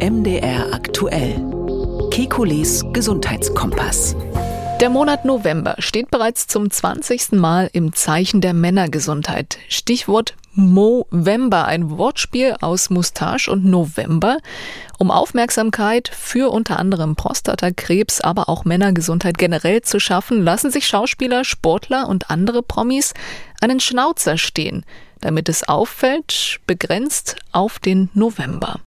MDR 0.00 0.72
aktuell. 0.72 1.44
Kekules 2.12 2.84
Gesundheitskompass. 2.92 4.14
Der 4.80 4.90
Monat 4.90 5.24
November 5.24 5.74
steht 5.78 6.12
bereits 6.12 6.46
zum 6.46 6.70
20. 6.70 7.32
Mal 7.32 7.68
im 7.72 7.92
Zeichen 7.92 8.40
der 8.40 8.54
Männergesundheit. 8.54 9.58
Stichwort 9.68 10.36
Movember, 10.52 11.64
ein 11.64 11.90
Wortspiel 11.98 12.54
aus 12.60 12.90
Mustache 12.90 13.50
und 13.50 13.64
November, 13.64 14.38
um 14.98 15.10
Aufmerksamkeit 15.10 16.06
für 16.06 16.52
unter 16.52 16.78
anderem 16.78 17.16
Prostatakrebs, 17.16 18.20
aber 18.20 18.48
auch 18.48 18.64
Männergesundheit 18.64 19.36
generell 19.36 19.82
zu 19.82 19.98
schaffen, 19.98 20.44
lassen 20.44 20.70
sich 20.70 20.86
Schauspieler, 20.86 21.44
Sportler 21.44 22.08
und 22.08 22.30
andere 22.30 22.62
Promis 22.62 23.14
einen 23.60 23.80
Schnauzer 23.80 24.38
stehen, 24.38 24.84
damit 25.20 25.48
es 25.48 25.68
auffällt, 25.68 26.60
begrenzt 26.68 27.34
auf 27.50 27.80
den 27.80 28.10
November. 28.14 28.80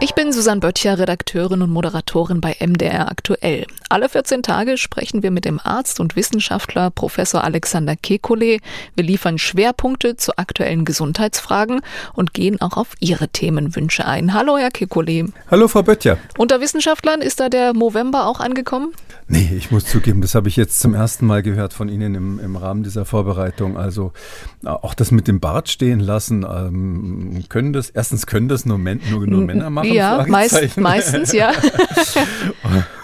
Ich 0.00 0.14
bin 0.14 0.32
Susanne 0.32 0.60
Böttcher, 0.60 0.98
Redakteurin 0.98 1.62
und 1.62 1.70
Moderatorin 1.70 2.40
bei 2.40 2.56
MDR 2.60 3.10
Aktuell. 3.10 3.66
Alle 3.88 4.08
14 4.08 4.42
Tage 4.42 4.76
sprechen 4.76 5.22
wir 5.22 5.30
mit 5.30 5.44
dem 5.44 5.60
Arzt 5.62 6.00
und 6.00 6.16
Wissenschaftler 6.16 6.90
Professor 6.90 7.44
Alexander 7.44 7.92
Kekulé. 7.92 8.60
Wir 8.96 9.04
liefern 9.04 9.38
Schwerpunkte 9.38 10.16
zu 10.16 10.36
aktuellen 10.36 10.84
Gesundheitsfragen 10.84 11.80
und 12.12 12.34
gehen 12.34 12.60
auch 12.60 12.76
auf 12.76 12.88
Ihre 13.00 13.28
Themenwünsche 13.28 14.04
ein. 14.04 14.34
Hallo, 14.34 14.58
Herr 14.58 14.70
Kekulé. 14.70 15.32
Hallo, 15.50 15.68
Frau 15.68 15.82
Böttcher. 15.82 16.18
Unter 16.36 16.60
Wissenschaftlern 16.60 17.22
ist 17.22 17.40
da 17.40 17.48
der 17.48 17.72
Movember 17.72 18.26
auch 18.26 18.40
angekommen? 18.40 18.92
Nee, 19.26 19.54
ich 19.56 19.70
muss 19.70 19.86
zugeben, 19.86 20.20
das 20.20 20.34
habe 20.34 20.48
ich 20.48 20.56
jetzt 20.56 20.80
zum 20.80 20.92
ersten 20.92 21.24
Mal 21.26 21.42
gehört 21.42 21.72
von 21.72 21.88
Ihnen 21.88 22.14
im, 22.14 22.38
im 22.38 22.56
Rahmen 22.56 22.82
dieser 22.82 23.06
Vorbereitung. 23.06 23.78
Also 23.78 24.12
auch 24.64 24.92
das 24.92 25.12
mit 25.12 25.28
dem 25.28 25.40
Bart 25.40 25.70
stehen 25.70 26.00
lassen, 26.00 26.44
ähm, 26.44 27.44
können 27.48 27.72
das, 27.72 27.88
erstens 27.88 28.26
können 28.26 28.48
das 28.48 28.66
nur, 28.66 28.76
nur, 28.76 29.26
nur 29.26 29.40
Männer 29.46 29.70
machen. 29.70 29.83
Ja, 29.92 30.24
meist, 30.28 30.76
meistens, 30.76 31.32
ja. 31.32 31.52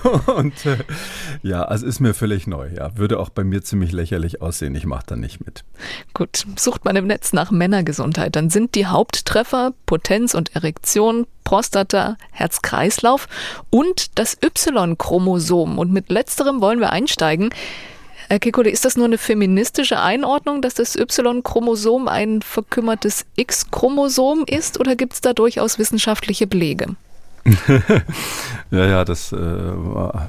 und 0.36 0.66
äh, 0.66 0.78
ja, 1.42 1.62
also 1.62 1.86
ist 1.86 2.00
mir 2.00 2.14
völlig 2.14 2.46
neu. 2.46 2.68
Ja, 2.74 2.96
würde 2.96 3.18
auch 3.18 3.28
bei 3.28 3.44
mir 3.44 3.62
ziemlich 3.62 3.92
lächerlich 3.92 4.42
aussehen. 4.42 4.74
Ich 4.74 4.86
mache 4.86 5.04
da 5.06 5.16
nicht 5.16 5.44
mit. 5.44 5.64
Gut, 6.14 6.44
sucht 6.56 6.84
man 6.84 6.96
im 6.96 7.06
Netz 7.06 7.32
nach 7.32 7.50
Männergesundheit, 7.50 8.36
dann 8.36 8.50
sind 8.50 8.74
die 8.74 8.86
Haupttreffer 8.86 9.72
Potenz 9.86 10.34
und 10.34 10.54
Erektion, 10.54 11.26
Prostata, 11.44 12.16
Herz-Kreislauf 12.30 13.28
und 13.70 14.18
das 14.18 14.36
Y-Chromosom. 14.42 15.78
Und 15.78 15.92
mit 15.92 16.10
letzterem 16.10 16.60
wollen 16.60 16.80
wir 16.80 16.90
einsteigen. 16.90 17.50
Herr 18.30 18.38
Kekule, 18.38 18.70
ist 18.70 18.84
das 18.84 18.96
nur 18.96 19.06
eine 19.06 19.18
feministische 19.18 19.98
Einordnung, 19.98 20.62
dass 20.62 20.74
das 20.74 20.94
Y-Chromosom 20.94 22.06
ein 22.06 22.42
verkümmertes 22.42 23.26
X-Chromosom 23.34 24.44
ist 24.46 24.78
oder 24.78 24.94
gibt 24.94 25.14
es 25.14 25.20
da 25.20 25.32
durchaus 25.32 25.80
wissenschaftliche 25.80 26.46
Belege? 26.46 26.94
ja, 28.70 28.86
ja, 28.86 29.04
das, 29.04 29.32
äh, 29.32 29.72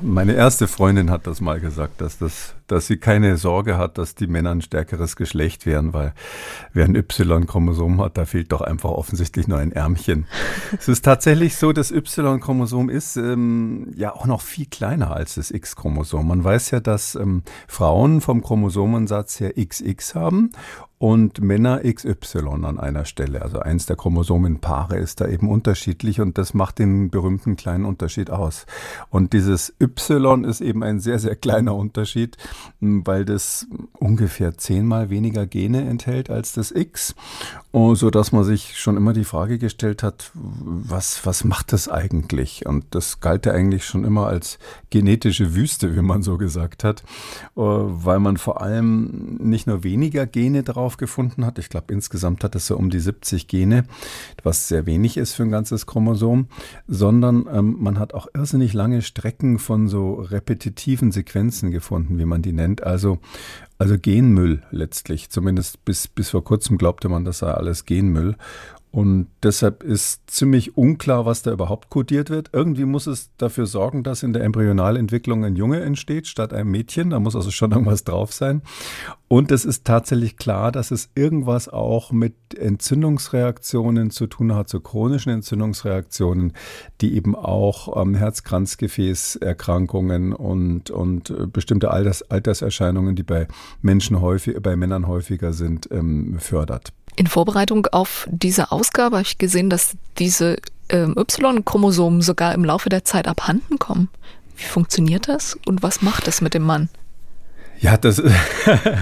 meine 0.01 0.33
erste 0.33 0.67
Freundin 0.67 1.11
hat 1.11 1.27
das 1.27 1.41
mal 1.41 1.59
gesagt, 1.59 1.99
dass, 1.99 2.17
das, 2.17 2.55
dass 2.67 2.87
sie 2.87 2.97
keine 2.97 3.37
Sorge 3.37 3.77
hat, 3.77 3.97
dass 3.97 4.15
die 4.15 4.27
Männer 4.27 4.51
ein 4.51 4.61
stärkeres 4.61 5.15
Geschlecht 5.15 5.65
wären, 5.65 5.93
weil 5.93 6.13
wer 6.73 6.85
ein 6.85 6.95
Y-Chromosom 6.95 8.01
hat, 8.01 8.17
da 8.17 8.25
fehlt 8.25 8.51
doch 8.51 8.61
einfach 8.61 8.91
offensichtlich 8.91 9.47
nur 9.47 9.57
ein 9.57 9.71
Ärmchen. 9.71 10.25
es 10.77 10.87
ist 10.87 11.03
tatsächlich 11.03 11.57
so, 11.57 11.73
das 11.73 11.91
Y-Chromosom 11.91 12.89
ist 12.89 13.17
ähm, 13.17 13.91
ja 13.95 14.13
auch 14.13 14.25
noch 14.25 14.41
viel 14.41 14.67
kleiner 14.67 15.11
als 15.11 15.35
das 15.35 15.51
X-Chromosom. 15.51 16.27
Man 16.27 16.43
weiß 16.43 16.71
ja, 16.71 16.79
dass 16.79 17.15
ähm, 17.15 17.43
Frauen 17.67 18.21
vom 18.21 18.41
Chromosomensatz 18.41 19.39
her 19.39 19.53
XX 19.57 20.15
haben 20.15 20.51
und 21.01 21.41
Männer 21.41 21.81
XY 21.83 22.63
an 22.63 22.79
einer 22.79 23.05
Stelle. 23.05 23.41
Also 23.41 23.57
eins 23.57 23.87
der 23.87 23.95
Chromosomenpaare 23.95 24.99
ist 24.99 25.19
da 25.19 25.27
eben 25.27 25.49
unterschiedlich 25.49 26.21
und 26.21 26.37
das 26.37 26.53
macht 26.53 26.77
den 26.77 27.09
berühmten 27.09 27.55
kleinen 27.55 27.85
Unterschied 27.85 28.29
aus. 28.29 28.67
Und 29.09 29.33
dieses 29.33 29.73
Y 29.81 30.43
ist 30.43 30.61
eben 30.61 30.83
ein 30.83 30.99
sehr, 30.99 31.17
sehr 31.17 31.35
kleiner 31.35 31.75
Unterschied, 31.75 32.37
weil 32.81 33.25
das 33.25 33.65
ungefähr 33.97 34.59
zehnmal 34.59 35.09
weniger 35.09 35.47
Gene 35.47 35.89
enthält 35.89 36.29
als 36.29 36.53
das 36.53 36.69
X, 36.69 37.15
so 37.73 38.11
dass 38.11 38.31
man 38.31 38.43
sich 38.43 38.77
schon 38.77 38.95
immer 38.95 39.13
die 39.13 39.23
Frage 39.23 39.57
gestellt 39.57 40.03
hat, 40.03 40.29
was, 40.35 41.25
was 41.25 41.43
macht 41.43 41.73
das 41.73 41.87
eigentlich? 41.87 42.67
Und 42.67 42.85
das 42.91 43.21
galt 43.21 43.47
ja 43.47 43.53
eigentlich 43.53 43.85
schon 43.85 44.03
immer 44.03 44.27
als 44.27 44.59
genetische 44.91 45.55
Wüste, 45.55 45.95
wie 45.95 46.03
man 46.03 46.21
so 46.21 46.37
gesagt 46.37 46.83
hat, 46.83 47.03
weil 47.55 48.19
man 48.19 48.37
vor 48.37 48.61
allem 48.61 49.39
nicht 49.39 49.65
nur 49.65 49.83
weniger 49.83 50.27
Gene 50.27 50.61
drauf 50.61 50.90
aufgefunden 50.91 51.45
hat. 51.45 51.57
Ich 51.57 51.69
glaube, 51.69 51.93
insgesamt 51.93 52.43
hat 52.43 52.53
es 52.55 52.67
so 52.67 52.75
um 52.75 52.89
die 52.89 52.99
70 52.99 53.47
Gene, 53.47 53.85
was 54.43 54.67
sehr 54.67 54.85
wenig 54.85 55.15
ist 55.15 55.33
für 55.33 55.43
ein 55.43 55.51
ganzes 55.51 55.85
Chromosom, 55.85 56.47
sondern 56.87 57.47
ähm, 57.51 57.77
man 57.79 57.97
hat 57.97 58.13
auch 58.13 58.27
irrsinnig 58.33 58.73
lange 58.73 59.01
Strecken 59.01 59.57
von 59.57 59.87
so 59.87 60.15
repetitiven 60.15 61.13
Sequenzen 61.13 61.71
gefunden, 61.71 62.17
wie 62.17 62.25
man 62.25 62.41
die 62.41 62.51
nennt. 62.51 62.83
Also 62.83 63.19
also 63.77 63.97
Genmüll 63.97 64.61
letztlich. 64.69 65.31
Zumindest 65.31 65.83
bis, 65.85 66.07
bis 66.07 66.29
vor 66.29 66.43
kurzem 66.43 66.77
glaubte 66.77 67.09
man, 67.09 67.25
das 67.25 67.39
sei 67.39 67.47
alles 67.47 67.85
Genmüll. 67.85 68.35
Und 68.91 69.27
deshalb 69.41 69.81
ist 69.83 70.29
ziemlich 70.29 70.75
unklar, 70.75 71.25
was 71.25 71.43
da 71.43 71.53
überhaupt 71.53 71.89
kodiert 71.89 72.29
wird. 72.29 72.49
Irgendwie 72.51 72.83
muss 72.83 73.07
es 73.07 73.29
dafür 73.37 73.65
sorgen, 73.65 74.03
dass 74.03 74.21
in 74.21 74.33
der 74.33 74.43
Embryonalentwicklung 74.43 75.45
ein 75.45 75.55
Junge 75.55 75.79
entsteht 75.79 76.27
statt 76.27 76.53
einem 76.53 76.71
Mädchen. 76.71 77.09
Da 77.09 77.21
muss 77.21 77.37
also 77.37 77.51
schon 77.51 77.71
irgendwas 77.71 78.03
drauf 78.03 78.33
sein. 78.33 78.63
Und 79.29 79.49
es 79.53 79.63
ist 79.63 79.85
tatsächlich 79.85 80.35
klar, 80.35 80.73
dass 80.73 80.91
es 80.91 81.09
irgendwas 81.15 81.69
auch 81.69 82.11
mit 82.11 82.35
Entzündungsreaktionen 82.53 84.11
zu 84.11 84.27
tun 84.27 84.53
hat, 84.53 84.67
so 84.67 84.81
chronischen 84.81 85.31
Entzündungsreaktionen, 85.31 86.51
die 86.99 87.15
eben 87.15 87.33
auch 87.33 88.01
ähm, 88.01 88.13
Herz-Kranzgefäßerkrankungen 88.13 90.33
und, 90.33 90.91
und 90.91 91.29
äh, 91.29 91.47
bestimmte 91.47 91.91
Alters, 91.91 92.29
Alterserscheinungen, 92.29 93.15
die 93.15 93.23
bei 93.23 93.47
Menschen 93.81 94.19
häufig, 94.19 94.61
bei 94.61 94.75
Männern 94.75 95.07
häufiger 95.07 95.53
sind, 95.53 95.87
ähm, 95.93 96.39
fördert. 96.39 96.91
In 97.15 97.27
Vorbereitung 97.27 97.87
auf 97.87 98.27
diese 98.31 98.71
Ausgabe 98.71 99.17
habe 99.17 99.27
ich 99.27 99.37
gesehen, 99.37 99.69
dass 99.69 99.95
diese 100.17 100.57
ähm, 100.89 101.15
Y-Chromosomen 101.17 102.21
sogar 102.21 102.53
im 102.53 102.63
Laufe 102.63 102.89
der 102.89 103.03
Zeit 103.03 103.27
abhanden 103.27 103.79
kommen. 103.79 104.09
Wie 104.55 104.63
funktioniert 104.63 105.27
das 105.27 105.57
und 105.65 105.83
was 105.83 106.01
macht 106.01 106.27
das 106.27 106.41
mit 106.41 106.53
dem 106.53 106.63
Mann? 106.63 106.89
Ja, 107.79 107.97
das 107.97 108.21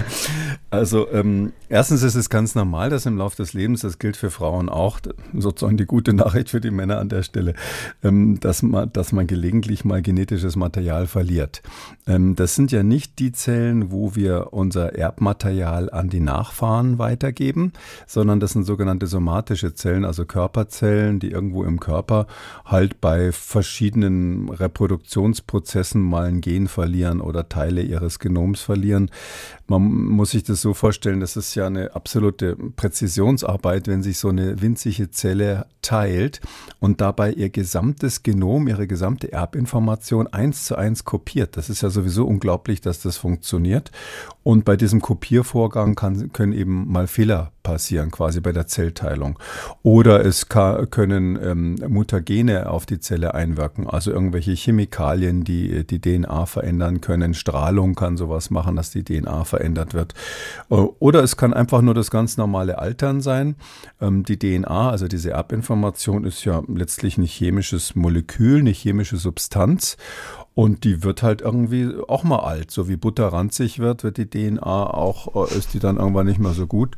also 0.70 1.10
ähm, 1.10 1.52
erstens 1.68 2.04
ist 2.04 2.14
es 2.14 2.30
ganz 2.30 2.54
normal, 2.54 2.90
dass 2.90 3.04
im 3.04 3.18
Laufe 3.18 3.36
des 3.36 3.54
Lebens, 3.54 3.80
das 3.80 3.98
gilt 3.98 4.16
für 4.16 4.30
Frauen 4.30 4.68
auch, 4.68 5.00
sozusagen 5.36 5.76
die 5.76 5.84
gute 5.84 6.12
Nachricht 6.12 6.50
für 6.50 6.60
die 6.60 6.70
Männer 6.70 6.98
an 6.98 7.08
der 7.08 7.24
Stelle, 7.24 7.54
ähm, 8.04 8.38
dass 8.38 8.62
man, 8.62 8.92
dass 8.92 9.10
man 9.10 9.26
gelegentlich 9.26 9.84
mal 9.84 10.00
genetisches 10.00 10.54
Material 10.54 11.08
verliert. 11.08 11.62
Ähm, 12.06 12.36
das 12.36 12.54
sind 12.54 12.70
ja 12.70 12.84
nicht 12.84 13.18
die 13.18 13.32
Zellen, 13.32 13.90
wo 13.90 14.14
wir 14.14 14.52
unser 14.52 14.94
Erbmaterial 14.94 15.90
an 15.90 16.08
die 16.08 16.20
Nachfahren 16.20 16.98
weitergeben, 16.98 17.72
sondern 18.06 18.38
das 18.38 18.52
sind 18.52 18.64
sogenannte 18.64 19.08
somatische 19.08 19.74
Zellen, 19.74 20.04
also 20.04 20.24
Körperzellen, 20.24 21.18
die 21.18 21.32
irgendwo 21.32 21.64
im 21.64 21.80
Körper 21.80 22.28
halt 22.64 23.00
bei 23.00 23.32
verschiedenen 23.32 24.48
Reproduktionsprozessen 24.50 26.00
mal 26.00 26.26
ein 26.26 26.40
Gen 26.40 26.68
verlieren 26.68 27.20
oder 27.20 27.48
Teile 27.48 27.82
ihres 27.82 28.20
Genoms 28.20 28.60
verlieren. 28.60 29.10
Man 29.66 29.82
muss 29.82 30.30
sich 30.30 30.44
das 30.44 30.59
so 30.60 30.74
vorstellen, 30.74 31.20
das 31.20 31.36
ist 31.36 31.54
ja 31.54 31.66
eine 31.66 31.94
absolute 31.94 32.56
Präzisionsarbeit, 32.76 33.88
wenn 33.88 34.02
sich 34.02 34.18
so 34.18 34.28
eine 34.28 34.60
winzige 34.60 35.10
Zelle 35.10 35.66
teilt 35.82 36.40
und 36.78 37.00
dabei 37.00 37.32
ihr 37.32 37.50
gesamtes 37.50 38.22
Genom, 38.22 38.68
ihre 38.68 38.86
gesamte 38.86 39.32
Erbinformation 39.32 40.26
eins 40.26 40.64
zu 40.64 40.76
eins 40.76 41.04
kopiert. 41.04 41.56
Das 41.56 41.70
ist 41.70 41.82
ja 41.82 41.90
sowieso 41.90 42.26
unglaublich, 42.26 42.80
dass 42.80 43.00
das 43.00 43.16
funktioniert. 43.16 43.90
Und 44.42 44.64
bei 44.64 44.76
diesem 44.76 45.00
Kopiervorgang 45.00 45.94
kann, 45.94 46.32
können 46.32 46.52
eben 46.52 46.90
mal 46.90 47.06
Fehler 47.06 47.52
passieren, 47.62 48.10
quasi 48.10 48.40
bei 48.40 48.52
der 48.52 48.66
Zellteilung. 48.66 49.38
Oder 49.82 50.24
es 50.24 50.48
kann, 50.48 50.90
können 50.90 51.38
ähm, 51.42 51.76
Mutagene 51.88 52.70
auf 52.70 52.86
die 52.86 53.00
Zelle 53.00 53.34
einwirken, 53.34 53.88
also 53.88 54.10
irgendwelche 54.10 54.52
Chemikalien, 54.52 55.44
die 55.44 55.86
die 55.86 56.00
DNA 56.00 56.46
verändern 56.46 57.00
können. 57.00 57.34
Strahlung 57.34 57.94
kann 57.94 58.16
sowas 58.16 58.50
machen, 58.50 58.76
dass 58.76 58.90
die 58.90 59.04
DNA 59.04 59.44
verändert 59.44 59.94
wird. 59.94 60.14
Äh, 60.70 60.74
oder 60.74 61.22
es 61.22 61.36
kann 61.36 61.52
einfach 61.52 61.82
nur 61.82 61.94
das 61.94 62.10
ganz 62.10 62.36
normale 62.36 62.78
Altern 62.78 63.20
sein. 63.20 63.56
Ähm, 64.00 64.24
die 64.24 64.38
DNA, 64.38 64.90
also 64.90 65.08
diese 65.08 65.30
Erbinformation, 65.30 66.24
ist 66.24 66.44
ja 66.44 66.62
letztlich 66.68 67.18
ein 67.18 67.24
chemisches 67.24 67.94
Molekül, 67.94 68.60
eine 68.60 68.70
chemische 68.70 69.16
Substanz. 69.16 69.96
Und 70.54 70.84
die 70.84 71.04
wird 71.04 71.22
halt 71.22 71.40
irgendwie 71.40 71.88
auch 72.08 72.24
mal 72.24 72.40
alt. 72.40 72.70
So 72.70 72.88
wie 72.88 72.96
Butter 72.96 73.28
ranzig 73.28 73.78
wird, 73.78 74.04
wird 74.04 74.18
die 74.18 74.28
DNA 74.28 74.60
auch, 74.62 75.50
äh, 75.50 75.56
ist 75.56 75.74
die 75.74 75.78
dann 75.78 75.96
irgendwann 75.96 76.26
nicht 76.26 76.40
mehr 76.40 76.52
so 76.52 76.66
gut. 76.66 76.96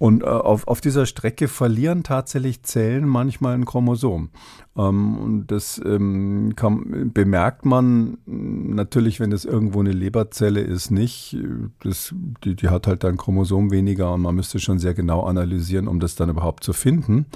Und 0.00 0.22
äh, 0.22 0.26
auf, 0.26 0.66
auf 0.66 0.80
dieser 0.80 1.04
Strecke 1.04 1.46
verlieren 1.46 2.02
tatsächlich 2.02 2.62
Zellen 2.62 3.06
manchmal 3.06 3.52
ein 3.52 3.66
Chromosom. 3.66 4.30
Ähm, 4.74 5.18
und 5.18 5.46
das 5.48 5.78
ähm, 5.84 6.54
kann, 6.56 7.10
bemerkt 7.12 7.66
man 7.66 8.16
natürlich, 8.24 9.20
wenn 9.20 9.30
es 9.30 9.44
irgendwo 9.44 9.80
eine 9.80 9.92
Leberzelle 9.92 10.62
ist, 10.62 10.90
nicht. 10.90 11.36
Das, 11.82 12.14
die, 12.42 12.56
die 12.56 12.70
hat 12.70 12.86
halt 12.86 13.04
ein 13.04 13.18
Chromosom 13.18 13.70
weniger 13.70 14.14
und 14.14 14.22
man 14.22 14.34
müsste 14.34 14.58
schon 14.58 14.78
sehr 14.78 14.94
genau 14.94 15.24
analysieren, 15.24 15.86
um 15.86 16.00
das 16.00 16.14
dann 16.14 16.30
überhaupt 16.30 16.64
zu 16.64 16.72
finden. 16.72 17.26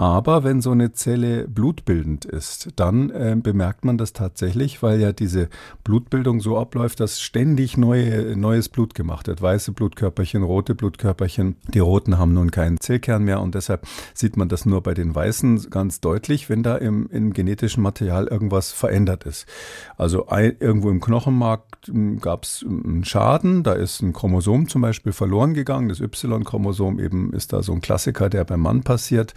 Aber 0.00 0.44
wenn 0.44 0.62
so 0.62 0.70
eine 0.70 0.92
Zelle 0.92 1.46
blutbildend 1.46 2.24
ist, 2.24 2.70
dann 2.76 3.10
äh, 3.10 3.36
bemerkt 3.38 3.84
man 3.84 3.98
das 3.98 4.14
tatsächlich, 4.14 4.82
weil 4.82 4.98
ja 4.98 5.12
diese 5.12 5.50
Blutbildung 5.84 6.40
so 6.40 6.56
abläuft, 6.56 7.00
dass 7.00 7.20
ständig 7.20 7.76
neue, 7.76 8.34
neues 8.34 8.70
Blut 8.70 8.94
gemacht 8.94 9.26
wird. 9.26 9.42
Weiße 9.42 9.72
Blutkörperchen, 9.72 10.42
rote 10.42 10.74
Blutkörperchen. 10.74 11.56
Die 11.74 11.80
roten 11.80 12.16
haben 12.16 12.32
nun 12.32 12.50
keinen 12.50 12.80
Zellkern 12.80 13.24
mehr 13.24 13.42
und 13.42 13.54
deshalb 13.54 13.86
sieht 14.14 14.38
man 14.38 14.48
das 14.48 14.64
nur 14.64 14.82
bei 14.82 14.94
den 14.94 15.14
weißen 15.14 15.68
ganz 15.68 16.00
deutlich, 16.00 16.48
wenn 16.48 16.62
da 16.62 16.78
im, 16.78 17.06
im 17.10 17.34
genetischen 17.34 17.82
Material 17.82 18.26
irgendwas 18.26 18.72
verändert 18.72 19.24
ist. 19.24 19.46
Also 19.98 20.28
ein, 20.28 20.56
irgendwo 20.60 20.88
im 20.88 21.02
Knochenmark 21.02 21.62
hm, 21.84 22.20
gab 22.20 22.44
es 22.44 22.64
einen 22.66 23.04
Schaden, 23.04 23.64
da 23.64 23.74
ist 23.74 24.00
ein 24.00 24.14
Chromosom 24.14 24.66
zum 24.66 24.80
Beispiel 24.80 25.12
verloren 25.12 25.52
gegangen. 25.52 25.90
Das 25.90 26.00
Y-Chromosom 26.00 26.98
eben 27.00 27.34
ist 27.34 27.52
da 27.52 27.62
so 27.62 27.74
ein 27.74 27.82
Klassiker, 27.82 28.30
der 28.30 28.44
beim 28.44 28.60
Mann 28.60 28.82
passiert. 28.82 29.34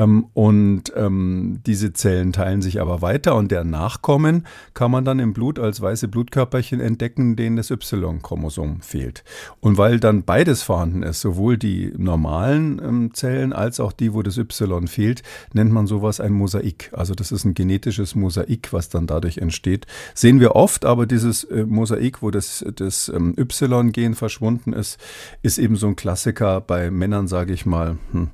Ähm, 0.00 0.26
und 0.32 0.92
ähm, 0.96 1.60
diese 1.66 1.92
Zellen 1.92 2.32
teilen 2.32 2.62
sich 2.62 2.80
aber 2.80 3.02
weiter 3.02 3.36
und 3.36 3.50
der 3.50 3.64
Nachkommen 3.64 4.46
kann 4.72 4.90
man 4.90 5.04
dann 5.04 5.18
im 5.18 5.34
Blut 5.34 5.58
als 5.58 5.80
weiße 5.80 6.08
Blutkörperchen 6.08 6.80
entdecken, 6.80 7.36
denen 7.36 7.56
das 7.56 7.70
Y-Chromosom 7.70 8.80
fehlt. 8.80 9.24
Und 9.60 9.76
weil 9.76 10.00
dann 10.00 10.24
beides 10.24 10.62
vorhanden 10.62 11.02
ist, 11.02 11.20
sowohl 11.20 11.58
die 11.58 11.92
normalen 11.96 12.80
ähm, 12.82 13.14
Zellen 13.14 13.52
als 13.52 13.78
auch 13.78 13.92
die, 13.92 14.14
wo 14.14 14.22
das 14.22 14.38
Y 14.38 14.88
fehlt, 14.88 15.22
nennt 15.52 15.70
man 15.70 15.86
sowas 15.86 16.20
ein 16.20 16.32
Mosaik. 16.32 16.90
Also 16.94 17.14
das 17.14 17.30
ist 17.30 17.44
ein 17.44 17.54
genetisches 17.54 18.14
Mosaik, 18.14 18.72
was 18.72 18.88
dann 18.88 19.06
dadurch 19.06 19.38
entsteht. 19.38 19.86
Sehen 20.14 20.40
wir 20.40 20.56
oft, 20.56 20.86
aber 20.86 21.04
dieses 21.04 21.44
äh, 21.44 21.66
Mosaik, 21.66 22.22
wo 22.22 22.30
das, 22.30 22.64
das 22.74 23.10
ähm, 23.10 23.34
Y-Gen 23.38 24.14
verschwunden 24.14 24.72
ist, 24.72 24.98
ist 25.42 25.58
eben 25.58 25.76
so 25.76 25.88
ein 25.88 25.96
Klassiker 25.96 26.62
bei 26.62 26.90
Männern, 26.90 27.28
sage 27.28 27.52
ich 27.52 27.66
mal. 27.66 27.98
Hm 28.12 28.30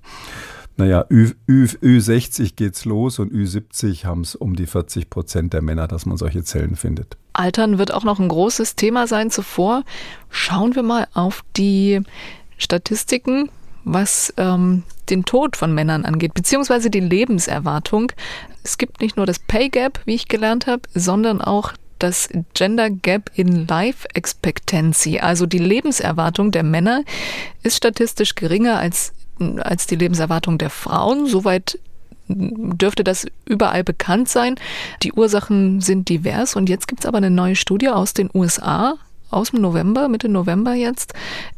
naja, 0.77 1.07
Ü, 1.11 1.33
Ü, 1.49 1.65
Ü60 1.65 2.55
geht's 2.55 2.85
los 2.85 3.19
und 3.19 3.33
Ü70 3.33 4.05
haben 4.05 4.21
es 4.21 4.35
um 4.35 4.57
die 4.57 4.67
40 4.67 5.09
Prozent 5.09 5.53
der 5.53 5.63
Männer, 5.63 5.89
dass 5.89 6.05
man 6.05 6.17
solche 6.17 6.45
Zellen 6.45 6.77
findet. 6.77 7.17
Altern 7.33 7.79
wird 7.79 7.93
auch 7.93 8.05
noch 8.05 8.19
ein 8.19 8.29
großes 8.29 8.77
Thema 8.77 9.07
sein 9.07 9.31
zuvor. 9.31 9.85
Schauen 10.31 10.75
wir 10.75 10.83
mal 10.83 11.07
auf 11.15 11.45
die 11.57 12.03
Statistiken, 12.59 13.51
was 13.85 14.35
ähm, 14.37 14.83
den 15.09 15.25
Tod 15.25 15.57
von 15.57 15.75
Männern 15.75 16.05
angeht, 16.05 16.35
beziehungsweise 16.35 16.91
die 16.91 17.01
Lebenserwartung. 17.01 18.13
Es 18.63 18.79
gibt 18.79 19.01
nicht 19.01 19.17
nur 19.17 19.27
das 19.27 19.39
Pay 19.39 19.69
Gap, 19.71 20.01
wie 20.05 20.15
ich 20.15 20.29
gelernt 20.29 20.67
habe, 20.67 20.83
sondern 20.95 21.41
auch 21.41 21.73
das 21.99 22.29
Gender 22.53 22.91
Gap 22.91 23.31
in 23.35 23.67
Life 23.67 24.07
Expectancy, 24.13 25.21
also 25.21 25.47
die 25.47 25.59
Lebenserwartung 25.59 26.51
der 26.51 26.63
Männer, 26.63 27.05
ist 27.63 27.77
statistisch 27.77 28.35
geringer 28.35 28.79
als 28.79 29.13
als 29.59 29.87
die 29.87 29.97
Lebenserwartung 29.97 30.59
der 30.59 30.71
Frauen. 30.71 31.27
Soweit 31.27 31.79
dürfte 32.29 33.05
das 33.05 33.27
überall 33.45 33.85
bekannt 33.85 34.29
sein. 34.29 34.57
Die 35.03 35.13
Ursachen 35.13 35.81
sind 35.81 36.09
divers 36.09 36.57
und 36.57 36.69
jetzt 36.69 36.89
gibt 36.89 37.03
es 37.03 37.07
aber 37.07 37.19
eine 37.19 37.31
neue 37.31 37.57
Studie 37.57 37.89
aus 37.89 38.15
den 38.15 38.31
USA 38.35 38.97
aus 39.31 39.51
dem 39.51 39.61
November, 39.61 40.09
Mitte 40.09 40.29
November 40.29 40.75
jetzt, 40.75 41.13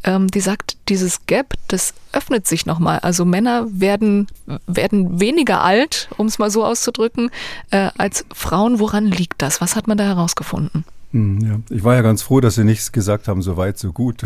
ähm, 0.05 0.29
die 0.29 0.41
sagt, 0.41 0.77
dieses 0.89 1.27
Gap, 1.27 1.55
das 1.69 1.95
öffnet 2.13 2.47
sich 2.47 2.67
nochmal. 2.67 2.99
Also 3.01 3.25
Männer 3.25 3.67
werden, 3.69 4.27
werden 4.67 5.21
weniger 5.21 5.63
alt, 5.63 6.09
um 6.17 6.27
es 6.27 6.39
mal 6.39 6.51
so 6.51 6.65
auszudrücken, 6.65 7.31
äh, 7.71 7.91
als 7.99 8.25
Frauen. 8.33 8.81
Woran 8.81 9.07
liegt 9.07 9.43
das? 9.43 9.61
Was 9.61 9.77
hat 9.77 9.87
man 9.87 9.99
da 9.99 10.05
herausgefunden? 10.05 10.85
Hm, 11.13 11.39
ja. 11.41 11.61
Ich 11.75 11.85
war 11.85 11.95
ja 11.95 12.03
ganz 12.03 12.21
froh, 12.21 12.41
dass 12.41 12.57
Sie 12.57 12.65
nichts 12.65 12.93
gesagt 12.93 13.29
haben, 13.29 13.41
so 13.41 13.57
weit, 13.57 13.79
so 13.79 13.93
gut, 13.93 14.23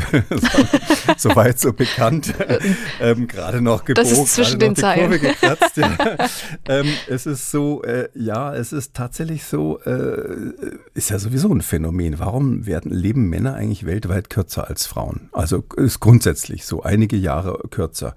so 1.17 1.37
weit, 1.37 1.61
so 1.61 1.73
bekannt, 1.73 2.34
ähm, 3.00 3.29
gerade 3.29 3.61
noch 3.61 3.84
gebogen, 3.84 4.11
das 4.11 4.19
ist 4.19 4.34
zwischen 4.34 4.58
den 4.58 4.75
Zeilen. 4.75 5.12
Gekratzt, 5.12 5.76
ja. 5.76 5.96
ähm, 6.69 6.87
es 7.08 7.26
ist 7.26 7.52
so, 7.52 7.84
äh, 7.84 8.08
ja, 8.14 8.52
es 8.52 8.73
ist 8.73 8.94
tatsächlich 8.94 9.44
so, 9.44 9.79
äh, 9.81 10.52
ist 10.94 11.11
ja 11.11 11.20
sowieso 11.20 11.55
ein 11.55 11.62
Phänomen. 11.62 12.19
Warum 12.19 12.67
werden, 12.67 12.90
leben 12.90 13.29
Männer 13.29 13.55
eigentlich 13.55 13.87
weltweit 13.87 14.29
kürzer 14.29 14.69
als 14.69 14.87
Frauen? 14.87 15.29
Also 15.31 15.62
ist 15.76 16.00
grundsätzlich 16.00 16.67
so, 16.67 16.82
einige 16.82 17.17
Jahre 17.17 17.61
kürzer. 17.70 18.17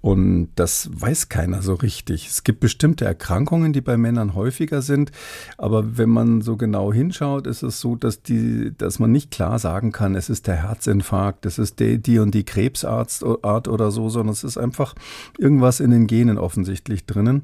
Und 0.00 0.48
das 0.54 0.88
weiß 0.92 1.28
keiner 1.28 1.60
so 1.60 1.74
richtig. 1.74 2.26
Es 2.26 2.42
gibt 2.42 2.60
bestimmte 2.60 3.04
Erkrankungen, 3.04 3.74
die 3.74 3.82
bei 3.82 3.98
Männern 3.98 4.34
häufiger 4.34 4.80
sind. 4.80 5.12
Aber 5.58 5.98
wenn 5.98 6.08
man 6.08 6.40
so 6.40 6.56
genau 6.56 6.92
hinschaut, 6.92 7.46
ist 7.46 7.62
es 7.62 7.80
so, 7.80 7.96
dass, 7.96 8.22
die, 8.22 8.72
dass 8.76 8.98
man 8.98 9.12
nicht 9.12 9.30
klar 9.30 9.58
sagen 9.58 9.92
kann, 9.92 10.14
es 10.14 10.30
ist 10.30 10.46
der 10.46 10.62
Herzinfarkt, 10.62 11.44
es 11.44 11.58
ist 11.58 11.80
die, 11.80 11.98
die 11.98 12.18
und 12.18 12.34
die 12.34 12.44
Krebsart 12.44 13.22
oder 13.22 13.90
so, 13.90 14.08
sondern 14.08 14.32
es 14.32 14.44
ist 14.44 14.56
einfach 14.56 14.94
irgendwas 15.38 15.80
in 15.80 15.90
den 15.90 16.06
Genen 16.06 16.38
offensichtlich 16.38 17.04
drinnen. 17.04 17.42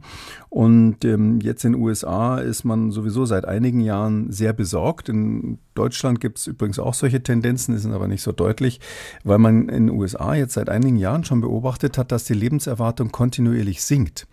Und 0.49 1.05
ähm, 1.05 1.41
jetzt 1.41 1.65
in 1.65 1.73
den 1.73 1.83
USA 1.83 2.39
ist 2.39 2.65
man 2.65 2.91
sowieso 2.91 3.27
seit 3.27 3.45
einigen 3.45 3.81
Jahren 3.81 4.33
sehr 4.33 4.55
besorgt. 4.55 5.11
In 5.11 5.59
Deutschland 5.77 6.21
gibt 6.21 6.39
es 6.39 6.47
übrigens 6.47 6.79
auch 6.79 6.95
solche 6.95 7.23
Tendenzen, 7.23 7.75
die 7.75 7.81
sind 7.81 7.93
aber 7.93 8.09
nicht 8.09 8.23
so 8.23 8.33
deutlich, 8.33 8.81
weil 9.23 9.39
man 9.39 9.69
in 9.69 9.87
den 9.87 9.91
USA 9.91 10.35
jetzt 10.35 10.55
seit 10.55 10.69
einigen 10.69 10.97
Jahren 10.97 11.25
schon 11.25 11.41
beobachtet 11.41 11.99
hat, 11.99 12.11
dass 12.11 12.25
die 12.25 12.35
Lebenserwartung 12.35 13.13
kontinuierlich 13.13 13.83
sinkt. 13.83 14.27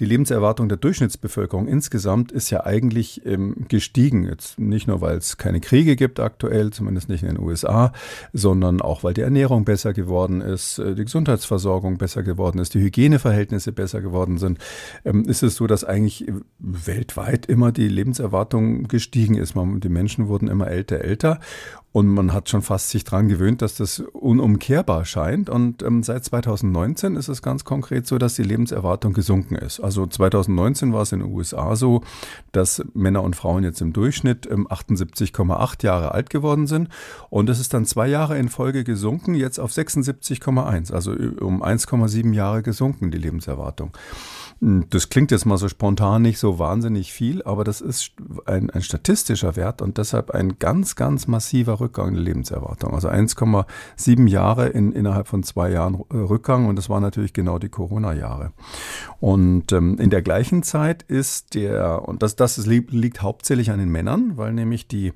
Die 0.00 0.06
Lebenserwartung 0.06 0.70
der 0.70 0.78
Durchschnittsbevölkerung 0.78 1.68
insgesamt 1.68 2.32
ist 2.32 2.48
ja 2.48 2.64
eigentlich 2.64 3.24
ähm, 3.26 3.66
gestiegen. 3.68 4.24
Jetzt 4.24 4.58
nicht 4.58 4.86
nur, 4.86 5.02
weil 5.02 5.18
es 5.18 5.36
keine 5.36 5.60
Kriege 5.60 5.94
gibt 5.94 6.20
aktuell, 6.20 6.70
zumindest 6.70 7.10
nicht 7.10 7.22
in 7.22 7.28
den 7.28 7.38
USA, 7.38 7.92
sondern 8.32 8.80
auch, 8.80 9.04
weil 9.04 9.12
die 9.12 9.20
Ernährung 9.20 9.66
besser 9.66 9.92
geworden 9.92 10.40
ist, 10.40 10.78
äh, 10.78 10.94
die 10.94 11.04
Gesundheitsversorgung 11.04 11.98
besser 11.98 12.22
geworden 12.22 12.60
ist, 12.60 12.72
die 12.72 12.80
Hygieneverhältnisse 12.80 13.72
besser 13.72 14.00
geworden 14.00 14.38
sind. 14.38 14.58
Ähm, 15.04 15.24
ist 15.26 15.42
es 15.42 15.56
so, 15.56 15.66
dass 15.66 15.84
eigentlich 15.84 16.26
weltweit 16.58 17.44
immer 17.44 17.70
die 17.70 17.88
Lebenserwartung 17.88 18.88
gestiegen 18.88 19.34
ist. 19.34 19.54
Man, 19.54 19.80
die 19.80 19.90
Menschen 19.90 20.28
wurden 20.28 20.48
immer 20.48 20.68
älter, 20.68 21.02
älter. 21.02 21.40
Und 21.92 22.06
man 22.06 22.32
hat 22.32 22.48
schon 22.48 22.62
fast 22.62 22.90
sich 22.90 23.02
daran 23.02 23.26
gewöhnt, 23.26 23.62
dass 23.62 23.74
das 23.74 23.98
unumkehrbar 23.98 25.04
scheint. 25.04 25.50
Und 25.50 25.82
ähm, 25.82 26.04
seit 26.04 26.24
2019 26.24 27.16
ist 27.16 27.26
es 27.26 27.42
ganz 27.42 27.64
konkret 27.64 28.06
so, 28.06 28.16
dass 28.16 28.36
die 28.36 28.44
Lebenserwartung 28.44 29.12
gesunken 29.12 29.56
ist. 29.56 29.80
Also 29.80 30.06
2019 30.06 30.92
war 30.92 31.02
es 31.02 31.10
in 31.10 31.18
den 31.18 31.32
USA 31.32 31.74
so, 31.74 32.02
dass 32.52 32.84
Männer 32.94 33.24
und 33.24 33.34
Frauen 33.34 33.64
jetzt 33.64 33.80
im 33.80 33.92
Durchschnitt 33.92 34.48
ähm, 34.48 34.68
78,8 34.68 35.84
Jahre 35.84 36.12
alt 36.12 36.30
geworden 36.30 36.68
sind. 36.68 36.88
Und 37.28 37.50
es 37.50 37.58
ist 37.58 37.74
dann 37.74 37.84
zwei 37.84 38.06
Jahre 38.06 38.38
in 38.38 38.50
Folge 38.50 38.84
gesunken, 38.84 39.34
jetzt 39.34 39.58
auf 39.58 39.72
76,1. 39.72 40.92
Also 40.92 41.10
um 41.10 41.60
1,7 41.60 42.32
Jahre 42.34 42.62
gesunken, 42.62 43.10
die 43.10 43.18
Lebenserwartung. 43.18 43.90
Hm, 44.60 44.86
das 44.90 45.08
klingt 45.08 45.30
jetzt 45.30 45.46
mal 45.46 45.58
so 45.58 45.68
spontan 45.68 46.22
nicht 46.22 46.38
so 46.38 46.58
wahnsinnig 46.58 47.12
viel, 47.12 47.42
aber 47.42 47.64
das 47.64 47.80
ist 47.80 48.12
ein, 48.46 48.70
ein 48.70 48.82
statistischer 48.82 49.56
Wert 49.56 49.82
und 49.82 49.98
deshalb 49.98 50.30
ein 50.30 50.58
ganz, 50.58 50.96
ganz 50.96 51.26
massiver 51.26 51.79
Rückgang 51.80 52.14
der 52.14 52.22
Lebenserwartung. 52.22 52.94
Also 52.94 53.08
1,7 53.08 54.28
Jahre 54.28 54.68
in, 54.68 54.92
innerhalb 54.92 55.28
von 55.28 55.42
zwei 55.42 55.70
Jahren 55.70 55.94
äh, 56.12 56.16
Rückgang 56.16 56.66
und 56.66 56.76
das 56.76 56.88
waren 56.88 57.02
natürlich 57.02 57.32
genau 57.32 57.58
die 57.58 57.68
Corona-Jahre. 57.68 58.52
Und 59.20 59.72
ähm, 59.72 59.98
in 59.98 60.10
der 60.10 60.22
gleichen 60.22 60.62
Zeit 60.62 61.02
ist 61.02 61.54
der, 61.54 62.08
und 62.08 62.22
das, 62.22 62.36
das 62.36 62.64
liegt 62.66 63.22
hauptsächlich 63.22 63.70
an 63.70 63.78
den 63.78 63.90
Männern, 63.90 64.36
weil 64.36 64.52
nämlich 64.52 64.86
die, 64.86 65.12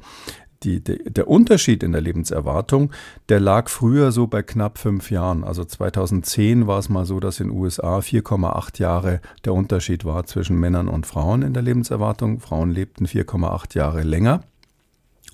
die, 0.65 0.83
der 0.83 1.29
Unterschied 1.29 1.83
in 1.83 1.93
der 1.93 2.01
Lebenserwartung, 2.01 2.91
der 3.29 3.41
lag 3.41 3.69
früher 3.69 4.13
so 4.13 4.27
bei 4.27 4.43
knapp 4.43 4.79
fünf 4.79 5.11
Jahren. 5.11 5.45
Also 5.45 5.65
2010 5.65 6.67
war 6.67 6.79
es 6.79 6.89
mal 6.89 7.05
so, 7.05 7.21
dass 7.21 7.41
in 7.41 7.49
den 7.49 7.57
USA 7.57 7.99
4,8 7.99 8.81
Jahre 8.81 9.21
der 9.45 9.53
Unterschied 9.53 10.05
war 10.05 10.25
zwischen 10.25 10.59
Männern 10.59 10.89
und 10.89 11.07
Frauen 11.07 11.43
in 11.43 11.53
der 11.53 11.63
Lebenserwartung. 11.63 12.41
Frauen 12.41 12.71
lebten 12.71 13.07
4,8 13.07 13.77
Jahre 13.77 14.03
länger. 14.03 14.43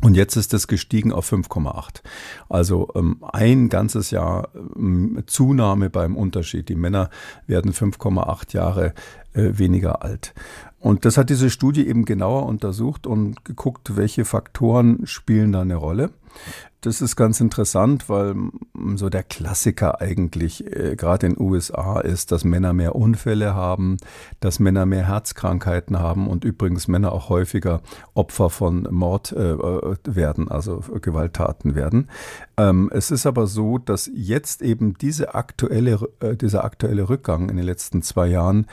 Und 0.02 0.16
jetzt 0.16 0.36
ist 0.36 0.54
es 0.54 0.66
gestiegen 0.66 1.12
auf 1.12 1.30
5,8. 1.30 2.02
Also 2.48 2.88
ähm, 2.94 3.22
ein 3.32 3.68
ganzes 3.68 4.10
Jahr 4.10 4.48
ähm, 4.54 5.22
Zunahme 5.26 5.90
beim 5.90 6.16
Unterschied. 6.16 6.68
Die 6.70 6.74
Männer 6.74 7.10
werden 7.46 7.72
5,8 7.72 8.54
Jahre 8.54 8.94
äh, 9.34 9.58
weniger 9.58 10.02
alt. 10.02 10.34
Und 10.78 11.04
das 11.04 11.18
hat 11.18 11.28
diese 11.28 11.50
Studie 11.50 11.86
eben 11.86 12.06
genauer 12.06 12.46
untersucht 12.46 13.06
und 13.06 13.44
geguckt, 13.44 13.96
welche 13.96 14.24
Faktoren 14.24 15.06
spielen 15.06 15.52
da 15.52 15.60
eine 15.60 15.76
Rolle. 15.76 16.10
Das 16.82 17.02
ist 17.02 17.14
ganz 17.14 17.40
interessant, 17.40 18.08
weil 18.08 18.34
so 18.94 19.10
der 19.10 19.22
Klassiker 19.22 20.00
eigentlich 20.00 20.64
äh, 20.66 20.96
gerade 20.96 21.26
in 21.26 21.34
den 21.34 21.42
USA 21.42 22.00
ist, 22.00 22.32
dass 22.32 22.42
Männer 22.42 22.72
mehr 22.72 22.94
Unfälle 22.96 23.54
haben, 23.54 23.98
dass 24.40 24.60
Männer 24.60 24.86
mehr 24.86 25.06
Herzkrankheiten 25.06 25.98
haben 25.98 26.26
und 26.26 26.42
übrigens 26.44 26.88
Männer 26.88 27.12
auch 27.12 27.28
häufiger 27.28 27.82
Opfer 28.14 28.48
von 28.48 28.88
Mord 28.90 29.32
äh, 29.32 29.58
werden, 30.04 30.50
also 30.50 30.82
Gewalttaten 31.02 31.74
werden. 31.74 32.08
Ähm, 32.56 32.90
es 32.94 33.10
ist 33.10 33.26
aber 33.26 33.46
so, 33.46 33.76
dass 33.76 34.10
jetzt 34.14 34.62
eben 34.62 34.94
diese 34.94 35.34
aktuelle, 35.34 36.08
äh, 36.20 36.34
dieser 36.34 36.64
aktuelle 36.64 37.10
Rückgang 37.10 37.50
in 37.50 37.56
den 37.58 37.66
letzten 37.66 38.00
zwei 38.00 38.26
Jahren 38.26 38.66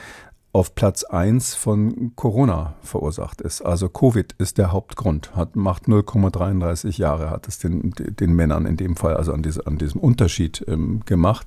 auf 0.52 0.74
Platz 0.74 1.04
1 1.04 1.54
von 1.54 2.12
Corona 2.16 2.74
verursacht 2.82 3.40
ist. 3.40 3.60
Also 3.62 3.88
Covid 3.88 4.34
ist 4.38 4.58
der 4.58 4.72
Hauptgrund, 4.72 5.36
hat, 5.36 5.56
macht 5.56 5.84
0,33 5.84 6.98
Jahre, 6.98 7.30
hat 7.30 7.46
es 7.48 7.58
den, 7.58 7.92
den 7.96 8.34
Männern 8.34 8.66
in 8.66 8.76
dem 8.76 8.96
Fall, 8.96 9.16
also 9.16 9.32
an, 9.32 9.42
diese, 9.42 9.66
an 9.66 9.78
diesem 9.78 10.00
Unterschied 10.00 10.64
ähm, 10.66 11.02
gemacht. 11.04 11.46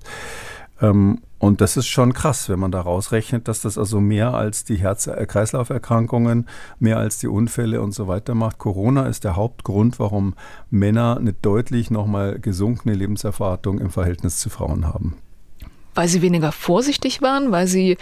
Ähm, 0.82 1.22
und 1.40 1.60
das 1.60 1.76
ist 1.76 1.88
schon 1.88 2.14
krass, 2.14 2.50
wenn 2.50 2.60
man 2.60 2.72
da 2.72 2.82
rausrechnet, 2.82 3.48
dass 3.48 3.62
das 3.62 3.80
also 3.80 4.00
mehr 4.00 4.36
als 4.36 4.64
die 4.64 4.76
Herz-Kreislauf-Erkrankungen, 4.76 6.48
mehr 6.78 6.98
als 6.98 7.18
die 7.18 7.28
Unfälle 7.28 7.82
und 7.82 7.94
so 7.94 8.08
weiter 8.08 8.36
macht. 8.36 8.60
Corona 8.60 9.08
ist 9.08 9.24
der 9.24 9.36
Hauptgrund, 9.36 9.98
warum 9.98 10.36
Männer 10.70 11.18
eine 11.18 11.34
deutlich 11.34 11.90
nochmal 11.90 12.40
gesunkene 12.40 12.94
Lebenserwartung 12.94 13.80
im 13.80 13.90
Verhältnis 13.90 14.38
zu 14.38 14.52
Frauen 14.52 14.86
haben. 14.86 15.18
Weil 15.94 16.08
sie 16.08 16.22
weniger 16.22 16.52
vorsichtig 16.52 17.22
waren, 17.22 17.52
weil 17.52 17.68
sie 17.68 17.98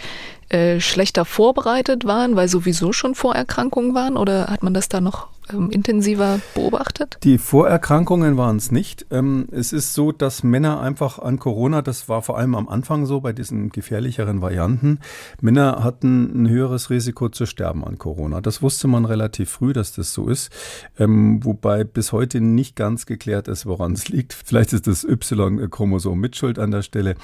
äh, 0.48 0.80
schlechter 0.80 1.24
vorbereitet 1.24 2.04
waren, 2.04 2.36
weil 2.36 2.48
sowieso 2.48 2.92
schon 2.92 3.14
Vorerkrankungen 3.14 3.94
waren? 3.94 4.16
Oder 4.16 4.46
hat 4.46 4.62
man 4.62 4.74
das 4.74 4.88
da 4.88 5.00
noch 5.00 5.28
ähm, 5.52 5.70
intensiver 5.70 6.40
beobachtet? 6.54 7.18
Die 7.22 7.38
Vorerkrankungen 7.38 8.36
waren 8.36 8.56
es 8.56 8.70
nicht. 8.70 9.06
Ähm, 9.10 9.46
es 9.50 9.72
ist 9.72 9.94
so, 9.94 10.12
dass 10.12 10.42
Männer 10.42 10.80
einfach 10.80 11.18
an 11.18 11.38
Corona, 11.38 11.82
das 11.82 12.08
war 12.08 12.22
vor 12.22 12.38
allem 12.38 12.54
am 12.54 12.68
Anfang 12.68 13.06
so 13.06 13.20
bei 13.20 13.32
diesen 13.32 13.70
gefährlicheren 13.70 14.42
Varianten, 14.42 14.98
Männer 15.40 15.82
hatten 15.84 16.42
ein 16.42 16.48
höheres 16.48 16.90
Risiko 16.90 17.28
zu 17.28 17.46
sterben 17.46 17.84
an 17.84 17.98
Corona. 17.98 18.40
Das 18.40 18.62
wusste 18.62 18.88
man 18.88 19.04
relativ 19.04 19.50
früh, 19.50 19.72
dass 19.72 19.92
das 19.92 20.12
so 20.12 20.28
ist. 20.28 20.50
Ähm, 20.98 21.44
wobei 21.44 21.84
bis 21.84 22.12
heute 22.12 22.40
nicht 22.40 22.76
ganz 22.76 23.06
geklärt 23.06 23.48
ist, 23.48 23.66
woran 23.66 23.92
es 23.92 24.08
liegt. 24.08 24.32
Vielleicht 24.32 24.72
ist 24.72 24.86
das 24.86 25.04
Y-Chromosom 25.04 26.18
mit 26.18 26.36
Schuld 26.36 26.58
an 26.58 26.70
der 26.70 26.82
Stelle. 26.82 27.16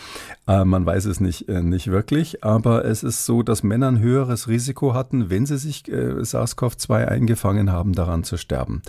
Äh, 0.46 0.64
man 0.64 0.86
weiß 0.86 1.06
es 1.06 1.20
nicht, 1.20 1.48
äh, 1.48 1.62
nicht 1.62 1.88
wirklich. 1.90 2.44
Aber 2.44 2.84
es 2.84 3.02
ist 3.02 3.26
so, 3.26 3.42
dass 3.42 3.62
Männer 3.62 3.88
ein 3.88 4.00
höheres 4.00 4.48
Risiko 4.48 4.94
hatten, 4.94 5.30
wenn 5.30 5.46
sie 5.46 5.58
sich 5.58 5.88
äh, 5.88 6.22
SARS-CoV-2 6.22 7.06
eingefangen 7.06 7.70
haben, 7.72 7.92
daran 7.92 8.15
daran 8.16 8.24
zu 8.24 8.36
sterben. 8.36 8.82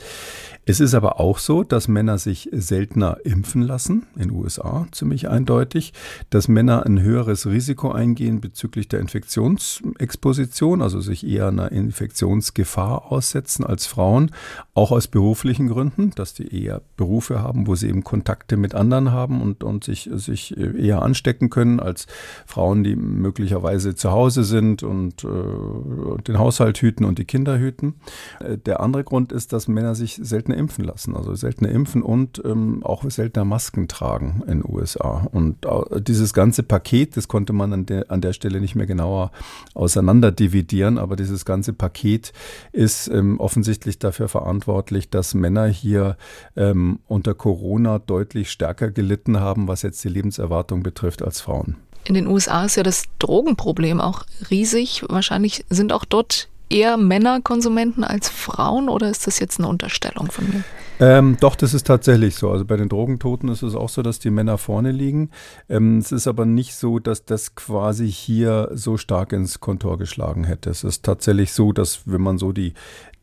Es 0.69 0.81
ist 0.81 0.95
aber 0.95 1.21
auch 1.21 1.37
so, 1.37 1.63
dass 1.63 1.87
Männer 1.87 2.17
sich 2.17 2.49
seltener 2.51 3.19
impfen 3.23 3.61
lassen, 3.61 4.05
in 4.17 4.31
USA 4.31 4.85
ziemlich 4.91 5.29
eindeutig, 5.29 5.93
dass 6.29 6.49
Männer 6.49 6.85
ein 6.85 7.01
höheres 7.01 7.47
Risiko 7.47 7.91
eingehen 7.91 8.41
bezüglich 8.41 8.89
der 8.89 8.99
Infektionsexposition, 8.99 10.81
also 10.81 10.99
sich 10.99 11.25
eher 11.25 11.47
einer 11.47 11.71
Infektionsgefahr 11.71 13.09
aussetzen 13.11 13.65
als 13.65 13.85
Frauen, 13.85 14.31
auch 14.73 14.91
aus 14.91 15.07
beruflichen 15.07 15.69
Gründen, 15.69 16.11
dass 16.15 16.33
die 16.33 16.63
eher 16.63 16.81
Berufe 16.97 17.41
haben, 17.41 17.65
wo 17.67 17.75
sie 17.75 17.87
eben 17.87 18.03
Kontakte 18.03 18.57
mit 18.57 18.75
anderen 18.75 19.13
haben 19.13 19.41
und, 19.41 19.63
und 19.63 19.85
sich, 19.85 20.09
sich 20.11 20.57
eher 20.57 21.01
anstecken 21.01 21.49
können 21.49 21.79
als 21.79 22.07
Frauen, 22.45 22.83
die 22.83 22.97
möglicherweise 22.97 23.95
zu 23.95 24.11
Hause 24.11 24.43
sind 24.43 24.83
und 24.83 25.23
äh, 25.23 26.21
den 26.27 26.39
Haushalt 26.39 26.81
hüten 26.81 27.05
und 27.05 27.19
die 27.19 27.25
Kinder 27.25 27.57
hüten. 27.57 27.95
Äh, 28.41 28.57
der 28.57 28.81
andere 28.81 29.05
Grund 29.05 29.16
ist, 29.25 29.53
dass 29.53 29.67
Männer 29.67 29.95
sich 29.95 30.19
seltener 30.21 30.57
impfen 30.57 30.85
lassen. 30.85 31.15
Also 31.15 31.35
seltener 31.35 31.69
impfen 31.69 32.01
und 32.01 32.41
ähm, 32.45 32.83
auch 32.83 33.03
seltener 33.09 33.45
Masken 33.45 33.87
tragen 33.87 34.43
in 34.47 34.61
den 34.61 34.63
USA. 34.65 35.27
Und 35.31 35.65
äh, 35.65 36.01
dieses 36.01 36.33
ganze 36.33 36.63
Paket, 36.63 37.17
das 37.17 37.27
konnte 37.27 37.53
man 37.53 37.73
an 37.73 37.85
der, 37.85 38.11
an 38.11 38.21
der 38.21 38.33
Stelle 38.33 38.61
nicht 38.61 38.75
mehr 38.75 38.85
genauer 38.85 39.31
auseinander 39.73 40.31
dividieren, 40.31 40.97
aber 40.97 41.15
dieses 41.15 41.45
ganze 41.45 41.73
Paket 41.73 42.33
ist 42.71 43.07
ähm, 43.07 43.39
offensichtlich 43.39 43.99
dafür 43.99 44.27
verantwortlich, 44.27 45.09
dass 45.09 45.33
Männer 45.33 45.67
hier 45.67 46.17
ähm, 46.55 46.99
unter 47.07 47.33
Corona 47.33 47.99
deutlich 47.99 48.51
stärker 48.51 48.91
gelitten 48.91 49.39
haben, 49.39 49.67
was 49.67 49.81
jetzt 49.81 50.03
die 50.03 50.09
Lebenserwartung 50.09 50.83
betrifft, 50.83 51.23
als 51.23 51.41
Frauen. 51.41 51.75
In 52.07 52.13
den 52.13 52.27
USA 52.27 52.63
ist 52.63 52.77
ja 52.77 52.83
das 52.83 53.03
Drogenproblem 53.19 53.99
auch 53.99 54.23
riesig. 54.49 55.03
Wahrscheinlich 55.09 55.65
sind 55.69 55.91
auch 55.91 56.05
dort 56.05 56.47
eher 56.69 56.97
Männerkonsumenten 56.97 58.03
als 58.03 58.29
Frauen 58.29 58.89
oder 58.89 59.09
ist 59.09 59.27
das 59.27 59.39
jetzt 59.39 59.59
eine 59.59 59.67
Unterstellung 59.67 60.31
von 60.31 60.49
mir? 60.49 60.63
Ähm, 60.99 61.37
doch, 61.39 61.55
das 61.55 61.75
ist 61.75 61.85
tatsächlich 61.85 62.35
so. 62.35 62.49
Also 62.49 62.65
bei 62.65 62.75
den 62.75 62.89
Drogentoten 62.89 63.49
ist 63.49 63.61
es 63.61 63.75
auch 63.75 63.89
so, 63.89 64.01
dass 64.01 64.17
die 64.17 64.31
Männer 64.31 64.57
vorne 64.57 64.91
liegen. 64.91 65.29
Ähm, 65.69 65.99
es 65.99 66.11
ist 66.11 66.27
aber 66.27 66.45
nicht 66.45 66.73
so, 66.73 66.97
dass 66.97 67.23
das 67.23 67.53
quasi 67.53 68.11
hier 68.11 68.69
so 68.73 68.97
stark 68.97 69.31
ins 69.31 69.59
Kontor 69.59 69.99
geschlagen 69.99 70.43
hätte. 70.43 70.71
Es 70.71 70.83
ist 70.83 71.03
tatsächlich 71.03 71.53
so, 71.53 71.71
dass 71.71 72.01
wenn 72.05 72.21
man 72.21 72.39
so 72.39 72.51
die, 72.51 72.73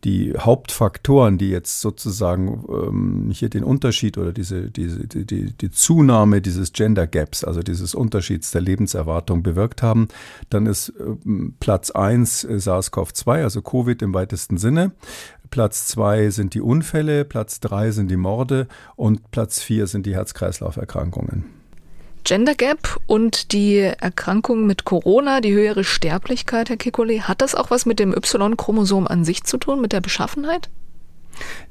die 0.04 0.34
Hauptfaktoren, 0.38 1.38
die 1.38 1.48
jetzt 1.48 1.80
sozusagen 1.80 2.64
ähm, 2.68 3.30
hier 3.32 3.48
den 3.48 3.64
Unterschied 3.64 4.18
oder 4.18 4.32
diese, 4.32 4.70
diese, 4.70 5.06
die, 5.06 5.24
die, 5.26 5.52
die 5.52 5.70
Zunahme 5.70 6.42
dieses 6.42 6.72
Gender 6.72 7.06
Gaps, 7.06 7.42
also 7.42 7.62
dieses 7.62 7.94
Unterschieds 7.94 8.50
der 8.50 8.60
Lebenserwartung 8.60 9.42
bewirkt 9.42 9.82
haben, 9.82 10.08
dann 10.50 10.66
ist 10.66 10.92
ähm, 11.00 11.54
Platz 11.58 11.90
1 11.90 12.44
äh, 12.44 12.58
SARS-CoV-2, 12.58 13.42
also 13.42 13.62
Covid 13.62 14.02
im 14.02 14.12
weitesten 14.12 14.58
Sinne. 14.58 14.92
Platz 15.50 15.86
2 15.88 16.30
sind 16.30 16.54
die 16.54 16.60
Unfälle, 16.60 17.24
Platz 17.24 17.60
3 17.60 17.90
sind 17.92 18.10
die 18.10 18.16
Morde 18.16 18.68
und 18.96 19.30
Platz 19.30 19.60
4 19.60 19.86
sind 19.86 20.04
die 20.04 20.14
Herz-Kreislauf-Erkrankungen. 20.14 21.44
Gender 22.24 22.54
Gap 22.54 22.98
und 23.06 23.52
die 23.52 23.76
Erkrankung 23.76 24.64
mit 24.64 24.86
Corona, 24.86 25.42
die 25.42 25.52
höhere 25.52 25.84
Sterblichkeit, 25.84 26.70
Herr 26.70 26.78
Kikole, 26.78 27.28
hat 27.28 27.42
das 27.42 27.54
auch 27.54 27.70
was 27.70 27.84
mit 27.84 27.98
dem 27.98 28.14
Y-Chromosom 28.14 29.06
an 29.06 29.26
sich 29.26 29.44
zu 29.44 29.58
tun, 29.58 29.82
mit 29.82 29.92
der 29.92 30.00
Beschaffenheit? 30.00 30.70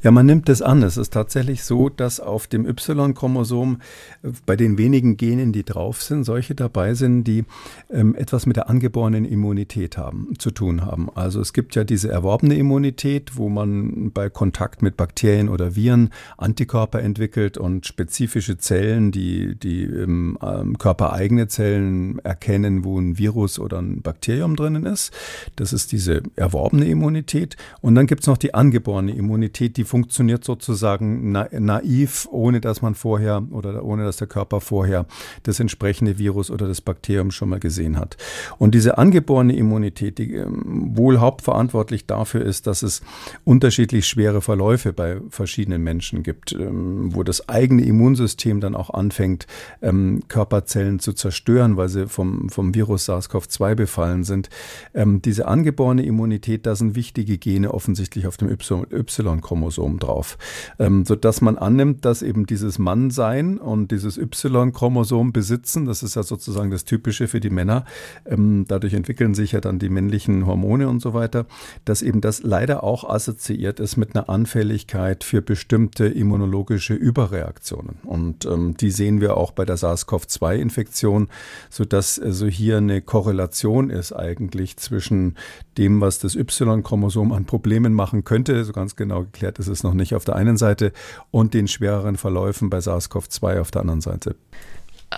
Ja, 0.02 0.12
man 0.12 0.26
nimmt 0.26 0.50
es 0.50 0.62
an. 0.62 0.84
Es 0.84 0.98
ist 0.98 1.14
tatsächlich 1.14 1.64
so, 1.64 1.90
dass 1.90 2.20
auf 2.20 2.48
dem 2.48 2.66
Y-Chromosom 2.68 3.80
äh, 4.24 4.30
bei 4.46 4.56
den 4.56 4.78
wenigen 4.78 5.18
Genen, 5.18 5.54
die 5.54 5.64
drauf 5.64 6.02
sind, 6.02 6.24
solche 6.24 6.56
dabei 6.56 6.94
sind, 6.94 7.24
die 7.24 7.46
ähm, 7.90 8.16
etwas 8.16 8.46
mit 8.46 8.58
der 8.58 8.70
angeborenen 8.70 9.26
Immunität 9.26 9.98
haben, 9.98 10.34
zu 10.38 10.52
tun 10.52 10.86
haben. 10.86 11.10
Also 11.16 11.40
es 11.40 11.54
gibt 11.54 11.76
ja 11.76 11.84
diese 11.84 12.10
erworbene 12.10 12.56
Immunität, 12.56 13.38
wo 13.38 13.50
man 13.50 14.12
bei 14.12 14.30
Kontakt 14.30 14.82
mit 14.82 14.98
Bakterien 14.98 15.48
oder 15.48 15.76
Viren 15.76 16.10
Antikörper 16.38 17.02
entwickelt 17.02 17.58
und 17.58 17.86
spezifische 17.86 18.58
Zellen, 18.58 19.12
die, 19.12 19.56
die 19.56 19.84
ähm, 19.84 20.38
Körper 20.80 21.14
eigene 21.14 21.48
Zellen 21.48 22.20
erkennen, 22.20 22.84
wo 22.84 23.00
ein 23.00 23.18
Virus 23.18 23.60
oder 23.60 23.80
ein 23.80 24.02
Bakterium 24.02 24.56
drinnen 24.56 24.86
ist. 24.86 25.14
Das 25.56 25.72
ist 25.72 25.92
diese 25.92 26.24
erworbene 26.36 26.86
Immunität. 26.86 27.56
Und 27.82 27.96
dann 27.96 28.08
gibt 28.08 28.22
es 28.22 28.28
noch 28.28 28.38
die 28.38 28.54
angeborene 28.54 29.14
Immunität 29.16 29.53
Immunität, 29.54 29.78
die 29.78 29.84
funktioniert 29.84 30.44
sozusagen 30.44 31.32
na, 31.32 31.48
naiv, 31.52 32.28
ohne 32.32 32.60
dass 32.60 32.82
man 32.82 32.96
vorher 32.96 33.44
oder 33.52 33.84
ohne 33.84 34.04
dass 34.04 34.18
der 34.18 34.28
Körper 34.28 34.62
vorher 34.62 35.06
das 35.44 35.60
entsprechende 35.60 36.18
Virus 36.18 36.50
oder 36.50 36.68
das 36.68 36.82
Bakterium 36.82 37.30
schon 37.32 37.50
mal 37.50 37.60
gesehen 37.60 38.00
hat. 38.00 38.18
Und 38.58 38.74
diese 38.74 38.98
angeborene 38.98 39.56
Immunität, 39.56 40.18
die 40.18 40.34
ähm, 40.34 40.98
wohl 40.98 41.20
hauptverantwortlich 41.20 42.08
dafür 42.08 42.42
ist, 42.44 42.66
dass 42.66 42.82
es 42.82 43.02
unterschiedlich 43.44 44.08
schwere 44.08 44.42
Verläufe 44.42 44.92
bei 44.92 45.22
verschiedenen 45.30 45.84
Menschen 45.84 46.24
gibt, 46.24 46.54
ähm, 46.54 47.14
wo 47.14 47.24
das 47.24 47.48
eigene 47.48 47.84
Immunsystem 47.84 48.60
dann 48.60 48.76
auch 48.76 48.90
anfängt, 48.90 49.46
ähm, 49.82 50.24
Körperzellen 50.30 51.00
zu 51.00 51.14
zerstören, 51.14 51.78
weil 51.78 51.90
sie 51.90 52.08
vom, 52.08 52.50
vom 52.50 52.74
Virus 52.74 53.08
SARS-CoV-2 53.08 53.76
befallen 53.76 54.24
sind. 54.24 54.50
diese 54.96 55.48
angeborene 55.48 56.04
Immunität, 56.06 56.66
da 56.66 56.76
sind 56.76 56.96
wichtige 56.96 57.38
Gene 57.38 57.74
offensichtlich 57.74 58.28
auf 58.28 58.38
dem 58.38 58.50
Y 58.50 59.42
Y-Chromosom 59.44 60.00
drauf, 60.00 60.38
ähm, 60.80 61.06
sodass 61.06 61.42
man 61.42 61.58
annimmt, 61.58 62.06
dass 62.06 62.22
eben 62.22 62.46
dieses 62.46 62.80
Mannsein 62.80 63.58
und 63.58 63.92
dieses 63.92 64.18
Y-Chromosom 64.18 65.34
besitzen, 65.34 65.86
das 65.86 66.04
ist 66.04 66.16
ja 66.16 66.24
sozusagen 66.24 66.72
das 66.72 66.86
Typische 66.86 67.28
für 67.28 67.40
die 67.40 67.50
Männer, 67.50 67.86
ähm, 68.26 68.66
dadurch 68.68 68.94
entwickeln 68.94 69.34
sich 69.34 69.52
ja 69.52 69.62
dann 69.62 69.80
die 69.80 69.90
männlichen 69.90 70.46
Hormone 70.46 70.88
und 70.88 71.02
so 71.02 71.14
weiter, 71.14 71.46
dass 71.86 72.02
eben 72.02 72.22
das 72.22 72.44
leider 72.44 72.84
auch 72.84 73.04
assoziiert 73.10 73.80
ist 73.80 73.98
mit 73.98 74.16
einer 74.16 74.30
Anfälligkeit 74.30 75.24
für 75.24 75.42
bestimmte 75.42 76.06
immunologische 76.06 76.94
Überreaktionen. 76.94 77.98
Und 78.04 78.46
ähm, 78.46 78.76
die 78.78 78.92
sehen 78.92 79.22
wir 79.22 79.38
auch 79.38 79.52
bei 79.52 79.66
der 79.66 79.78
SARS-CoV-2-Infektion, 79.78 81.28
sodass 81.70 82.20
also 82.20 82.48
hier 82.48 82.78
eine 82.78 83.02
Korrelation 83.02 83.90
ist 83.90 84.14
eigentlich 84.14 84.78
zwischen 84.78 85.36
dem, 85.78 86.02
was 86.02 86.20
das 86.20 86.36
Y-Chromosom 86.36 87.32
an 87.32 87.46
Problemen 87.46 87.94
machen 87.94 88.24
könnte, 88.24 88.64
so 88.64 88.74
ganz 88.74 88.96
genau 88.96 89.26
geklärt 89.34 89.60
ist 89.60 89.68
es 89.68 89.84
noch 89.84 89.94
nicht 89.94 90.16
auf 90.16 90.24
der 90.24 90.36
einen 90.36 90.58
Seite, 90.58 90.94
und 91.32 91.54
den 91.54 91.68
schwereren 91.68 92.16
Verläufen 92.16 92.70
bei 92.70 92.78
SARS-CoV-2 92.78 93.60
auf 93.60 93.72
der 93.72 93.82
anderen 93.82 94.02
Seite. 94.02 94.36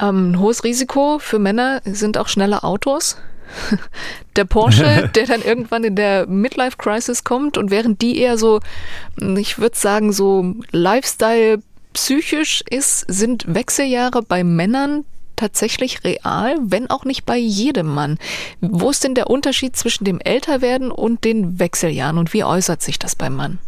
Ähm, 0.01 0.31
ein 0.31 0.39
hohes 0.39 0.63
Risiko 0.63 1.19
für 1.19 1.38
Männer 1.38 1.81
sind 1.86 2.17
auch 2.17 2.27
schnelle 2.27 2.63
Autos. 2.63 3.17
Der 4.36 4.45
Porsche, 4.45 5.10
der 5.15 5.27
dann 5.27 5.41
irgendwann 5.41 5.84
in 5.84 5.95
der 5.95 6.27
Midlife-Crisis 6.27 7.24
kommt 7.24 7.57
und 7.57 7.69
während 7.69 8.01
die 8.01 8.17
eher 8.17 8.38
so, 8.38 8.60
ich 9.17 9.60
würde 9.60 9.77
sagen, 9.77 10.12
so 10.12 10.55
Lifestyle 10.72 11.60
psychisch 11.93 12.63
ist, 12.69 13.05
sind 13.07 13.45
Wechseljahre 13.48 14.24
bei 14.24 14.43
Männern 14.43 15.05
tatsächlich 15.36 16.03
real, 16.03 16.57
wenn 16.60 16.89
auch 16.89 17.05
nicht 17.05 17.25
bei 17.25 17.38
jedem 17.38 17.88
Mann. 17.88 18.17
Wo 18.62 18.89
ist 18.89 19.03
denn 19.03 19.15
der 19.15 19.29
Unterschied 19.29 19.75
zwischen 19.75 20.03
dem 20.03 20.19
Älterwerden 20.19 20.91
und 20.91 21.24
den 21.24 21.60
Wechseljahren 21.60 22.17
und 22.17 22.34
wie 22.34 22.43
äußert 22.43 22.81
sich 22.81 23.00
das 23.00 23.15
beim 23.15 23.36
Mann? 23.36 23.60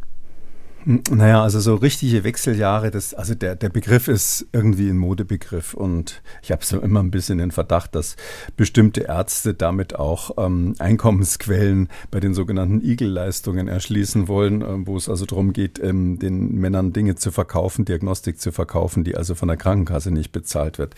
Naja, 0.90 1.44
also 1.44 1.60
so 1.60 1.76
richtige 1.76 2.24
Wechseljahre, 2.24 2.92
das, 2.92 3.14
also 3.14 3.36
der, 3.36 3.58
der 3.58 3.68
Begriff 3.68 4.08
ist 4.08 4.48
irgendwie 4.54 4.88
ein 4.88 4.98
Modebegriff 4.98 5.74
und 5.74 6.22
ich 6.42 6.50
habe 6.50 6.64
so 6.64 6.80
immer 6.80 7.02
ein 7.02 7.12
bisschen 7.12 7.40
den 7.40 7.52
Verdacht, 7.52 7.94
dass 7.94 8.16
bestimmte 8.56 9.02
Ärzte 9.02 9.54
damit 9.54 9.98
auch 10.00 10.38
ähm, 10.38 10.76
Einkommensquellen 10.80 11.90
bei 12.10 12.22
den 12.22 12.34
sogenannten 12.34 12.80
Igel-Leistungen 12.80 13.68
erschließen 13.68 14.30
wollen, 14.30 14.62
äh, 14.62 14.88
wo 14.88 14.96
es 14.96 15.10
also 15.10 15.26
darum 15.26 15.52
geht, 15.52 15.78
ähm, 15.84 16.20
den 16.20 16.56
Männern 16.56 16.94
Dinge 16.94 17.16
zu 17.16 17.32
verkaufen, 17.32 17.84
Diagnostik 17.84 18.40
zu 18.40 18.54
verkaufen, 18.54 19.04
die 19.04 19.18
also 19.18 19.36
von 19.36 19.50
der 19.50 19.58
Krankenkasse 19.58 20.12
nicht 20.12 20.32
bezahlt 20.32 20.80
wird. 20.80 20.96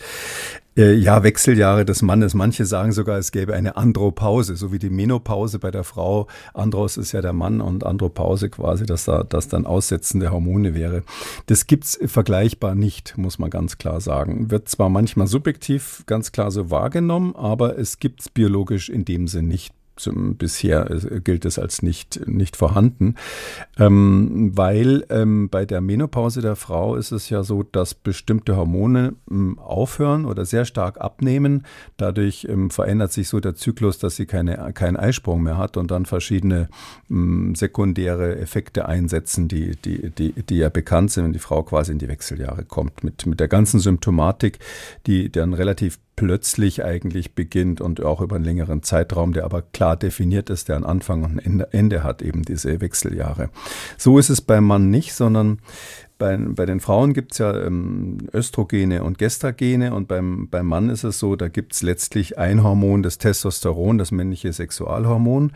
Äh, 0.76 0.94
ja, 0.94 1.24
Wechseljahre 1.24 1.84
des 1.84 2.00
Mannes. 2.00 2.32
Manche 2.32 2.64
sagen 2.64 2.92
sogar, 2.92 3.18
es 3.18 3.32
gäbe 3.32 3.54
eine 3.54 3.76
Andropause, 3.76 4.54
so 4.54 4.70
wie 4.72 4.78
die 4.78 4.88
Menopause 4.88 5.58
bei 5.58 5.72
der 5.72 5.82
Frau. 5.82 6.28
Andros 6.54 6.96
ist 6.96 7.10
ja 7.10 7.20
der 7.20 7.32
Mann 7.32 7.60
und 7.60 7.84
Andropause 7.84 8.50
quasi, 8.50 8.86
dass 8.86 9.04
da 9.04 9.24
das 9.24 9.48
dann 9.48 9.66
Aussetzen 9.80 10.20
der 10.20 10.30
Hormone 10.30 10.74
wäre. 10.74 11.04
Das 11.46 11.66
gibt's 11.66 11.98
vergleichbar 12.04 12.74
nicht, 12.74 13.16
muss 13.16 13.38
man 13.38 13.48
ganz 13.48 13.78
klar 13.78 14.02
sagen. 14.02 14.50
Wird 14.50 14.68
zwar 14.68 14.90
manchmal 14.90 15.26
subjektiv 15.26 16.02
ganz 16.04 16.32
klar 16.32 16.50
so 16.50 16.70
wahrgenommen, 16.70 17.34
aber 17.34 17.78
es 17.78 17.98
gibt's 17.98 18.28
biologisch 18.28 18.90
in 18.90 19.06
dem 19.06 19.26
Sinn 19.26 19.48
nicht 19.48 19.72
bisher 20.14 20.84
gilt 21.24 21.44
es 21.44 21.58
als 21.58 21.82
nicht, 21.82 22.26
nicht 22.26 22.56
vorhanden, 22.56 23.16
ähm, 23.78 24.52
weil 24.54 25.04
ähm, 25.10 25.48
bei 25.48 25.66
der 25.66 25.80
Menopause 25.80 26.40
der 26.40 26.56
Frau 26.56 26.96
ist 26.96 27.12
es 27.12 27.30
ja 27.30 27.42
so, 27.42 27.62
dass 27.62 27.94
bestimmte 27.94 28.56
Hormone 28.56 29.14
ähm, 29.30 29.58
aufhören 29.58 30.24
oder 30.24 30.44
sehr 30.44 30.64
stark 30.64 31.00
abnehmen. 31.00 31.66
Dadurch 31.96 32.46
ähm, 32.48 32.70
verändert 32.70 33.12
sich 33.12 33.28
so 33.28 33.40
der 33.40 33.54
Zyklus, 33.54 33.98
dass 33.98 34.16
sie 34.16 34.26
keine, 34.26 34.72
keinen 34.72 34.96
Eisprung 34.96 35.42
mehr 35.42 35.58
hat 35.58 35.76
und 35.76 35.90
dann 35.90 36.06
verschiedene 36.06 36.68
ähm, 37.10 37.54
sekundäre 37.54 38.38
Effekte 38.38 38.86
einsetzen, 38.86 39.48
die, 39.48 39.76
die, 39.76 40.10
die, 40.10 40.32
die 40.32 40.56
ja 40.56 40.68
bekannt 40.68 41.10
sind, 41.10 41.24
wenn 41.24 41.32
die 41.32 41.38
Frau 41.38 41.62
quasi 41.62 41.92
in 41.92 41.98
die 41.98 42.08
Wechseljahre 42.08 42.64
kommt. 42.64 43.04
Mit, 43.04 43.26
mit 43.26 43.40
der 43.40 43.48
ganzen 43.48 43.80
Symptomatik, 43.80 44.58
die 45.06 45.30
dann 45.30 45.54
relativ 45.54 45.98
plötzlich 46.16 46.84
eigentlich 46.84 47.34
beginnt 47.34 47.80
und 47.80 48.02
auch 48.02 48.20
über 48.20 48.36
einen 48.36 48.44
längeren 48.44 48.82
Zeitraum, 48.82 49.32
der 49.32 49.44
aber 49.44 49.62
klar 49.62 49.96
definiert 49.96 50.50
ist, 50.50 50.68
der 50.68 50.76
einen 50.76 50.84
Anfang 50.84 51.24
und 51.24 51.44
ein 51.44 51.60
Ende 51.70 52.02
hat, 52.02 52.22
eben 52.22 52.42
diese 52.42 52.80
Wechseljahre. 52.80 53.50
So 53.96 54.18
ist 54.18 54.28
es 54.28 54.40
beim 54.40 54.64
Mann 54.64 54.90
nicht, 54.90 55.14
sondern 55.14 55.60
bei, 56.20 56.36
bei 56.36 56.66
den 56.66 56.80
Frauen 56.80 57.14
gibt 57.14 57.32
es 57.32 57.38
ja 57.38 57.58
ähm, 57.64 58.18
Östrogene 58.32 59.02
und 59.02 59.18
Gestagene 59.18 59.94
und 59.94 60.06
beim, 60.06 60.48
beim 60.48 60.66
Mann 60.66 60.90
ist 60.90 61.02
es 61.02 61.18
so, 61.18 61.34
da 61.34 61.48
gibt 61.48 61.72
es 61.72 61.82
letztlich 61.82 62.38
ein 62.38 62.62
Hormon, 62.62 63.02
das 63.02 63.18
Testosteron, 63.18 63.96
das 63.96 64.12
männliche 64.12 64.52
Sexualhormon, 64.52 65.52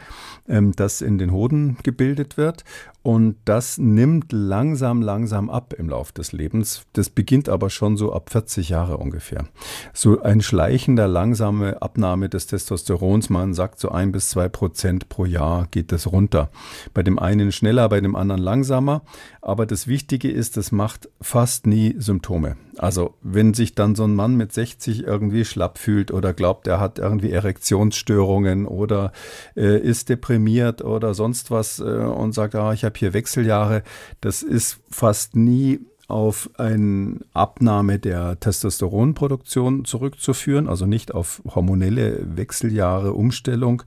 ähm, 0.49 0.73
das 0.75 1.03
in 1.03 1.19
den 1.19 1.31
Hoden 1.31 1.77
gebildet 1.83 2.39
wird 2.39 2.65
und 3.05 3.37
das 3.45 3.77
nimmt 3.77 4.33
langsam, 4.33 5.03
langsam 5.03 5.51
ab 5.51 5.75
im 5.77 5.91
Lauf 5.91 6.11
des 6.11 6.33
Lebens. 6.33 6.87
Das 6.95 7.11
beginnt 7.11 7.51
aber 7.51 7.69
schon 7.69 7.99
so 7.99 8.15
ab 8.15 8.31
40 8.31 8.71
Jahre 8.71 8.97
ungefähr. 8.97 9.45
So 9.93 10.23
ein 10.23 10.41
schleichender, 10.41 11.07
langsame 11.07 11.83
Abnahme 11.83 12.31
des 12.31 12.47
Testosterons, 12.47 13.29
man 13.29 13.53
sagt 13.53 13.79
so 13.79 13.91
ein 13.91 14.11
bis 14.11 14.31
zwei 14.31 14.49
Prozent 14.49 15.11
pro 15.11 15.27
Jahr 15.27 15.69
geht 15.71 15.93
das 15.93 16.11
runter. 16.11 16.49
Bei 16.95 17.03
dem 17.03 17.19
einen 17.19 17.53
schneller, 17.53 17.91
bei 17.91 18.01
dem 18.01 18.17
anderen 18.17 18.41
langsamer. 18.41 19.03
Aber 19.43 19.67
das 19.67 19.87
Wichtige 19.87 20.31
ist, 20.31 20.57
das 20.57 20.73
macht 20.73 21.11
fast 21.21 21.67
nie 21.67 21.97
Symptome. 21.99 22.57
Also 22.79 23.15
wenn 23.21 23.53
sich 23.53 23.75
dann 23.75 23.95
so 23.95 24.05
ein 24.05 24.15
Mann 24.15 24.37
mit 24.37 24.53
60 24.53 25.05
irgendwie 25.05 25.45
schlapp 25.45 25.79
fühlt 25.79 26.11
oder 26.11 26.33
glaubt, 26.33 26.67
er 26.67 26.81
hat 26.81 26.99
irgendwie 26.99 27.31
Erektionsstörungen 27.31 28.67
oder 28.67 29.13
äh, 29.57 29.79
ist 29.79 30.09
deprimiert 30.09 30.83
oder 30.83 31.13
sonst 31.13 31.51
was 31.51 31.79
äh, 31.79 31.83
und 31.83 32.33
sagt, 32.33 32.55
ah, 32.55 32.73
ich 32.73 32.85
habe 32.85 32.94
hier 32.97 33.13
Wechseljahre, 33.13 33.83
das 34.21 34.43
ist 34.43 34.81
fast 34.91 35.37
nie 35.37 35.81
auf 36.09 36.51
eine 36.59 37.21
Abnahme 37.33 37.99
der 37.99 38.39
Testosteronproduktion 38.39 39.85
zurückzuführen, 39.85 40.69
also 40.69 40.87
nicht 40.87 41.15
auf 41.15 41.43
hormonelle 41.55 42.37
Wechseljahre, 42.37 43.15
Umstellung, 43.15 43.83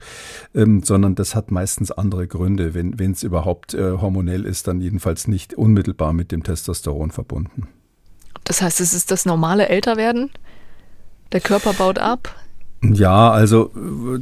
ähm, 0.54 0.82
sondern 0.82 1.14
das 1.14 1.34
hat 1.34 1.50
meistens 1.50 1.92
andere 1.92 2.26
Gründe. 2.26 2.74
Wenn 2.74 3.12
es 3.12 3.22
überhaupt 3.22 3.74
äh, 3.74 3.92
hormonell 3.92 4.44
ist, 4.44 4.66
dann 4.66 4.80
jedenfalls 4.80 5.28
nicht 5.28 5.54
unmittelbar 5.54 6.12
mit 6.12 6.32
dem 6.32 6.42
Testosteron 6.42 7.12
verbunden. 7.12 7.68
Das 8.44 8.62
heißt, 8.62 8.80
es 8.80 8.94
ist 8.94 9.10
das 9.10 9.24
normale 9.24 9.68
Älterwerden? 9.68 10.30
Der 11.32 11.40
Körper 11.40 11.74
baut 11.74 11.98
ab, 11.98 12.34
ja, 12.80 13.32
also 13.32 13.72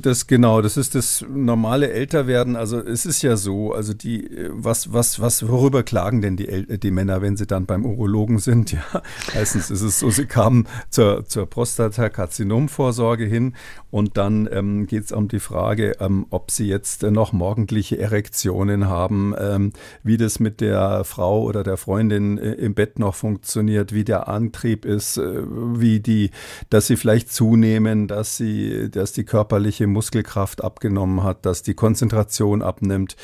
das 0.01 0.27
genau, 0.27 0.63
das 0.63 0.79
ist 0.79 0.95
das 0.95 1.23
normale 1.29 1.91
Älterwerden. 1.91 2.57
Also 2.57 2.79
es 2.79 3.05
ist 3.05 3.21
ja 3.21 3.37
so, 3.37 3.73
also 3.73 3.93
die, 3.93 4.31
was, 4.49 4.95
was, 4.95 5.21
was, 5.21 5.47
worüber 5.47 5.83
klagen 5.83 6.23
denn 6.23 6.39
die, 6.39 6.79
die 6.79 6.91
Männer, 6.91 7.21
wenn 7.21 7.37
sie 7.37 7.47
dann 7.47 7.67
beim 7.67 7.85
Urologen 7.85 8.39
sind? 8.39 8.77
Ja, 8.93 9.03
meistens 9.35 9.71
ist 9.71 9.83
es 9.83 10.01
so, 10.01 10.11
sie 10.11 10.27
kamen 10.27 10.67
zur, 10.91 11.25
zur 11.25 11.47
Prostatakarzinomvorsorge 11.47 13.25
hin 13.25 13.55
und 13.91 14.17
dann 14.17 14.49
ähm, 14.53 14.87
geht 14.87 15.05
es 15.05 15.13
um 15.13 15.29
die 15.29 15.39
Frage, 15.39 15.97
ähm, 16.01 16.27
ob 16.31 16.51
sie 16.51 16.67
jetzt 16.67 17.03
noch 17.03 17.33
morgendliche 17.33 17.99
Erektionen 17.99 18.87
haben, 18.87 19.35
ähm, 19.39 19.73
wie 20.03 20.17
das 20.17 20.41
mit 20.41 20.61
der 20.61 21.05
Frau 21.05 21.43
oder 21.43 21.63
der 21.63 21.77
Freundin 21.77 22.39
äh, 22.39 22.53
im 22.53 22.75
Bett 22.75 22.99
noch 22.99 23.15
funktioniert, 23.15 23.95
wie 23.95 24.05
der 24.05 24.29
Antrieb 24.29 24.85
ist, 24.85 25.17
äh, 25.17 25.43
wie 25.47 26.01
die, 26.01 26.31
dass 26.69 26.89
sie 26.89 26.97
vielleicht 26.97 27.33
zunehmen, 27.33 28.09
dass 28.09 28.37
sie 28.37 28.46
die, 28.47 28.91
dass 28.91 29.13
die 29.13 29.25
körperliche 29.25 29.87
Muskelkraft 29.87 30.63
abgenommen 30.63 31.23
hat, 31.23 31.45
dass 31.45 31.63
die 31.63 31.75
Konzentration 31.75 32.63
abnimmt, 32.63 33.17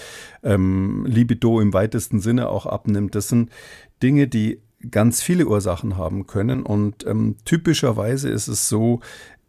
ähm, 0.42 1.06
Libido 1.06 1.60
im 1.60 1.72
weitesten 1.72 2.20
Sinne 2.20 2.48
auch 2.48 2.66
abnimmt. 2.66 3.14
Das 3.14 3.28
sind 3.28 3.50
Dinge, 4.02 4.26
die 4.26 4.60
ganz 4.90 5.22
viele 5.22 5.46
Ursachen 5.46 5.96
haben 5.96 6.26
können. 6.26 6.62
Und 6.64 7.06
ähm, 7.06 7.36
typischerweise 7.44 8.28
ist 8.28 8.48
es 8.48 8.68
so, 8.68 9.00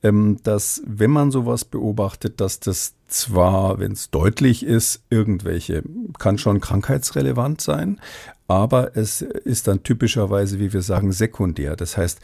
ähm, 0.04 0.38
dass 0.44 0.84
wenn 0.86 1.12
man 1.12 1.32
sowas 1.32 1.66
beobachtet, 1.66 2.40
dass 2.40 2.60
das 2.60 2.96
zwar, 3.08 3.80
wenn 3.80 3.94
es 3.94 4.12
deutlich 4.12 4.64
ist, 4.64 5.04
irgendwelche, 5.10 5.84
kann 6.20 6.38
schon 6.38 6.60
krankheitsrelevant 6.60 7.62
sein, 7.62 8.00
aber 8.48 8.96
es 8.96 9.22
ist 9.22 9.68
dann 9.68 9.84
typischerweise, 9.84 10.60
wie 10.60 10.74
wir 10.74 10.82
sagen, 10.82 11.12
sekundär. 11.12 11.76
Das 11.76 11.98
heißt, 11.98 12.20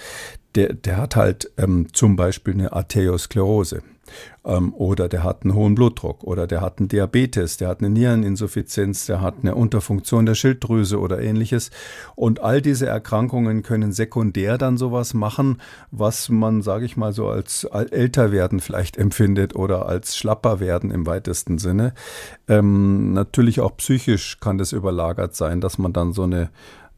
der, 0.55 0.73
der 0.73 0.97
hat 0.97 1.15
halt 1.15 1.51
ähm, 1.57 1.87
zum 1.93 2.15
Beispiel 2.15 2.53
eine 2.53 2.73
Arteriosklerose 2.73 3.83
ähm, 4.45 4.73
oder 4.73 5.07
der 5.07 5.23
hat 5.23 5.43
einen 5.43 5.53
hohen 5.53 5.75
Blutdruck 5.75 6.23
oder 6.23 6.47
der 6.47 6.61
hat 6.61 6.79
einen 6.79 6.87
Diabetes, 6.87 7.57
der 7.57 7.69
hat 7.69 7.79
eine 7.79 7.89
Niereninsuffizienz, 7.89 9.05
der 9.05 9.21
hat 9.21 9.35
eine 9.41 9.55
Unterfunktion 9.55 10.25
der 10.25 10.35
Schilddrüse 10.35 10.99
oder 10.99 11.21
ähnliches. 11.21 11.71
Und 12.15 12.41
all 12.41 12.61
diese 12.61 12.87
Erkrankungen 12.87 13.63
können 13.63 13.91
sekundär 13.91 14.57
dann 14.57 14.77
sowas 14.77 15.13
machen, 15.13 15.61
was 15.91 16.29
man, 16.29 16.61
sage 16.61 16.85
ich 16.85 16.97
mal, 16.97 17.13
so 17.13 17.27
als 17.27 17.63
älter 17.63 18.31
werden 18.31 18.59
vielleicht 18.59 18.97
empfindet 18.97 19.55
oder 19.55 19.85
als 19.85 20.17
schlapper 20.17 20.59
werden 20.59 20.91
im 20.91 21.05
weitesten 21.05 21.57
Sinne. 21.57 21.93
Ähm, 22.47 23.13
natürlich 23.13 23.61
auch 23.61 23.77
psychisch 23.77 24.39
kann 24.39 24.57
das 24.57 24.71
überlagert 24.71 25.35
sein, 25.35 25.61
dass 25.61 25.77
man 25.77 25.93
dann 25.93 26.13
so 26.13 26.23
eine 26.23 26.49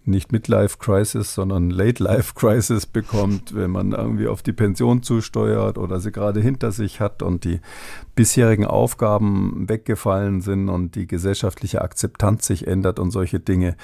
nicht 0.06 0.32
Midlife 0.32 0.78
Crisis, 0.80 1.34
sondern 1.34 1.70
Late 1.70 2.04
Life 2.04 2.34
Crisis 2.36 2.86
bekommt, 2.86 3.54
wenn 3.54 3.72
man 3.72 3.92
irgendwie 3.92 4.28
auf 4.28 4.42
die 4.42 4.54
Pension 4.54 5.04
zusteuert 5.04 5.78
oder 5.78 6.00
sie 6.00 6.12
gerade 6.12 6.42
hinter 6.42 6.72
sich 6.72 7.00
hat 7.00 7.22
und 7.22 7.44
die 7.44 7.60
bisherigen 8.16 8.66
Aufgaben 8.66 9.70
weggefallen 9.70 10.42
sind 10.42 10.70
und 10.70 10.96
die 10.96 11.08
gesellschaftliche 11.08 11.82
Akzeptanz 11.82 12.48
sich 12.48 12.68
ändert 12.68 13.00
und 13.00 13.12
solche 13.12 13.40
Dinge. 13.40 13.76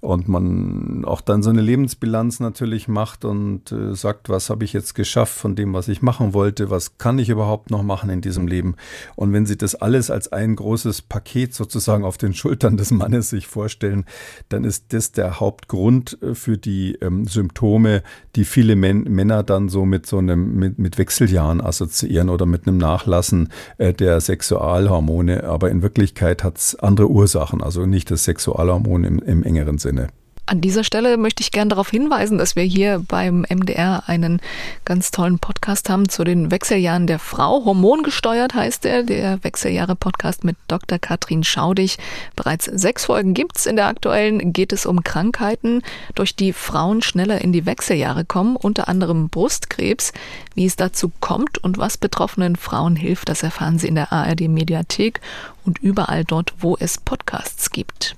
Und 0.00 0.28
man 0.28 1.04
auch 1.04 1.20
dann 1.20 1.42
so 1.42 1.50
eine 1.50 1.60
Lebensbilanz 1.60 2.40
natürlich 2.40 2.88
macht 2.88 3.24
und 3.24 3.72
äh, 3.72 3.94
sagt, 3.94 4.28
was 4.28 4.50
habe 4.50 4.64
ich 4.64 4.72
jetzt 4.72 4.94
geschafft 4.94 5.34
von 5.36 5.56
dem, 5.56 5.72
was 5.74 5.88
ich 5.88 6.02
machen 6.02 6.34
wollte, 6.34 6.70
was 6.70 6.98
kann 6.98 7.18
ich 7.18 7.28
überhaupt 7.28 7.70
noch 7.70 7.82
machen 7.82 8.10
in 8.10 8.20
diesem 8.20 8.46
Leben. 8.46 8.76
Und 9.16 9.32
wenn 9.32 9.46
Sie 9.46 9.56
das 9.56 9.74
alles 9.74 10.10
als 10.10 10.32
ein 10.32 10.56
großes 10.56 11.02
Paket 11.02 11.54
sozusagen 11.54 12.04
auf 12.04 12.16
den 12.16 12.34
Schultern 12.34 12.76
des 12.76 12.90
Mannes 12.90 13.30
sich 13.30 13.46
vorstellen, 13.46 14.04
dann 14.48 14.64
ist 14.64 14.92
das 14.92 15.12
der 15.12 15.40
Hauptgrund 15.64 16.18
äh, 16.22 16.34
für 16.34 16.58
die 16.58 16.96
ähm, 17.00 17.26
Symptome, 17.26 18.02
die 18.36 18.44
viele 18.44 18.76
Men 18.76 19.04
Männer 19.04 19.42
dann 19.42 19.68
so 19.68 19.84
mit 19.84 20.06
so 20.06 20.18
einem, 20.18 20.56
mit, 20.56 20.78
mit 20.78 20.98
Wechseljahren 20.98 21.60
assoziieren 21.60 22.28
oder 22.28 22.46
mit 22.46 22.66
einem 22.66 22.78
Nachlassen 22.78 23.48
äh, 23.78 23.92
der 23.92 24.20
Sexualhormone, 24.20 25.44
aber 25.44 25.70
in 25.70 25.82
Wirklichkeit 25.82 26.44
hat 26.44 26.58
es 26.58 26.76
andere 26.76 27.10
Ursachen, 27.10 27.62
also 27.62 27.86
nicht 27.86 28.10
das 28.10 28.24
Sexualhormon 28.24 29.04
im, 29.04 29.18
im 29.20 29.42
engeren 29.42 29.78
Sinne. 29.78 30.08
An 30.46 30.60
dieser 30.60 30.84
Stelle 30.84 31.16
möchte 31.16 31.42
ich 31.42 31.52
gerne 31.52 31.70
darauf 31.70 31.88
hinweisen, 31.88 32.36
dass 32.36 32.54
wir 32.54 32.64
hier 32.64 33.02
beim 33.08 33.46
MDR 33.48 34.02
einen 34.08 34.42
ganz 34.84 35.10
tollen 35.10 35.38
Podcast 35.38 35.88
haben 35.88 36.10
zu 36.10 36.22
den 36.22 36.50
Wechseljahren 36.50 37.06
der 37.06 37.18
Frau. 37.18 37.64
Hormongesteuert 37.64 38.52
heißt 38.52 38.84
er, 38.84 39.04
der 39.04 39.42
Wechseljahre-Podcast 39.42 40.44
mit 40.44 40.56
Dr. 40.68 40.98
Katrin 40.98 41.44
Schaudig. 41.44 41.96
Bereits 42.36 42.66
sechs 42.66 43.06
Folgen 43.06 43.32
gibt's. 43.32 43.64
In 43.64 43.76
der 43.76 43.86
aktuellen 43.86 44.52
geht 44.52 44.74
es 44.74 44.84
um 44.84 45.02
Krankheiten, 45.02 45.82
durch 46.14 46.36
die 46.36 46.52
Frauen 46.52 47.00
schneller 47.00 47.40
in 47.40 47.52
die 47.52 47.64
Wechseljahre 47.64 48.26
kommen, 48.26 48.56
unter 48.56 48.86
anderem 48.86 49.30
Brustkrebs. 49.30 50.12
Wie 50.54 50.66
es 50.66 50.76
dazu 50.76 51.10
kommt 51.20 51.56
und 51.56 51.78
was 51.78 51.96
betroffenen 51.96 52.56
Frauen 52.56 52.96
hilft, 52.96 53.30
das 53.30 53.42
erfahren 53.42 53.78
Sie 53.78 53.88
in 53.88 53.94
der 53.94 54.12
ARD-Mediathek 54.12 55.22
und 55.64 55.78
überall 55.78 56.24
dort, 56.24 56.52
wo 56.58 56.76
es 56.78 56.98
Podcasts 56.98 57.70
gibt. 57.70 58.14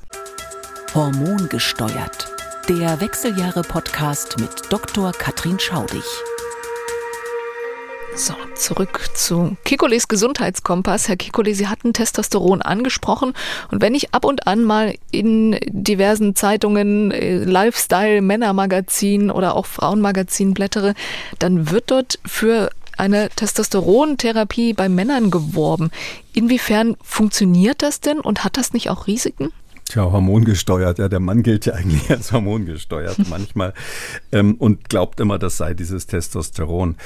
Hormongesteuert. 0.97 2.27
Der 2.71 2.99
Wechseljahre-Podcast 3.03 4.41
mit 4.41 4.49
Dr. 4.71 5.13
Katrin 5.13 5.59
Schaudig. 5.59 6.03
So, 8.15 8.33
zurück 8.55 9.11
zu 9.13 9.59
Kikoles 9.67 10.09
Gesundheitskompass. 10.09 11.09
Herr 11.09 11.19
Kikole, 11.19 11.55
Sie 11.55 11.69
hatten 11.69 11.93
Testosteron 11.93 12.63
angesprochen. 12.63 13.35
Und 13.71 13.83
wenn 13.83 13.95
ich 13.95 14.15
ab 14.15 14.25
und 14.25 14.47
an 14.47 14.65
mal 14.65 14.95
in 15.11 15.59
diversen 15.67 16.35
Zeitungen, 16.35 17.11
äh, 17.11 17.45
Lifestyle, 17.45 18.23
Männermagazin 18.23 19.31
oder 19.31 19.55
auch 19.55 19.67
Frauenmagazin 19.67 20.55
blättere, 20.55 20.95
dann 21.39 21.71
wird 21.71 21.91
dort 21.91 22.19
für 22.25 22.71
eine 22.97 23.29
Testosterontherapie 23.29 24.73
bei 24.73 24.89
Männern 24.89 25.31
geworben. 25.31 25.91
Inwiefern 26.33 26.97
funktioniert 27.03 27.83
das 27.83 28.01
denn 28.01 28.19
und 28.19 28.45
hat 28.45 28.57
das 28.57 28.73
nicht 28.73 28.89
auch 28.89 29.07
Risiken? 29.07 29.53
Tja, 29.89 30.11
hormongesteuert. 30.11 30.99
Ja, 30.99 31.09
der 31.09 31.21
Mann 31.21 31.43
gilt 31.43 31.67
ja 31.67 31.75
eigentlich 31.75 32.11
als 32.11 32.33
hormongesteuert 32.33 33.29
manchmal 33.29 33.73
ähm, 34.33 34.55
und 34.57 34.89
glaubt 34.89 35.21
immer, 35.21 35.39
das 35.39 35.57
sei 35.57 35.75
dieses 35.75 36.07
Testosteron. 36.07 36.97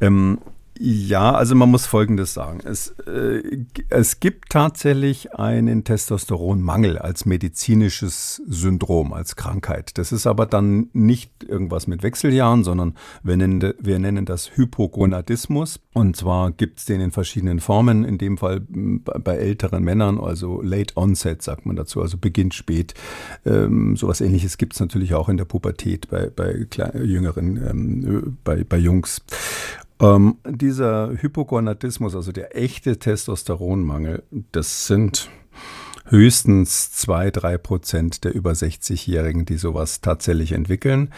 Ähm, 0.00 0.38
ja, 0.82 1.34
also 1.34 1.54
man 1.54 1.70
muss 1.70 1.84
Folgendes 1.84 2.32
sagen. 2.32 2.60
Es, 2.64 2.94
äh, 3.06 3.42
es 3.90 4.18
gibt 4.18 4.48
tatsächlich 4.48 5.34
einen 5.34 5.84
Testosteronmangel 5.84 6.96
als 6.96 7.26
medizinisches 7.26 8.40
Syndrom, 8.46 9.12
als 9.12 9.36
Krankheit. 9.36 9.98
Das 9.98 10.10
ist 10.10 10.26
aber 10.26 10.46
dann 10.46 10.88
nicht 10.94 11.44
irgendwas 11.44 11.86
mit 11.86 12.02
Wechseljahren, 12.02 12.64
sondern 12.64 12.94
wir 13.22 13.36
nennen, 13.36 13.74
wir 13.78 13.98
nennen 13.98 14.24
das 14.24 14.56
Hypogonadismus. 14.56 15.80
Und 15.92 16.16
zwar 16.16 16.50
gibt 16.50 16.78
es 16.78 16.86
den 16.86 17.02
in 17.02 17.10
verschiedenen 17.10 17.60
Formen, 17.60 18.06
in 18.06 18.16
dem 18.16 18.38
Fall 18.38 18.62
bei 18.70 19.36
älteren 19.36 19.84
Männern, 19.84 20.18
also 20.18 20.62
Late 20.62 20.96
Onset 20.96 21.42
sagt 21.42 21.66
man 21.66 21.76
dazu, 21.76 22.00
also 22.00 22.16
beginnt 22.16 22.54
spät. 22.54 22.94
Ähm, 23.44 23.98
sowas 23.98 24.22
ähnliches 24.22 24.56
gibt 24.56 24.72
es 24.72 24.80
natürlich 24.80 25.12
auch 25.12 25.28
in 25.28 25.36
der 25.36 25.44
Pubertät 25.44 26.08
bei, 26.08 26.30
bei 26.34 26.66
jüngeren, 26.94 27.56
ähm, 27.68 28.38
bei, 28.44 28.64
bei 28.64 28.78
Jungs. 28.78 29.20
Ähm, 30.00 30.38
dieser 30.46 31.10
Hypogonadismus, 31.20 32.14
also 32.14 32.32
der 32.32 32.56
echte 32.56 32.98
Testosteronmangel, 32.98 34.22
das 34.52 34.86
sind 34.86 35.28
höchstens 36.06 36.90
zwei, 36.92 37.30
drei 37.30 37.58
Prozent 37.58 38.24
der 38.24 38.34
über 38.34 38.52
60-Jährigen, 38.52 39.44
die 39.44 39.56
sowas 39.56 40.00
tatsächlich 40.00 40.52
entwickeln. 40.52 41.10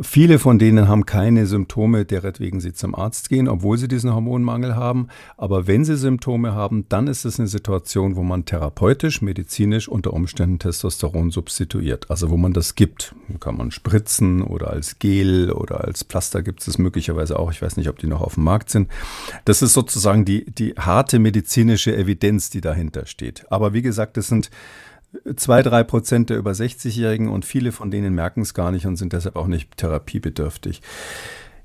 Viele 0.00 0.40
von 0.40 0.58
denen 0.58 0.88
haben 0.88 1.06
keine 1.06 1.46
Symptome, 1.46 2.04
deretwegen 2.04 2.58
sie 2.58 2.72
zum 2.72 2.96
Arzt 2.96 3.28
gehen, 3.28 3.46
obwohl 3.46 3.78
sie 3.78 3.86
diesen 3.86 4.12
Hormonmangel 4.12 4.74
haben. 4.74 5.06
Aber 5.36 5.68
wenn 5.68 5.84
sie 5.84 5.96
Symptome 5.96 6.52
haben, 6.52 6.86
dann 6.88 7.06
ist 7.06 7.24
es 7.24 7.38
eine 7.38 7.46
Situation, 7.46 8.16
wo 8.16 8.24
man 8.24 8.44
therapeutisch, 8.44 9.22
medizinisch 9.22 9.88
unter 9.88 10.12
Umständen 10.12 10.58
Testosteron 10.58 11.30
substituiert. 11.30 12.10
Also 12.10 12.30
wo 12.30 12.36
man 12.36 12.52
das 12.52 12.74
gibt. 12.74 13.14
Kann 13.38 13.56
man 13.56 13.70
spritzen 13.70 14.42
oder 14.42 14.70
als 14.70 14.98
Gel 14.98 15.52
oder 15.52 15.84
als 15.84 16.02
Pflaster 16.02 16.42
gibt 16.42 16.66
es 16.66 16.76
möglicherweise 16.76 17.38
auch. 17.38 17.52
Ich 17.52 17.62
weiß 17.62 17.76
nicht, 17.76 17.88
ob 17.88 18.00
die 18.00 18.08
noch 18.08 18.20
auf 18.20 18.34
dem 18.34 18.44
Markt 18.44 18.70
sind. 18.70 18.90
Das 19.44 19.62
ist 19.62 19.74
sozusagen 19.74 20.24
die, 20.24 20.44
die 20.44 20.74
harte 20.74 21.20
medizinische 21.20 21.96
Evidenz, 21.96 22.50
die 22.50 22.60
dahinter 22.60 23.06
steht. 23.06 23.44
Aber 23.48 23.72
wie 23.74 23.82
gesagt, 23.82 24.18
es 24.18 24.26
sind 24.26 24.50
zwei, 25.36 25.62
drei 25.62 25.84
Prozent 25.84 26.30
der 26.30 26.38
über 26.38 26.52
60-Jährigen 26.52 27.28
und 27.28 27.44
viele 27.44 27.72
von 27.72 27.90
denen 27.90 28.14
merken 28.14 28.42
es 28.42 28.54
gar 28.54 28.70
nicht 28.70 28.86
und 28.86 28.96
sind 28.96 29.12
deshalb 29.12 29.36
auch 29.36 29.46
nicht 29.46 29.76
therapiebedürftig. 29.76 30.82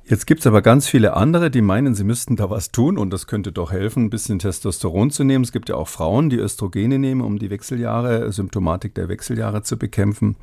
Jetzt 0.10 0.26
gibt 0.26 0.39
es 0.39 0.48
aber 0.48 0.63
ganz 0.63 0.88
viele 0.88 1.15
andere, 1.15 1.52
die 1.52 1.62
meinen, 1.62 1.93
sie 1.93 2.04
müssten 2.04 2.36
da 2.36 2.50
was 2.50 2.72
tun 2.72 2.98
und 2.98 3.12
das 3.12 3.28
könnte 3.28 3.52
doch 3.52 3.72
helfen, 3.72 4.06
ein 4.06 4.10
bisschen 4.10 4.39
Testosteron 4.39 5.12
zu 5.12 5.24
nehmen. 5.24 5.43
Es 5.43 5.52
gibt 5.52 5.69
ja 5.69 5.76
auch 5.76 5.88
Frauen, 5.88 6.32
die 6.32 6.38
Östrogene 6.38 6.98
nehmen, 6.98 7.22
um 7.22 7.38
die 7.38 7.52
Wechseljahre, 7.52 8.32
Symptomatik 8.32 8.95
der 8.95 9.08
Wechseljahre 9.08 9.62
zu 9.62 9.78
bekämpfen. 9.78 10.36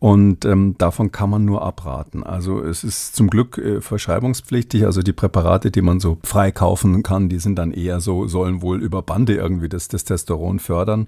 Und 0.00 0.44
ähm, 0.44 0.74
davon 0.78 1.12
kann 1.12 1.30
man 1.30 1.44
nur 1.44 1.62
abraten. 1.62 2.24
Also 2.24 2.60
es 2.60 2.82
ist 2.82 3.14
zum 3.14 3.30
Glück 3.30 3.56
äh, 3.56 3.80
verschreibungspflichtig. 3.80 4.84
Also 4.84 5.00
die 5.00 5.12
Präparate, 5.12 5.70
die 5.70 5.80
man 5.80 6.00
so 6.00 6.18
frei 6.24 6.50
kaufen 6.50 7.04
kann, 7.04 7.28
die 7.28 7.38
sind 7.38 7.56
dann 7.56 7.70
eher 7.70 8.00
so, 8.00 8.26
sollen 8.26 8.62
wohl 8.62 8.82
über 8.82 9.00
Bande 9.00 9.34
irgendwie 9.34 9.68
das 9.68 9.86
Testosteron 9.86 10.58
fördern. 10.58 11.06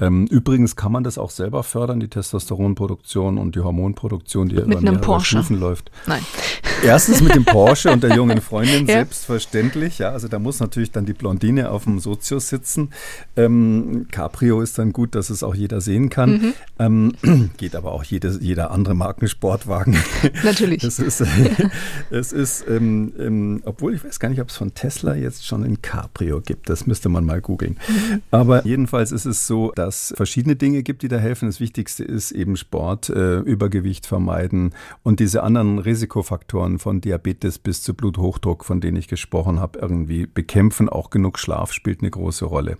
Ähm, 0.00 0.26
übrigens 0.28 0.76
kann 0.76 0.92
man 0.92 1.04
das 1.04 1.18
auch 1.18 1.30
selber 1.30 1.62
fördern, 1.62 2.00
die 2.00 2.08
Testosteronproduktion 2.08 3.36
und 3.36 3.54
die 3.54 3.60
Hormonproduktion, 3.60 4.48
die 4.48 4.56
mit 4.56 4.64
über 4.64 4.80
mehrere 4.80 4.98
Porsche. 4.98 5.36
Stufen 5.36 5.60
läuft. 5.60 5.90
Nein. 6.06 6.22
Erstens 6.82 7.22
mit 7.22 7.33
dem 7.34 7.44
Porsche 7.44 7.90
und 7.90 8.02
der 8.02 8.14
jungen 8.16 8.40
Freundin, 8.40 8.86
ja. 8.86 8.94
selbstverständlich. 8.94 9.98
Ja, 9.98 10.10
also 10.10 10.28
da 10.28 10.38
muss 10.38 10.60
natürlich 10.60 10.90
dann 10.90 11.06
die 11.06 11.12
Blondine 11.12 11.70
auf 11.70 11.84
dem 11.84 12.00
Sozius 12.00 12.48
sitzen. 12.48 12.90
Ähm, 13.36 14.06
Cabrio 14.10 14.60
ist 14.60 14.78
dann 14.78 14.92
gut, 14.92 15.14
dass 15.14 15.30
es 15.30 15.42
auch 15.42 15.54
jeder 15.54 15.80
sehen 15.80 16.08
kann. 16.08 16.30
Mhm. 16.30 16.54
Ähm, 16.78 17.50
geht 17.56 17.76
aber 17.76 17.92
auch 17.92 18.02
jeder 18.04 18.14
jede, 18.14 18.38
jeder 18.40 18.70
andere 18.70 18.94
Markensportwagen. 18.94 19.96
Natürlich. 20.42 20.84
Es 20.94 20.98
ist, 20.98 21.24
es 22.10 22.32
ist 22.32 22.68
ähm, 22.68 23.12
ähm, 23.18 23.62
obwohl 23.64 23.94
ich 23.94 24.04
weiß 24.04 24.20
gar 24.20 24.28
nicht, 24.28 24.40
ob 24.40 24.50
es 24.50 24.56
von 24.56 24.74
Tesla 24.74 25.14
jetzt 25.14 25.46
schon 25.46 25.64
ein 25.64 25.82
Cabrio 25.82 26.40
gibt. 26.40 26.68
Das 26.68 26.86
müsste 26.86 27.08
man 27.08 27.24
mal 27.24 27.40
googeln. 27.40 27.78
Mhm. 27.88 28.22
Aber 28.30 28.64
jedenfalls 28.64 29.12
ist 29.12 29.24
es 29.24 29.46
so, 29.46 29.72
dass 29.72 30.10
es 30.10 30.16
verschiedene 30.16 30.56
Dinge 30.56 30.82
gibt, 30.82 31.02
die 31.02 31.08
da 31.08 31.16
helfen. 31.16 31.48
Das 31.48 31.58
Wichtigste 31.58 32.04
ist 32.04 32.32
eben 32.32 32.56
Sport, 32.56 33.08
äh, 33.08 33.38
Übergewicht 33.40 34.06
vermeiden 34.06 34.74
und 35.02 35.20
diese 35.20 35.42
anderen 35.42 35.78
Risikofaktoren 35.78 36.78
von 36.78 37.00
Diabetes 37.00 37.23
bis 37.32 37.82
zu 37.82 37.94
Bluthochdruck, 37.94 38.64
von 38.64 38.80
denen 38.80 38.96
ich 38.96 39.08
gesprochen 39.08 39.58
habe, 39.58 39.78
irgendwie 39.78 40.26
bekämpfen. 40.26 40.88
Auch 40.88 41.10
genug 41.10 41.38
Schlaf 41.38 41.72
spielt 41.72 42.00
eine 42.00 42.10
große 42.10 42.44
Rolle. 42.44 42.76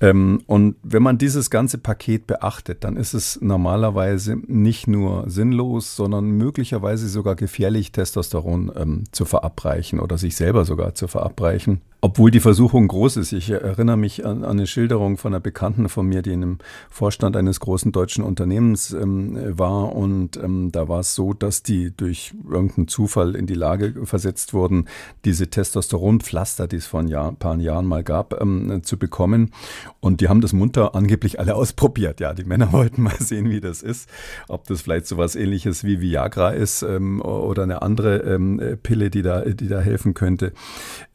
Ähm, 0.00 0.42
und 0.46 0.76
wenn 0.82 1.02
man 1.02 1.18
dieses 1.18 1.50
ganze 1.50 1.78
Paket 1.78 2.26
beachtet, 2.26 2.84
dann 2.84 2.96
ist 2.96 3.14
es 3.14 3.40
normalerweise 3.40 4.36
nicht 4.46 4.88
nur 4.88 5.28
sinnlos, 5.30 5.96
sondern 5.96 6.30
möglicherweise 6.30 7.08
sogar 7.08 7.36
gefährlich, 7.36 7.92
Testosteron 7.92 8.72
ähm, 8.76 9.04
zu 9.12 9.24
verabreichen 9.24 10.00
oder 10.00 10.18
sich 10.18 10.36
selber 10.36 10.64
sogar 10.64 10.94
zu 10.94 11.08
verabreichen. 11.08 11.80
Obwohl 12.02 12.30
die 12.30 12.40
Versuchung 12.40 12.86
groß 12.86 13.16
ist. 13.16 13.32
Ich 13.32 13.50
erinnere 13.50 13.96
mich 13.96 14.24
an, 14.24 14.44
an, 14.44 14.50
eine 14.52 14.68
Schilderung 14.68 15.16
von 15.16 15.32
einer 15.32 15.40
Bekannten 15.40 15.88
von 15.88 16.06
mir, 16.06 16.22
die 16.22 16.30
in 16.30 16.42
einem 16.42 16.58
Vorstand 16.88 17.36
eines 17.36 17.58
großen 17.58 17.90
deutschen 17.90 18.22
Unternehmens 18.22 18.92
ähm, 18.92 19.58
war. 19.58 19.96
Und 19.96 20.36
ähm, 20.36 20.70
da 20.70 20.88
war 20.88 21.00
es 21.00 21.16
so, 21.16 21.32
dass 21.32 21.64
die 21.64 21.90
durch 21.96 22.32
irgendeinen 22.48 22.86
Zufall 22.86 23.34
in 23.34 23.46
die 23.46 23.54
Lage 23.56 24.06
versetzt 24.06 24.54
wurden, 24.54 24.88
diese 25.24 25.48
Testosteronpflaster, 25.48 26.66
die 26.66 26.76
es 26.76 26.86
vor 26.86 27.00
ein, 27.00 27.08
Jahr, 27.08 27.32
paar 27.32 27.56
Jahren 27.58 27.86
mal 27.86 28.04
gab, 28.04 28.40
ähm, 28.40 28.82
zu 28.82 28.98
bekommen. 28.98 29.52
Und 30.00 30.20
die 30.20 30.28
haben 30.28 30.40
das 30.40 30.52
munter 30.52 30.94
angeblich 30.94 31.40
alle 31.40 31.54
ausprobiert. 31.54 32.20
Ja, 32.20 32.34
die 32.34 32.44
Männer 32.44 32.72
wollten 32.72 33.02
mal 33.02 33.18
sehen, 33.18 33.50
wie 33.50 33.60
das 33.60 33.82
ist. 33.82 34.08
Ob 34.48 34.66
das 34.66 34.82
vielleicht 34.82 35.06
so 35.06 35.16
was 35.16 35.36
ähnliches 35.36 35.84
wie 35.84 36.00
Viagra 36.00 36.50
ist 36.50 36.82
ähm, 36.82 37.20
oder 37.20 37.64
eine 37.64 37.82
andere 37.82 38.18
ähm, 38.18 38.78
Pille, 38.82 39.10
die 39.10 39.22
da, 39.22 39.40
die 39.42 39.68
da 39.68 39.80
helfen 39.80 40.14
könnte. 40.14 40.52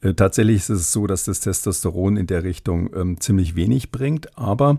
Äh, 0.00 0.14
tatsächlich 0.14 0.56
ist 0.56 0.68
es 0.68 0.92
so, 0.92 1.06
dass 1.06 1.24
das 1.24 1.40
Testosteron 1.40 2.16
in 2.16 2.26
der 2.26 2.44
Richtung 2.44 2.90
ähm, 2.94 3.20
ziemlich 3.20 3.56
wenig 3.56 3.90
bringt, 3.90 4.36
aber 4.36 4.78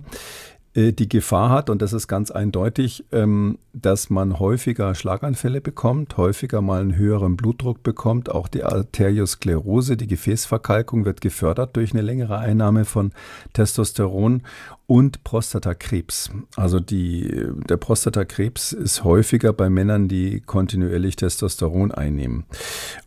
die 0.76 1.08
Gefahr 1.08 1.50
hat, 1.50 1.70
und 1.70 1.84
das 1.84 1.94
ist 1.94 2.08
ganz 2.08 2.32
eindeutig, 2.32 3.06
ähm, 3.12 3.60
dass 3.74 4.10
man 4.10 4.40
häufiger 4.40 4.96
Schlaganfälle 4.96 5.62
bekommt, 5.62 6.18
häufiger 6.18 6.62
mal 6.62 6.82
einen 6.82 6.96
höheren 6.96 7.38
Blutdruck 7.38 7.84
bekommt. 7.84 8.30
Auch 8.30 8.48
die 8.48 8.64
Arteriosklerose, 8.64 9.98
die 9.98 10.08
Gefäßverkalkung 10.08 11.06
wird 11.06 11.22
gefördert 11.22 11.76
durch 11.76 11.94
eine 11.94 12.02
längere 12.02 12.40
Einnahme 12.40 12.86
von 12.86 13.12
Testosteron 13.54 14.42
und 14.86 15.24
Prostatakrebs. 15.24 16.30
Also 16.56 16.80
die, 16.80 17.48
der 17.69 17.78
Prostatakrebs 17.78 18.74
ist 18.74 19.04
häufiger 19.04 19.54
bei 19.54 19.69
Männern, 19.69 20.08
die 20.08 20.41
kontinuierlich 20.41 21.15
Testosteron 21.15 21.91
einnehmen. 21.91 22.46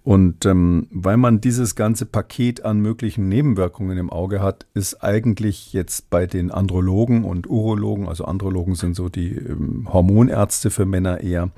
Und 0.02 0.46
ähm, 0.46 0.86
weil 0.90 1.16
man 1.18 1.40
dieses 1.40 1.74
ganze 1.74 2.06
Paket 2.06 2.64
an 2.64 2.80
möglichen 2.80 3.28
Nebenwirkungen 3.28 3.98
im 3.98 4.10
Auge 4.10 4.40
hat, 4.40 4.66
ist 4.72 5.02
eigentlich 5.02 5.72
jetzt 5.72 6.08
bei 6.08 6.26
den 6.26 6.50
Andrologen 6.50 7.24
und 7.24 7.48
Urologen, 7.48 8.08
also 8.08 8.24
Andrologen 8.24 8.74
sind 8.74 8.96
so 8.96 9.08
die 9.08 9.36
ähm, 9.36 9.92
Hormonärzte 9.92 10.70
für 10.70 10.86
Männer 10.86 11.20
eher, 11.20 11.50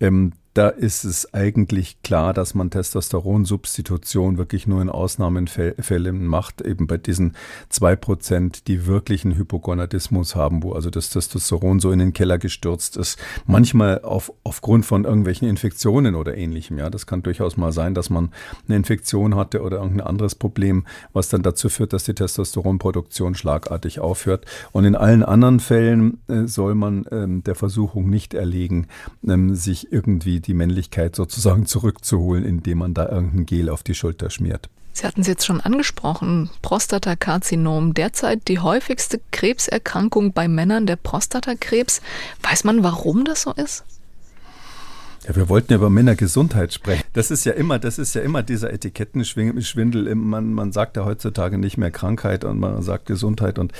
ähm, 0.00 0.32
da 0.54 0.68
ist 0.68 1.04
es 1.04 1.32
eigentlich 1.32 2.02
klar, 2.02 2.34
dass 2.34 2.54
man 2.54 2.70
Testosteronsubstitution 2.70 4.36
wirklich 4.36 4.66
nur 4.66 4.82
in 4.82 4.90
Ausnahmefällen 4.90 6.26
macht, 6.26 6.60
eben 6.60 6.88
bei 6.88 6.96
diesen 6.96 7.36
zwei 7.68 7.94
Prozent, 7.94 8.66
die 8.66 8.86
wirklichen 8.86 9.36
Hypogonadismus 9.36 10.34
haben, 10.34 10.62
wo 10.62 10.72
also 10.72 10.90
das 10.90 11.10
Testosteron 11.10 11.78
so 11.78 11.92
in 11.92 12.00
den 12.00 12.12
Keller 12.12 12.38
gestürzt 12.38 12.96
ist. 12.96 13.18
Manchmal 13.46 14.00
auf, 14.02 14.32
aufgrund 14.42 14.86
von 14.86 15.04
irgendwelchen 15.04 15.48
Infektionen 15.48 16.16
oder 16.16 16.36
ähnlichem. 16.36 16.78
Ja, 16.78 16.90
das 16.90 17.06
kann 17.06 17.22
durchaus 17.22 17.56
mal 17.56 17.70
sein, 17.70 17.94
dass 17.94 18.10
man 18.10 18.30
eine 18.66 18.76
Infektion 18.76 19.36
hatte 19.36 19.62
oder 19.62 19.78
irgendein 19.78 20.06
anderes 20.06 20.34
Problem, 20.34 20.84
was 21.12 21.28
dann 21.28 21.42
dazu 21.42 21.68
führt, 21.68 21.92
dass 21.92 22.04
die 22.04 22.14
Testosteronproduktion 22.14 23.36
schlagartig 23.36 24.00
aufhört. 24.00 24.46
Und 24.72 24.84
in 24.84 24.96
allen 24.96 25.22
anderen 25.22 25.60
Fällen 25.60 26.20
äh, 26.26 26.46
soll 26.46 26.74
man 26.74 27.04
ähm, 27.12 27.44
der 27.44 27.54
Versuchung 27.54 28.10
nicht 28.10 28.34
erlegen, 28.34 28.88
ähm, 29.26 29.54
sich 29.54 29.92
irgendwie 29.92 30.39
die, 30.40 30.54
Männlichkeit 30.54 31.16
sozusagen 31.16 31.66
zurückzuholen, 31.66 32.44
indem 32.44 32.78
man 32.78 32.94
da 32.94 33.08
irgendein 33.08 33.46
Gel 33.46 33.68
auf 33.68 33.82
die 33.82 33.94
Schulter 33.94 34.30
schmiert. 34.30 34.68
Sie 34.92 35.06
hatten 35.06 35.20
es 35.20 35.26
jetzt 35.26 35.46
schon 35.46 35.60
angesprochen, 35.60 36.50
Prostatakarzinom, 36.62 37.94
derzeit 37.94 38.48
die 38.48 38.58
häufigste 38.58 39.20
Krebserkrankung 39.30 40.32
bei 40.32 40.48
Männern, 40.48 40.86
der 40.86 40.96
Prostatakrebs. 40.96 42.02
Weiß 42.42 42.64
man, 42.64 42.82
warum 42.82 43.24
das 43.24 43.42
so 43.42 43.52
ist? 43.52 43.84
Ja, 45.28 45.36
wir 45.36 45.48
wollten 45.50 45.72
ja 45.72 45.76
über 45.76 45.90
Männergesundheit 45.90 46.72
sprechen. 46.72 47.04
Das 47.12 47.30
ist 47.30 47.44
ja 47.44 47.52
immer, 47.52 47.78
das 47.78 47.98
ist 47.98 48.14
ja 48.14 48.22
immer 48.22 48.42
dieser 48.42 48.72
Etikettenschwindel. 48.72 50.14
Man, 50.14 50.54
man 50.54 50.72
sagt 50.72 50.96
ja 50.96 51.04
heutzutage 51.04 51.58
nicht 51.58 51.76
mehr 51.76 51.90
Krankheit 51.90 52.44
und 52.44 52.58
man 52.58 52.80
sagt 52.82 53.06
Gesundheit 53.06 53.58
und 53.58 53.72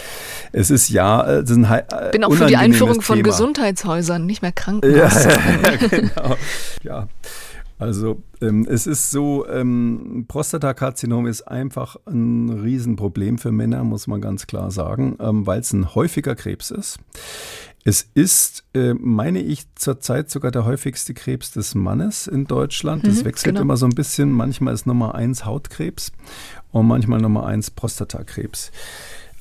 es 0.53 0.70
ist 0.70 0.90
ja, 0.90 1.26
es 1.26 1.50
ist 1.50 1.57
ein 1.57 1.64
äh, 1.64 2.11
Bin 2.12 2.24
auch 2.24 2.33
für 2.33 2.46
die 2.46 2.57
Einführung 2.57 2.94
Thema. 2.94 3.05
von 3.05 3.22
Gesundheitshäusern, 3.22 4.26
nicht 4.26 4.42
mehr 4.42 4.53
Krankenhaus. 4.53 5.24
Ja, 5.24 5.31
ja, 5.31 5.76
genau. 5.88 6.37
Ja. 6.83 7.09
Also 7.81 8.22
ähm, 8.42 8.66
es 8.68 8.87
ist 8.87 9.11
so, 9.11 9.48
ähm, 9.48 10.26
Prostatakarzinom 10.29 11.26
ist 11.26 11.42
einfach 11.42 11.96
ein 12.07 12.50
Riesenproblem 12.50 13.38
für 13.38 13.53
Männer, 13.53 13.83
muss 13.85 14.07
man 14.07 14.20
ganz 14.20 14.46
klar 14.46 14.70
sagen, 14.70 15.16
ähm, 15.18 15.46
weil 15.46 15.61
es 15.61 15.72
ein 15.72 15.94
häufiger 15.94 16.37
Krebs 16.37 16.70
ist. 16.70 16.98
Es 17.85 18.07
ist, 18.14 18.64
äh, 18.75 18.95
meine 18.95 19.40
ich, 19.40 19.75
zurzeit 19.75 20.31
sogar 20.31 20.51
der 20.51 20.64
häufigste 20.66 21.14
Krebs 21.14 21.53
des 21.53 21.75
Mannes 21.75 22.27
in 22.27 22.47
Deutschland. 22.47 23.07
Das 23.07 23.21
mhm, 23.21 23.25
wechselt 23.25 23.55
genau. 23.55 23.62
immer 23.62 23.77
so 23.77 23.87
ein 23.87 23.95
bisschen. 23.95 24.31
Manchmal 24.31 24.75
ist 24.75 24.87
Nummer 24.87 25.14
eins 25.14 25.45
Hautkrebs 25.45 26.12
und 26.73 26.87
manchmal 26.87 27.21
Nummer 27.21 27.47
eins 27.47 27.71
Prostatakrebs. 27.71 28.71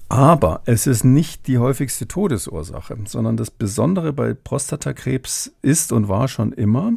Aber 0.08 0.62
es 0.66 0.88
ist 0.88 1.04
nicht 1.04 1.48
die 1.48 1.60
häufigste 1.60 2.08
Todesursache, 2.08 2.98
sondern 3.06 3.38
das 3.38 3.52
Besondere 3.52 4.12
bei 4.14 4.34
Prostatakrebs 4.34 5.52
ist 5.62 5.92
und 5.92 6.08
war 6.08 6.28
schon 6.28 6.52
immer, 6.54 6.94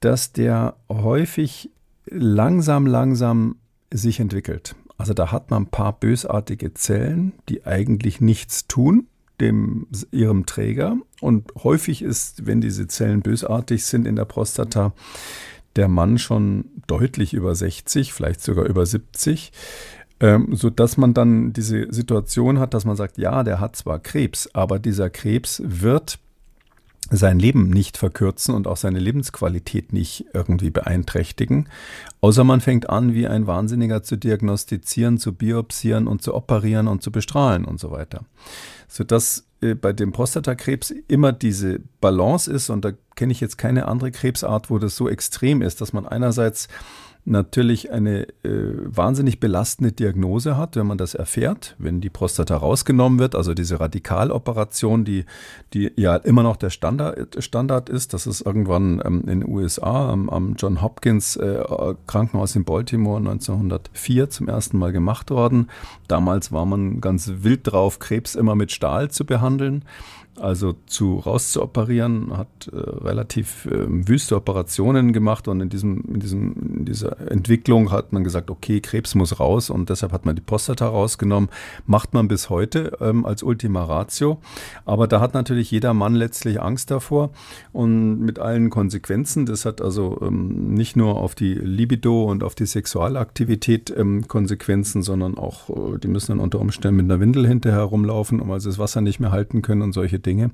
dass 0.00 0.32
der 0.32 0.76
häufig 0.90 1.70
langsam, 2.04 2.86
langsam 2.86 3.56
sich 3.90 4.20
entwickelt. 4.20 4.74
Also 4.98 5.14
da 5.14 5.32
hat 5.32 5.50
man 5.50 5.62
ein 5.62 5.70
paar 5.70 5.92
bösartige 5.92 6.74
Zellen, 6.74 7.32
die 7.48 7.64
eigentlich 7.64 8.20
nichts 8.20 8.66
tun, 8.66 9.06
dem, 9.40 9.86
ihrem 10.12 10.46
Träger. 10.46 10.96
Und 11.20 11.52
häufig 11.62 12.02
ist, 12.02 12.46
wenn 12.46 12.60
diese 12.60 12.88
Zellen 12.88 13.22
bösartig 13.22 13.84
sind 13.84 14.06
in 14.06 14.16
der 14.16 14.24
Prostata, 14.24 14.92
der 15.76 15.88
Mann 15.88 16.18
schon 16.18 16.64
deutlich 16.86 17.34
über 17.34 17.54
60, 17.54 18.12
vielleicht 18.12 18.40
sogar 18.40 18.64
über 18.64 18.86
70, 18.86 19.52
ähm, 20.20 20.48
so 20.52 20.70
dass 20.70 20.96
man 20.96 21.14
dann 21.14 21.52
diese 21.52 21.92
Situation 21.92 22.58
hat, 22.58 22.74
dass 22.74 22.84
man 22.84 22.96
sagt, 22.96 23.18
ja, 23.18 23.44
der 23.44 23.60
hat 23.60 23.76
zwar 23.76 23.98
Krebs, 23.98 24.48
aber 24.54 24.78
dieser 24.78 25.10
Krebs 25.10 25.62
wird 25.64 26.18
sein 27.10 27.38
Leben 27.38 27.70
nicht 27.70 27.96
verkürzen 27.96 28.54
und 28.54 28.66
auch 28.66 28.76
seine 28.76 28.98
Lebensqualität 28.98 29.92
nicht 29.92 30.26
irgendwie 30.32 30.70
beeinträchtigen, 30.70 31.68
außer 32.20 32.42
man 32.42 32.60
fängt 32.60 32.90
an, 32.90 33.14
wie 33.14 33.28
ein 33.28 33.46
Wahnsinniger 33.46 34.02
zu 34.02 34.16
diagnostizieren, 34.16 35.18
zu 35.18 35.32
biopsieren 35.32 36.08
und 36.08 36.22
zu 36.22 36.34
operieren 36.34 36.88
und 36.88 37.02
zu 37.02 37.12
bestrahlen 37.12 37.64
und 37.64 37.78
so 37.78 37.92
weiter. 37.92 38.24
Sodass 38.88 39.46
äh, 39.60 39.74
bei 39.74 39.92
dem 39.92 40.12
Prostatakrebs 40.12 40.94
immer 41.08 41.32
diese 41.32 41.80
Balance 42.00 42.50
ist 42.52 42.70
und 42.70 42.84
da 42.84 42.92
kenne 43.16 43.32
ich 43.32 43.40
jetzt 43.40 43.58
keine 43.58 43.88
andere 43.88 44.12
Krebsart, 44.12 44.70
wo 44.70 44.78
das 44.78 44.96
so 44.96 45.08
extrem 45.08 45.62
ist, 45.62 45.80
dass 45.80 45.92
man 45.92 46.06
einerseits 46.06 46.68
natürlich 47.26 47.90
eine 47.90 48.28
äh, 48.44 48.72
wahnsinnig 48.84 49.40
belastende 49.40 49.92
Diagnose 49.92 50.56
hat, 50.56 50.76
wenn 50.76 50.86
man 50.86 50.96
das 50.96 51.14
erfährt, 51.14 51.74
wenn 51.78 52.00
die 52.00 52.08
Prostata 52.08 52.56
rausgenommen 52.56 53.18
wird, 53.18 53.34
also 53.34 53.52
diese 53.52 53.80
Radikaloperation, 53.80 55.04
die, 55.04 55.24
die 55.74 55.90
ja 55.96 56.16
immer 56.16 56.44
noch 56.44 56.56
der 56.56 56.70
Standard, 56.70 57.42
Standard 57.42 57.88
ist. 57.88 58.14
Das 58.14 58.28
ist 58.28 58.42
irgendwann 58.42 59.02
ähm, 59.04 59.22
in 59.26 59.40
den 59.40 59.48
USA 59.48 60.10
am, 60.10 60.30
am 60.30 60.54
John 60.56 60.80
Hopkins 60.80 61.36
äh, 61.36 61.64
Krankenhaus 62.06 62.54
in 62.54 62.64
Baltimore 62.64 63.18
1904 63.18 64.30
zum 64.30 64.48
ersten 64.48 64.78
Mal 64.78 64.92
gemacht 64.92 65.30
worden. 65.30 65.68
Damals 66.06 66.52
war 66.52 66.64
man 66.64 67.00
ganz 67.00 67.30
wild 67.38 67.60
drauf, 67.64 67.98
Krebs 67.98 68.36
immer 68.36 68.54
mit 68.54 68.70
Stahl 68.70 69.10
zu 69.10 69.26
behandeln 69.26 69.84
also 70.38 70.74
zu 70.86 71.18
rauszuoperieren, 71.18 72.36
hat 72.36 72.48
äh, 72.72 72.76
relativ 72.76 73.66
äh, 73.66 73.86
wüste 73.88 74.36
Operationen 74.36 75.12
gemacht 75.12 75.48
und 75.48 75.60
in, 75.60 75.68
diesem, 75.68 76.04
in, 76.12 76.20
diesem, 76.20 76.54
in 76.78 76.84
dieser 76.84 77.30
Entwicklung 77.30 77.90
hat 77.90 78.12
man 78.12 78.24
gesagt, 78.24 78.50
okay, 78.50 78.80
Krebs 78.80 79.14
muss 79.14 79.40
raus 79.40 79.70
und 79.70 79.90
deshalb 79.90 80.12
hat 80.12 80.26
man 80.26 80.36
die 80.36 80.42
Prostata 80.42 80.86
rausgenommen. 80.88 81.48
Macht 81.86 82.14
man 82.14 82.28
bis 82.28 82.50
heute 82.50 82.96
ähm, 83.00 83.24
als 83.24 83.42
Ultima 83.42 83.84
Ratio. 83.84 84.38
Aber 84.84 85.06
da 85.06 85.20
hat 85.20 85.34
natürlich 85.34 85.70
jeder 85.70 85.94
Mann 85.94 86.14
letztlich 86.14 86.60
Angst 86.60 86.90
davor 86.90 87.30
und 87.72 88.20
mit 88.20 88.38
allen 88.38 88.70
Konsequenzen. 88.70 89.46
Das 89.46 89.64
hat 89.64 89.80
also 89.80 90.18
ähm, 90.22 90.74
nicht 90.74 90.96
nur 90.96 91.16
auf 91.16 91.34
die 91.34 91.54
Libido 91.54 92.24
und 92.24 92.42
auf 92.42 92.54
die 92.54 92.66
Sexualaktivität 92.66 93.94
ähm, 93.96 94.28
Konsequenzen, 94.28 95.02
sondern 95.02 95.38
auch, 95.38 95.70
äh, 95.70 95.98
die 95.98 96.08
müssen 96.08 96.32
dann 96.32 96.40
unter 96.40 96.60
Umständen 96.60 96.96
mit 96.96 97.04
einer 97.04 97.20
Windel 97.20 97.46
hinterher 97.46 97.82
rumlaufen, 97.82 98.40
um 98.40 98.50
also 98.50 98.68
das 98.68 98.78
Wasser 98.78 99.00
nicht 99.00 99.20
mehr 99.20 99.32
halten 99.32 99.62
können 99.62 99.82
und 99.82 99.92
solche 99.92 100.18
Dinge. 100.26 100.50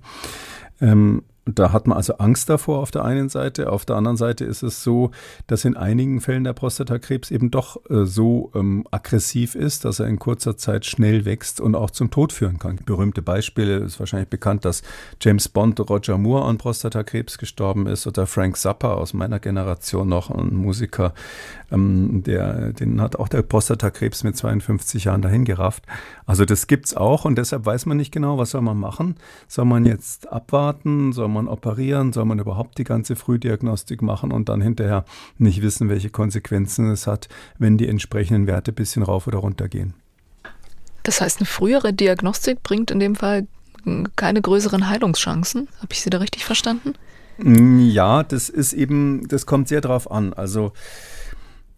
Ähm, 0.80 1.22
da 1.44 1.72
hat 1.72 1.88
man 1.88 1.96
also 1.96 2.14
Angst 2.18 2.48
davor 2.48 2.78
auf 2.78 2.92
der 2.92 3.04
einen 3.04 3.28
Seite. 3.28 3.72
Auf 3.72 3.84
der 3.84 3.96
anderen 3.96 4.16
Seite 4.16 4.44
ist 4.44 4.62
es 4.62 4.84
so, 4.84 5.10
dass 5.48 5.64
in 5.64 5.76
einigen 5.76 6.20
Fällen 6.20 6.44
der 6.44 6.52
Prostatakrebs 6.52 7.32
eben 7.32 7.50
doch 7.50 7.78
äh, 7.90 8.04
so 8.04 8.52
ähm, 8.54 8.86
aggressiv 8.92 9.56
ist, 9.56 9.84
dass 9.84 9.98
er 9.98 10.06
in 10.06 10.20
kurzer 10.20 10.56
Zeit 10.56 10.86
schnell 10.86 11.24
wächst 11.24 11.60
und 11.60 11.74
auch 11.74 11.90
zum 11.90 12.10
Tod 12.12 12.32
führen 12.32 12.60
kann. 12.60 12.78
Berühmte 12.84 13.22
Beispiele 13.22 13.78
ist 13.78 13.98
wahrscheinlich 13.98 14.28
bekannt, 14.28 14.64
dass 14.64 14.82
James 15.20 15.48
Bond 15.48 15.80
Roger 15.80 16.16
Moore 16.16 16.44
an 16.44 16.58
Prostatakrebs 16.58 17.38
gestorben 17.38 17.88
ist 17.88 18.06
oder 18.06 18.28
Frank 18.28 18.56
Zappa 18.56 18.94
aus 18.94 19.12
meiner 19.12 19.40
Generation 19.40 20.08
noch, 20.08 20.30
ein 20.30 20.54
Musiker, 20.54 21.12
ähm, 21.72 22.22
der, 22.24 22.72
den 22.72 23.00
hat 23.00 23.16
auch 23.16 23.28
der 23.28 23.42
Prostatakrebs 23.42 24.22
mit 24.24 24.36
52 24.36 25.04
Jahren 25.04 25.22
dahin 25.22 25.44
gerafft. 25.44 25.84
Also 26.26 26.44
das 26.44 26.66
gibt's 26.66 26.94
auch 26.94 27.24
und 27.24 27.36
deshalb 27.36 27.66
weiß 27.66 27.86
man 27.86 27.96
nicht 27.96 28.12
genau, 28.12 28.38
was 28.38 28.50
soll 28.50 28.60
man 28.60 28.78
machen. 28.78 29.16
Soll 29.48 29.64
man 29.64 29.84
jetzt 29.86 30.30
abwarten? 30.30 31.12
Soll 31.12 31.28
man 31.28 31.48
operieren? 31.48 32.12
Soll 32.12 32.24
man 32.24 32.38
überhaupt 32.38 32.78
die 32.78 32.84
ganze 32.84 33.16
Frühdiagnostik 33.16 34.02
machen 34.02 34.32
und 34.32 34.48
dann 34.48 34.60
hinterher 34.60 35.04
nicht 35.38 35.62
wissen, 35.62 35.88
welche 35.88 36.10
Konsequenzen 36.10 36.90
es 36.90 37.06
hat, 37.06 37.28
wenn 37.58 37.78
die 37.78 37.88
entsprechenden 37.88 38.46
Werte 38.46 38.72
ein 38.72 38.76
bisschen 38.76 39.02
rauf 39.02 39.26
oder 39.26 39.38
runter 39.38 39.68
gehen? 39.68 39.94
Das 41.02 41.20
heißt, 41.20 41.40
eine 41.40 41.46
frühere 41.46 41.92
Diagnostik 41.92 42.62
bringt 42.62 42.90
in 42.90 43.00
dem 43.00 43.16
Fall 43.16 43.46
keine 44.14 44.40
größeren 44.40 44.88
Heilungschancen. 44.88 45.68
Habe 45.78 45.88
ich 45.92 46.02
Sie 46.02 46.10
da 46.10 46.18
richtig 46.18 46.44
verstanden? 46.44 46.94
Ja, 47.38 48.22
das 48.22 48.48
ist 48.48 48.72
eben, 48.72 49.26
das 49.26 49.46
kommt 49.46 49.68
sehr 49.68 49.80
drauf 49.80 50.10
an. 50.10 50.32
Also 50.32 50.72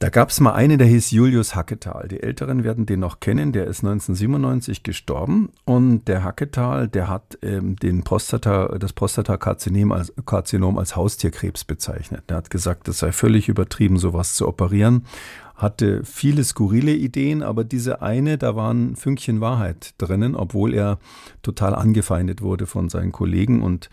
da 0.04 0.10
gab 0.10 0.28
es 0.28 0.38
mal 0.38 0.52
einen, 0.52 0.76
der 0.76 0.86
hieß 0.86 1.12
Julius 1.12 1.54
Hacketal. 1.54 2.08
Die 2.08 2.22
Älteren 2.22 2.62
werden 2.62 2.84
den 2.84 3.00
noch 3.00 3.20
kennen. 3.20 3.52
Der 3.52 3.64
ist 3.64 3.82
1997 3.82 4.82
gestorben. 4.82 5.48
Und 5.64 6.08
der 6.08 6.22
Hacketal, 6.22 6.88
der 6.88 7.08
hat 7.08 7.38
ähm, 7.40 7.76
den 7.76 8.04
Prostata, 8.04 8.76
das 8.76 8.92
Prostatakarzinom 8.92 9.92
als, 9.92 10.12
Karzinom 10.26 10.76
als 10.76 10.94
Haustierkrebs 10.94 11.64
bezeichnet. 11.64 12.24
Er 12.26 12.36
hat 12.36 12.50
gesagt, 12.50 12.86
es 12.88 12.98
sei 12.98 13.12
völlig 13.12 13.48
übertrieben, 13.48 13.96
sowas 13.96 14.34
zu 14.34 14.46
operieren. 14.46 15.06
Hatte 15.54 16.04
viele 16.04 16.44
skurrile 16.44 16.92
Ideen, 16.92 17.42
aber 17.42 17.64
diese 17.64 18.02
eine, 18.02 18.36
da 18.36 18.54
war 18.54 18.74
ein 18.74 18.96
Fünkchen 18.96 19.40
Wahrheit 19.40 19.94
drinnen, 19.96 20.36
obwohl 20.36 20.74
er 20.74 20.98
total 21.42 21.74
angefeindet 21.74 22.42
wurde 22.42 22.66
von 22.66 22.90
seinen 22.90 23.10
Kollegen 23.12 23.62
und 23.62 23.88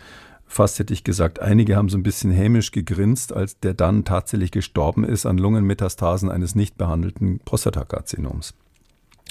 fast 0.52 0.80
hätte 0.80 0.94
ich 0.94 1.04
gesagt, 1.04 1.40
einige 1.40 1.76
haben 1.76 1.90
so 1.90 1.98
ein 1.98 2.04
bisschen 2.04 2.32
hämisch 2.32 2.72
gegrinst, 2.72 3.34
als 3.34 3.60
der 3.60 3.74
dann 3.74 4.04
tatsächlich 4.04 4.52
gestorben 4.52 5.04
ist 5.04 5.26
an 5.26 5.38
Lungenmetastasen 5.38 6.30
eines 6.30 6.56
nicht 6.56 6.78
behandelten 6.78 7.40
Prostatakarzinoms. 7.40 8.54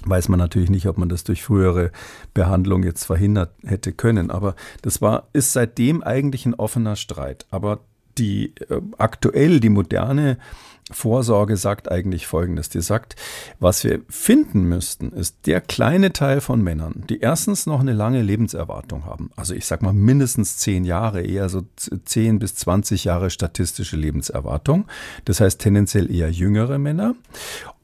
Weiß 0.04 0.30
man 0.30 0.38
natürlich 0.38 0.70
nicht, 0.70 0.87
ob 0.87 0.96
man 0.96 1.11
das 1.11 1.24
durch 1.24 1.42
frühere 1.42 1.92
Behandlung 2.33 2.85
jetzt 2.85 3.04
verhindert 3.04 3.50
hätte 3.66 3.92
können. 3.92 4.30
Aber 4.30 4.54
das 4.80 5.02
war, 5.02 5.28
ist 5.35 5.52
seitdem 5.52 6.02
eigentlich 6.02 6.46
ein 6.46 6.54
offener 6.54 6.96
Streit. 6.96 7.46
Aber 7.50 7.80
die 8.16 8.54
äh, 8.70 8.80
aktuell, 8.96 9.61
die 9.61 9.68
moderne 9.68 10.38
Vorsorge 10.90 11.57
sagt 11.57 11.90
eigentlich 11.90 12.26
Folgendes. 12.26 12.68
Die 12.68 12.81
sagt, 12.81 13.16
was 13.59 13.85
wir 13.85 14.00
finden 14.09 14.64
müssten, 14.64 15.12
ist 15.12 15.46
der 15.46 15.61
kleine 15.61 16.12
Teil 16.12 16.40
von 16.40 16.62
Männern, 16.62 17.05
die 17.09 17.20
erstens 17.20 17.66
noch 17.66 17.81
eine 17.81 17.92
lange 17.92 18.22
Lebenserwartung 18.22 19.05
haben. 19.05 19.31
Also 19.37 19.55
ich 19.55 19.66
sag 19.66 19.83
mal 19.83 19.92
mindestens 19.92 20.59
zehn 20.59 20.85
Jahre, 20.85 21.22
eher 21.22 21.48
so 21.48 21.62
zehn 22.05 22.38
bis 22.38 22.55
zwanzig 22.55 23.05
Jahre 23.05 23.31
statistische 23.31 23.96
Lebenserwartung. 23.96 24.87
Das 25.24 25.40
heißt 25.40 25.61
tendenziell 25.61 26.11
eher 26.11 26.31
jüngere 26.31 26.79
Männer 26.79 27.14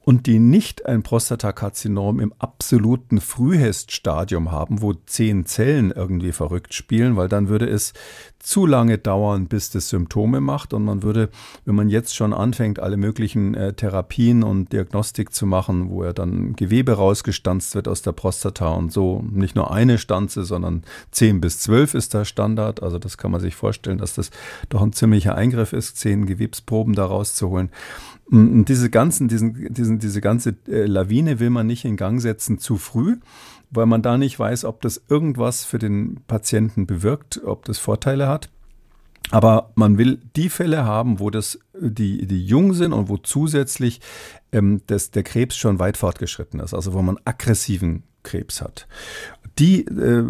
und 0.06 0.26
die 0.26 0.38
nicht 0.38 0.86
ein 0.86 1.02
Prostatakarzinom 1.02 2.20
im 2.20 2.32
absoluten 2.38 3.20
Frühheststadium 3.20 4.52
haben, 4.52 4.80
wo 4.80 4.94
zehn 4.94 5.46
Zellen 5.46 5.90
irgendwie 5.90 6.30
verrückt 6.30 6.74
spielen, 6.74 7.16
weil 7.16 7.28
dann 7.28 7.48
würde 7.48 7.68
es 7.68 7.92
zu 8.38 8.66
lange 8.66 8.98
dauern, 8.98 9.48
bis 9.48 9.70
das 9.70 9.88
Symptome 9.88 10.40
macht 10.40 10.72
und 10.72 10.84
man 10.84 11.02
würde, 11.02 11.28
wenn 11.64 11.74
man 11.74 11.88
jetzt 11.88 12.14
schon 12.14 12.32
anfängt, 12.32 12.78
alle 12.78 12.96
möglichen 12.96 13.54
äh, 13.54 13.72
Therapien 13.72 14.44
und 14.44 14.72
Diagnostik 14.72 15.34
zu 15.34 15.44
machen, 15.44 15.90
wo 15.90 16.04
er 16.04 16.12
dann 16.12 16.54
Gewebe 16.54 16.92
rausgestanzt 16.92 17.74
wird 17.74 17.88
aus 17.88 18.02
der 18.02 18.12
Prostata 18.12 18.68
und 18.68 18.92
so 18.92 19.24
nicht 19.28 19.56
nur 19.56 19.72
eine 19.72 19.98
Stanze, 19.98 20.44
sondern 20.44 20.84
zehn 21.10 21.40
bis 21.40 21.58
zwölf 21.58 21.94
ist 21.94 22.14
der 22.14 22.24
Standard. 22.24 22.80
Also 22.80 23.00
das 23.00 23.18
kann 23.18 23.32
man 23.32 23.40
sich 23.40 23.56
vorstellen, 23.56 23.98
dass 23.98 24.14
das 24.14 24.30
doch 24.68 24.82
ein 24.82 24.92
ziemlicher 24.92 25.34
Eingriff 25.34 25.72
ist, 25.72 25.96
zehn 25.96 26.26
Gewebsproben 26.26 26.94
da 26.94 27.06
rauszuholen. 27.06 27.70
Und 28.28 28.64
diese 28.64 28.90
ganzen, 28.90 29.28
diesen, 29.28 29.72
diesen, 29.72 29.95
diese 29.98 30.20
ganze 30.20 30.56
äh, 30.68 30.86
Lawine 30.86 31.40
will 31.40 31.50
man 31.50 31.66
nicht 31.66 31.84
in 31.84 31.96
Gang 31.96 32.20
setzen 32.20 32.58
zu 32.58 32.76
früh, 32.76 33.16
weil 33.70 33.86
man 33.86 34.02
da 34.02 34.18
nicht 34.18 34.38
weiß, 34.38 34.64
ob 34.64 34.80
das 34.80 35.02
irgendwas 35.08 35.64
für 35.64 35.78
den 35.78 36.20
Patienten 36.26 36.86
bewirkt, 36.86 37.42
ob 37.44 37.64
das 37.64 37.78
Vorteile 37.78 38.28
hat. 38.28 38.50
Aber 39.30 39.72
man 39.74 39.98
will 39.98 40.20
die 40.36 40.48
Fälle 40.48 40.84
haben, 40.84 41.18
wo 41.18 41.30
das 41.30 41.58
die, 41.78 42.26
die 42.26 42.44
jung 42.44 42.74
sind 42.74 42.92
und 42.92 43.08
wo 43.08 43.16
zusätzlich 43.16 44.00
ähm, 44.52 44.82
das, 44.86 45.10
der 45.10 45.24
Krebs 45.24 45.56
schon 45.56 45.78
weit 45.80 45.96
fortgeschritten 45.96 46.60
ist, 46.60 46.74
also 46.74 46.92
wo 46.92 47.02
man 47.02 47.18
aggressiven 47.24 48.04
Krebs 48.22 48.62
hat 48.62 48.86
die 49.58 49.86
äh, 49.86 50.22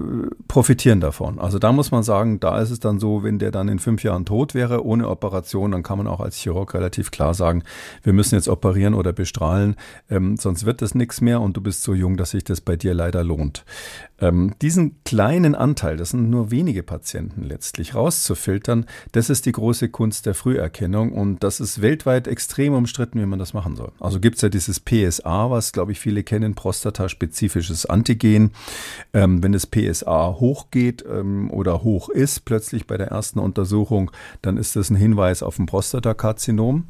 profitieren 0.47 1.01
davon. 1.01 1.41
Also 1.41 1.59
da 1.59 1.73
muss 1.73 1.91
man 1.91 2.05
sagen, 2.05 2.39
da 2.39 2.61
ist 2.61 2.71
es 2.71 2.79
dann 2.79 3.01
so, 3.01 3.25
wenn 3.25 3.41
der 3.41 3.51
dann 3.51 3.69
in 3.69 3.81
fünf 3.81 4.05
Jahren 4.05 4.25
tot 4.25 4.55
wäre, 4.55 4.85
ohne 4.85 5.09
Operation, 5.09 5.73
dann 5.73 5.83
kann 5.83 5.99
man 5.99 6.07
auch 6.07 6.21
als 6.21 6.37
Chirurg 6.37 6.75
relativ 6.75 7.11
klar 7.11 7.35
sagen, 7.35 7.65
wir 8.05 8.13
müssen 8.13 8.37
jetzt 8.37 8.49
operieren 8.49 8.95
oder 8.95 9.13
bestrahlen, 9.13 9.75
ähm, 10.11 10.37
sonst 10.37 10.65
wird 10.65 10.81
das 10.81 10.95
nichts 10.95 11.21
mehr 11.21 11.41
und 11.41 11.57
du 11.57 11.61
bist 11.61 11.83
so 11.83 11.93
jung, 11.93 12.17
dass 12.17 12.31
sich 12.31 12.45
das 12.45 12.61
bei 12.61 12.77
dir 12.77 12.95
leider 12.95 13.25
lohnt. 13.25 13.65
Ähm, 14.19 14.55
diesen 14.63 15.03
kleinen 15.05 15.55
Anteil, 15.55 15.97
das 15.97 16.11
sind 16.11 16.31
nur 16.31 16.51
wenige 16.51 16.83
Patienten 16.83 17.43
letztlich, 17.43 17.95
rauszufiltern, 17.95 18.87
das 19.13 19.29
ist 19.29 19.45
die 19.45 19.53
große 19.53 19.91
Kunst 19.91 20.25
der 20.25 20.35
Früherkennung 20.35 21.13
und 21.13 21.43
das 21.43 21.61
ist 21.61 21.83
weltweit 21.83 22.27
extrem 22.27 22.73
umstritten, 22.73 23.21
wie 23.21 23.27
man 23.27 23.39
das 23.39 23.53
machen 23.53 23.77
soll. 23.77 23.93
Also 24.01 24.19
gibt 24.19 24.37
es 24.37 24.43
ja 24.43 24.49
dieses 24.49 24.81
PSA, 24.81 25.51
was 25.51 25.73
glaube 25.73 25.93
ich 25.93 26.01
viele 26.01 26.23
kennen, 26.23 26.55
prostataspezifisches 26.55 27.85
Antigen. 27.87 28.53
Ähm, 29.13 29.43
wenn 29.43 29.53
das 29.53 29.67
PSA 29.67 30.37
hochgeht 30.41 31.05
ähm, 31.07 31.51
oder 31.51 31.83
hoch 31.83 32.09
ist, 32.09 32.47
plötzlich 32.47 32.87
bei 32.87 32.97
der 32.97 33.09
ersten 33.09 33.39
Untersuchung, 33.39 34.11
dann 34.41 34.57
ist 34.57 34.77
das 34.77 34.89
ein 34.89 34.97
Hinweis 34.97 35.43
auf 35.43 35.59
ein 35.59 35.67
Prostatakarzinom. 35.67 36.87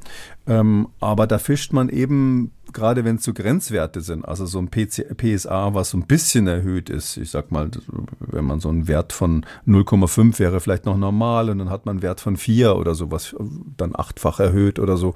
Ähm, 0.46 0.88
aber 1.00 1.26
da 1.26 1.38
fischt 1.38 1.72
man 1.72 1.88
eben 1.88 2.52
gerade 2.72 3.04
wenn 3.04 3.16
es 3.16 3.24
so 3.24 3.32
Grenzwerte 3.32 4.00
sind, 4.00 4.24
also 4.24 4.46
so 4.46 4.58
ein 4.58 4.70
PC, 4.70 5.16
PSA, 5.16 5.74
was 5.74 5.90
so 5.90 5.98
ein 5.98 6.06
bisschen 6.06 6.46
erhöht 6.46 6.90
ist, 6.90 7.16
ich 7.16 7.30
sag 7.30 7.50
mal, 7.50 7.70
wenn 8.18 8.44
man 8.44 8.60
so 8.60 8.68
einen 8.68 8.88
Wert 8.88 9.12
von 9.12 9.44
0,5 9.66 10.38
wäre 10.38 10.60
vielleicht 10.60 10.86
noch 10.86 10.96
normal 10.96 11.50
und 11.50 11.58
dann 11.58 11.70
hat 11.70 11.86
man 11.86 11.96
einen 11.96 12.02
Wert 12.02 12.20
von 12.20 12.36
4 12.36 12.76
oder 12.76 12.94
sowas, 12.94 13.34
dann 13.76 13.94
achtfach 13.94 14.40
erhöht 14.40 14.78
oder 14.78 14.96
so. 14.96 15.14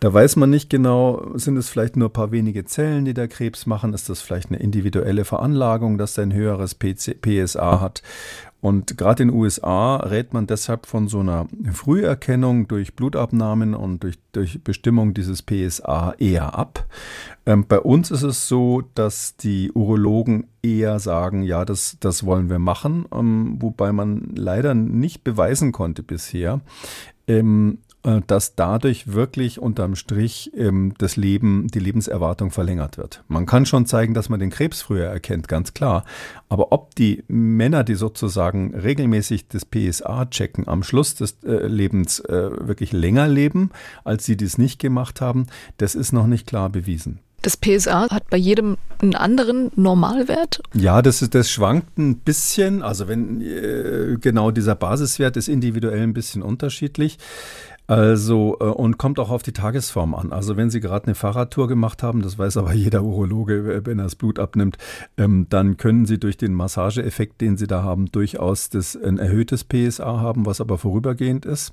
Da 0.00 0.12
weiß 0.12 0.36
man 0.36 0.50
nicht 0.50 0.68
genau, 0.68 1.26
sind 1.34 1.56
es 1.56 1.70
vielleicht 1.70 1.96
nur 1.96 2.10
ein 2.10 2.12
paar 2.12 2.30
wenige 2.30 2.66
Zellen, 2.66 3.06
die 3.06 3.14
der 3.14 3.28
Krebs 3.28 3.64
machen? 3.64 3.94
Ist 3.94 4.10
das 4.10 4.20
vielleicht 4.20 4.50
eine 4.50 4.60
individuelle 4.60 5.24
Veranlagung, 5.24 5.96
dass 5.96 6.18
er 6.18 6.24
ein 6.24 6.34
höheres 6.34 6.78
PC, 6.78 7.20
PSA 7.22 7.80
hat? 7.80 8.02
Und 8.66 8.96
gerade 8.96 9.22
in 9.22 9.28
den 9.28 9.38
USA 9.38 9.94
rät 9.98 10.34
man 10.34 10.48
deshalb 10.48 10.86
von 10.86 11.06
so 11.06 11.20
einer 11.20 11.46
Früherkennung 11.70 12.66
durch 12.66 12.96
Blutabnahmen 12.96 13.76
und 13.76 14.02
durch, 14.02 14.18
durch 14.32 14.60
Bestimmung 14.64 15.14
dieses 15.14 15.40
PSA 15.40 16.14
eher 16.18 16.58
ab. 16.58 16.84
Ähm, 17.46 17.64
bei 17.68 17.78
uns 17.78 18.10
ist 18.10 18.24
es 18.24 18.48
so, 18.48 18.82
dass 18.96 19.36
die 19.36 19.70
Urologen 19.70 20.48
eher 20.64 20.98
sagen, 20.98 21.44
ja, 21.44 21.64
das, 21.64 21.98
das 22.00 22.26
wollen 22.26 22.50
wir 22.50 22.58
machen, 22.58 23.06
ähm, 23.14 23.54
wobei 23.60 23.92
man 23.92 24.32
leider 24.34 24.74
nicht 24.74 25.22
beweisen 25.22 25.70
konnte 25.70 26.02
bisher, 26.02 26.60
ähm, 27.28 27.78
äh, 27.78 27.85
dass 28.26 28.54
dadurch 28.54 29.12
wirklich 29.12 29.58
unterm 29.58 29.96
Strich 29.96 30.52
ähm, 30.56 30.94
das 30.98 31.16
Leben, 31.16 31.66
die 31.68 31.80
Lebenserwartung 31.80 32.50
verlängert 32.50 32.98
wird. 32.98 33.24
Man 33.28 33.46
kann 33.46 33.66
schon 33.66 33.86
zeigen, 33.86 34.14
dass 34.14 34.28
man 34.28 34.38
den 34.38 34.50
Krebs 34.50 34.82
früher 34.82 35.06
erkennt, 35.06 35.48
ganz 35.48 35.74
klar. 35.74 36.04
Aber 36.48 36.72
ob 36.72 36.94
die 36.94 37.24
Männer, 37.26 37.82
die 37.82 37.96
sozusagen 37.96 38.74
regelmäßig 38.74 39.48
das 39.48 39.64
PSA 39.64 40.26
checken, 40.26 40.68
am 40.68 40.82
Schluss 40.82 41.16
des 41.16 41.38
äh, 41.44 41.66
Lebens 41.66 42.20
äh, 42.20 42.50
wirklich 42.66 42.92
länger 42.92 43.26
leben, 43.26 43.70
als 44.04 44.24
sie 44.24 44.36
dies 44.36 44.56
nicht 44.56 44.78
gemacht 44.78 45.20
haben, 45.20 45.46
das 45.78 45.94
ist 45.94 46.12
noch 46.12 46.26
nicht 46.26 46.46
klar 46.46 46.70
bewiesen. 46.70 47.18
Das 47.42 47.56
PSA 47.56 48.10
hat 48.10 48.28
bei 48.30 48.36
jedem 48.36 48.76
einen 48.98 49.14
anderen 49.14 49.70
Normalwert? 49.76 50.60
Ja, 50.74 51.02
das, 51.02 51.22
ist, 51.22 51.34
das 51.34 51.50
schwankt 51.50 51.98
ein 51.98 52.18
bisschen. 52.18 52.82
Also 52.82 53.08
wenn 53.08 53.40
äh, 53.40 54.16
genau 54.20 54.50
dieser 54.50 54.74
Basiswert 54.74 55.36
ist 55.36 55.48
individuell 55.48 56.02
ein 56.02 56.14
bisschen 56.14 56.42
unterschiedlich. 56.42 57.18
Also, 57.86 58.56
äh, 58.60 58.64
und 58.64 58.98
kommt 58.98 59.18
auch 59.18 59.30
auf 59.30 59.42
die 59.42 59.52
Tagesform 59.52 60.14
an. 60.14 60.32
Also, 60.32 60.56
wenn 60.56 60.70
Sie 60.70 60.80
gerade 60.80 61.06
eine 61.06 61.14
Fahrradtour 61.14 61.68
gemacht 61.68 62.02
haben, 62.02 62.22
das 62.22 62.38
weiß 62.38 62.56
aber 62.56 62.72
jeder 62.74 63.02
Urologe, 63.02 63.82
wenn 63.84 63.98
er 63.98 64.04
das 64.04 64.16
Blut 64.16 64.38
abnimmt, 64.38 64.76
ähm, 65.16 65.46
dann 65.48 65.76
können 65.76 66.06
Sie 66.06 66.18
durch 66.18 66.36
den 66.36 66.52
Massageeffekt, 66.54 67.40
den 67.40 67.56
Sie 67.56 67.66
da 67.66 67.82
haben, 67.82 68.06
durchaus 68.06 68.70
das, 68.70 68.96
ein 68.96 69.18
erhöhtes 69.18 69.64
PSA 69.64 70.20
haben, 70.20 70.46
was 70.46 70.60
aber 70.60 70.78
vorübergehend 70.78 71.46
ist. 71.46 71.72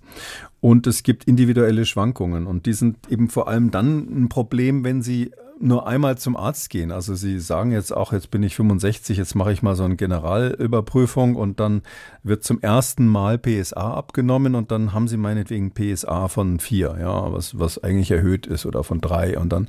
Und 0.62 0.88
es 0.88 1.04
gibt 1.04 1.26
individuelle 1.26 1.86
Schwankungen. 1.86 2.48
Und 2.48 2.66
die 2.66 2.74
sind 2.74 2.98
eben 3.10 3.30
vor 3.30 3.48
allem 3.48 3.72
dann 3.72 4.24
ein 4.24 4.30
Problem, 4.30 4.84
wenn 4.84 5.02
Sie 5.02 5.32
nur 5.60 5.88
einmal 5.88 6.18
zum 6.18 6.36
Arzt 6.36 6.70
gehen. 6.70 6.92
Also 6.92 7.16
Sie 7.16 7.40
sagen 7.40 7.72
jetzt 7.72 7.96
auch, 7.96 8.14
jetzt 8.14 8.32
bin 8.32 8.44
ich 8.44 8.56
65, 8.56 9.18
jetzt 9.18 9.36
mache 9.36 9.54
ich 9.54 9.62
mal 9.62 9.76
so 9.76 9.84
eine 9.84 9.96
Generalüberprüfung 9.96 11.36
und 11.36 11.60
dann 11.60 11.82
wird 12.24 12.44
zum 12.44 12.62
ersten 12.62 13.08
Mal 13.08 13.38
PSA 13.38 13.94
abgenommen 13.94 14.56
und 14.56 14.72
dann 14.72 14.94
haben 14.94 15.08
Sie 15.08 15.18
meinetwegen 15.18 15.74
PSA 15.74 16.28
von 16.28 16.60
4, 16.60 16.98
ja, 17.00 17.32
was, 17.32 17.60
was 17.60 17.84
eigentlich 17.84 18.12
erhöht 18.12 18.48
ist 18.48 18.66
oder 18.66 18.84
von 18.84 19.02
3. 19.02 19.38
Und 19.38 19.50
dann 19.50 19.68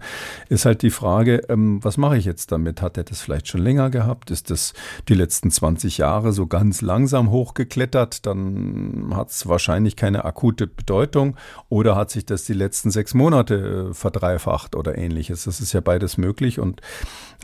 ist 0.49 0.65
halt 0.65 0.83
die 0.83 0.91
Frage, 0.91 1.43
ähm, 1.49 1.83
was 1.83 1.97
mache 1.97 2.17
ich 2.17 2.25
jetzt 2.25 2.53
damit? 2.53 2.81
Hat 2.81 2.97
er 2.97 3.05
das 3.05 3.21
vielleicht 3.21 3.49
schon 3.49 3.61
länger 3.61 3.91
gehabt? 3.91 4.31
Ist 4.31 4.51
das 4.51 4.73
die 5.09 5.15
letzten 5.15 5.51
20 5.51 5.99
Jahre 5.99 6.33
so 6.33 6.47
ganz 6.47 6.81
langsam 6.81 7.31
hochgeklettert? 7.31 8.27
Dann 8.27 9.13
hat 9.15 9.31
es 9.31 9.49
wahrscheinlich 9.49 9.97
keine 9.97 10.25
akute 10.25 10.67
Bedeutung. 10.67 11.37
Oder 11.69 11.97
hat 11.97 12.11
sich 12.11 12.25
das 12.25 12.45
die 12.45 12.55
letzten 12.55 12.91
sechs 12.91 13.15
Monate 13.15 13.89
äh, 13.91 13.95
verdreifacht 13.95 14.77
oder 14.77 14.97
ähnliches? 14.97 15.45
Das 15.45 15.61
ist 15.61 15.74
ja 15.75 15.81
beides 15.81 16.17
möglich. 16.17 16.59
Und 16.59 16.81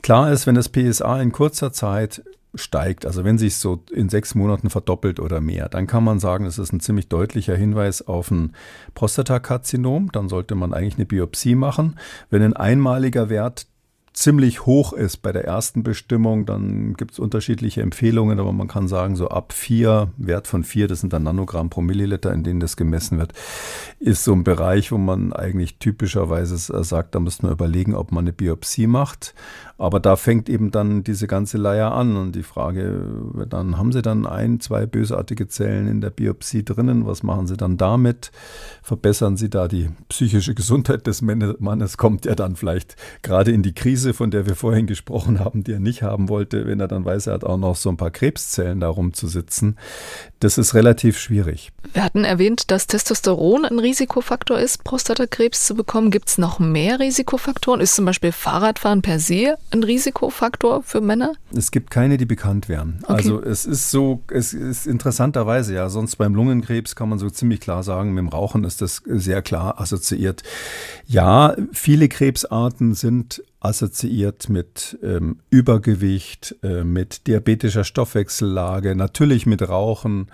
klar 0.03 0.33
ist, 0.33 0.47
wenn 0.47 0.55
das 0.55 0.69
PSA 0.69 1.21
in 1.21 1.33
kurzer 1.33 1.73
Zeit 1.73 2.23
steigt, 2.55 3.07
also 3.07 3.25
wenn 3.25 3.39
sich 3.39 3.57
so 3.57 3.85
in 3.93 4.09
sechs 4.09 4.35
Monaten 4.35 4.71
verdoppelt 4.71 5.21
oder 5.21 5.41
mehr, 5.41 5.69
dann 5.69 5.87
kann 5.87 6.03
man 6.03 6.19
sagen, 6.19 6.45
das 6.45 6.59
ist 6.59 6.73
ein 6.73 6.81
ziemlich 6.81 7.09
deutlicher 7.09 7.55
Hinweis 7.55 8.03
auf 8.03 8.31
ein 8.31 8.55
Prostatakarzinom. 8.95 10.11
Dann 10.13 10.29
sollte 10.29 10.55
man 10.55 10.75
eigentlich 10.75 10.97
eine 10.97 11.07
Biopsie 11.07 11.55
machen. 11.55 11.99
Wenn 12.29 12.43
ein 12.43 12.57
einmaliger 12.57 13.29
Wert 13.29 13.67
ziemlich 14.13 14.67
hoch 14.67 14.93
ist 14.93 15.19
bei 15.19 15.33
der 15.33 15.45
ersten 15.45 15.83
Bestimmung, 15.83 16.45
dann 16.45 16.95
gibt 16.95 17.13
es 17.13 17.19
unterschiedliche 17.19 17.83
Empfehlungen, 17.83 18.41
aber 18.41 18.53
man 18.53 18.69
kann 18.69 18.89
sagen, 18.89 19.17
so 19.17 19.29
ab 19.29 19.53
vier, 19.53 20.13
Wert 20.17 20.47
von 20.47 20.65
vier, 20.65 20.89
das 20.89 21.01
sind 21.01 21.13
dann 21.13 21.23
Nanogramm 21.23 21.71
pro 21.71 21.81
Milliliter, 21.81 22.33
in 22.33 22.43
denen 22.43 22.61
das 22.61 22.77
gemessen 22.77 23.19
wird, 23.19 23.33
ist 23.99 24.25
so 24.25 24.33
ein 24.33 24.45
Bereich, 24.45 24.93
wo 24.93 24.99
man 24.99 25.33
eigentlich 25.33 25.79
typischerweise 25.79 26.57
sagt, 26.85 27.15
da 27.15 27.21
müsste 27.21 27.45
man 27.45 27.53
überlegen, 27.53 27.95
ob 27.95 28.13
man 28.13 28.25
eine 28.25 28.33
Biopsie 28.33 28.87
macht. 28.87 29.35
Aber 29.81 29.99
da 29.99 30.17
fängt 30.17 30.51
eben 30.51 30.71
dann 30.71 31.05
diese 31.05 31.27
ganze 31.27 31.57
Leier 31.57 31.93
an 31.93 32.15
und 32.19 32.33
die 32.33 32.43
Frage, 32.43 33.03
dann 33.49 33.79
haben 33.79 33.93
Sie 33.93 34.03
dann 34.03 34.27
ein, 34.27 34.61
zwei 34.61 34.85
bösartige 34.85 35.49
Zellen 35.49 35.89
in 35.89 36.03
der 36.03 36.11
Biopsie 36.11 36.67
drinnen, 36.67 37.07
was 37.07 37.23
machen 37.23 37.47
Sie 37.47 37.57
dann 37.57 37.79
damit? 37.79 38.31
Verbessern 38.83 39.39
Sie 39.39 39.49
da 39.49 39.69
die 39.69 39.89
psychische 40.11 40.55
Gesundheit 40.55 41.07
des 41.07 41.23
Mannes? 41.23 41.97
Kommt 41.97 42.27
er 42.27 42.37
dann 42.37 42.57
vielleicht 42.57 42.97
gerade 43.23 43.53
in 43.53 43.63
die 43.63 43.73
Krise, 43.73 44.13
von 44.13 44.31
der 44.31 44.45
wir 44.45 44.55
vorhin 44.55 44.87
gesprochen 44.87 45.41
haben, 45.41 45.65
die 45.65 45.73
er 45.73 45.81
nicht 45.81 46.03
haben 46.03 46.29
wollte, 46.29 46.67
wenn 46.67 46.79
er 46.79 46.89
dann 46.89 47.07
weiß, 47.07 47.29
er 47.29 47.33
hat 47.33 47.45
auch 47.45 47.57
noch 47.57 47.77
so 47.77 47.89
ein 47.89 47.97
paar 47.97 48.11
Krebszellen 48.11 48.81
da 48.81 48.89
rumzusitzen? 48.89 49.79
Das 50.41 50.59
ist 50.59 50.75
relativ 50.75 51.19
schwierig. 51.19 51.73
Wir 51.95 52.05
hatten 52.05 52.25
erwähnt, 52.25 52.71
dass 52.71 52.87
Testosteron 52.87 53.65
ein 53.65 53.79
Risikofaktor 53.79 54.59
ist, 54.59 54.85
Prostatakrebs 54.85 55.67
zu 55.67 55.75
bekommen. 55.75 56.11
Gibt 56.11 56.29
es 56.29 56.37
noch 56.37 56.59
mehr 56.59 57.01
Risikofaktoren? 57.01 57.81
Ist 57.81 57.95
zum 57.95 58.05
Beispiel 58.05 58.33
Fahrradfahren 58.33 59.01
per 59.01 59.19
se 59.19 59.57
ein 59.73 59.83
Risikofaktor 59.83 60.83
für 60.83 61.01
Männer? 61.01 61.35
Es 61.55 61.71
gibt 61.71 61.91
keine, 61.91 62.17
die 62.17 62.27
bekannt 62.27 62.69
wären. 62.69 62.99
Okay. 63.03 63.13
Also 63.13 63.43
es 63.43 63.67
ist 63.67 63.91
so, 63.91 64.23
es 64.31 64.53
ist 64.53 64.87
interessanterweise 64.87 65.75
ja, 65.75 65.89
sonst 65.89 66.17
beim 66.17 66.35
Lungenkrebs 66.35 66.97
kann 66.97 67.09
man 67.09 67.19
so 67.19 67.31
ziemlich 67.31 67.61
klar 67.61 67.83
sagen, 67.83 68.13
mit 68.13 68.23
dem 68.23 68.29
Rauchen 68.29 68.65
ist 68.65 68.83
das 68.83 69.03
sehr 69.07 69.43
klar 69.43 69.81
assoziiert. 69.81 70.43
Ja, 71.07 71.57
viele 71.73 72.09
Krebsarten 72.09 72.95
sind 72.95 73.43
assoziiert 73.61 74.49
mit 74.49 74.99
ähm, 75.03 75.41
Übergewicht, 75.51 76.57
äh, 76.63 76.83
mit 76.83 77.27
diabetischer 77.27 77.85
Stoffwechsellage, 77.85 78.97
natürlich 78.97 79.45
mit 79.45 79.69
Rauchen, 79.69 80.29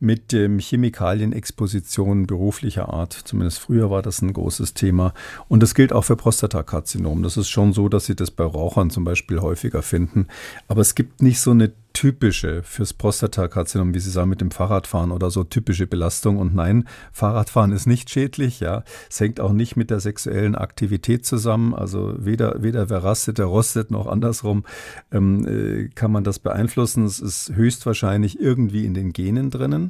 mit 0.00 0.32
ähm, 0.32 0.58
Chemikalienexpositionen 0.58 2.26
beruflicher 2.26 2.92
Art. 2.92 3.12
Zumindest 3.12 3.58
früher 3.58 3.90
war 3.90 4.02
das 4.02 4.22
ein 4.22 4.32
großes 4.32 4.74
Thema. 4.74 5.12
Und 5.48 5.62
das 5.62 5.74
gilt 5.74 5.92
auch 5.92 6.04
für 6.04 6.16
Prostatakarzinom. 6.16 7.22
Das 7.22 7.36
ist 7.36 7.50
schon 7.50 7.72
so, 7.72 7.88
dass 7.88 8.06
Sie 8.06 8.16
das 8.16 8.30
bei 8.30 8.44
Rauchern 8.44 8.90
zum 8.90 9.04
Beispiel 9.04 9.40
häufiger 9.40 9.82
finden. 9.82 10.26
Aber 10.68 10.80
es 10.80 10.94
gibt 10.94 11.22
nicht 11.22 11.40
so 11.40 11.50
eine 11.50 11.72
typische 11.92 12.62
fürs 12.62 12.94
Prostatakarzinom, 12.94 13.94
wie 13.94 13.98
Sie 13.98 14.10
sagen, 14.10 14.30
mit 14.30 14.40
dem 14.40 14.50
Fahrradfahren 14.50 15.10
oder 15.10 15.30
so 15.30 15.44
typische 15.44 15.86
Belastung. 15.86 16.38
Und 16.38 16.54
nein, 16.54 16.88
Fahrradfahren 17.12 17.72
ist 17.72 17.86
nicht 17.86 18.10
schädlich, 18.10 18.60
ja. 18.60 18.84
Es 19.10 19.20
hängt 19.20 19.40
auch 19.40 19.52
nicht 19.52 19.76
mit 19.76 19.90
der 19.90 20.00
sexuellen 20.00 20.54
Aktivität 20.54 21.26
zusammen. 21.26 21.74
Also 21.74 22.14
weder, 22.18 22.62
weder 22.62 22.88
wer 22.90 23.02
rastet, 23.02 23.38
der 23.38 23.46
rostet, 23.46 23.90
noch 23.90 24.06
andersrum 24.06 24.64
ähm, 25.12 25.46
äh, 25.46 25.88
kann 25.88 26.12
man 26.12 26.24
das 26.24 26.38
beeinflussen. 26.38 27.04
Es 27.04 27.20
ist 27.20 27.54
höchstwahrscheinlich 27.54 28.40
irgendwie 28.40 28.86
in 28.86 28.94
den 28.94 29.12
Genen 29.12 29.50
drinnen. 29.50 29.89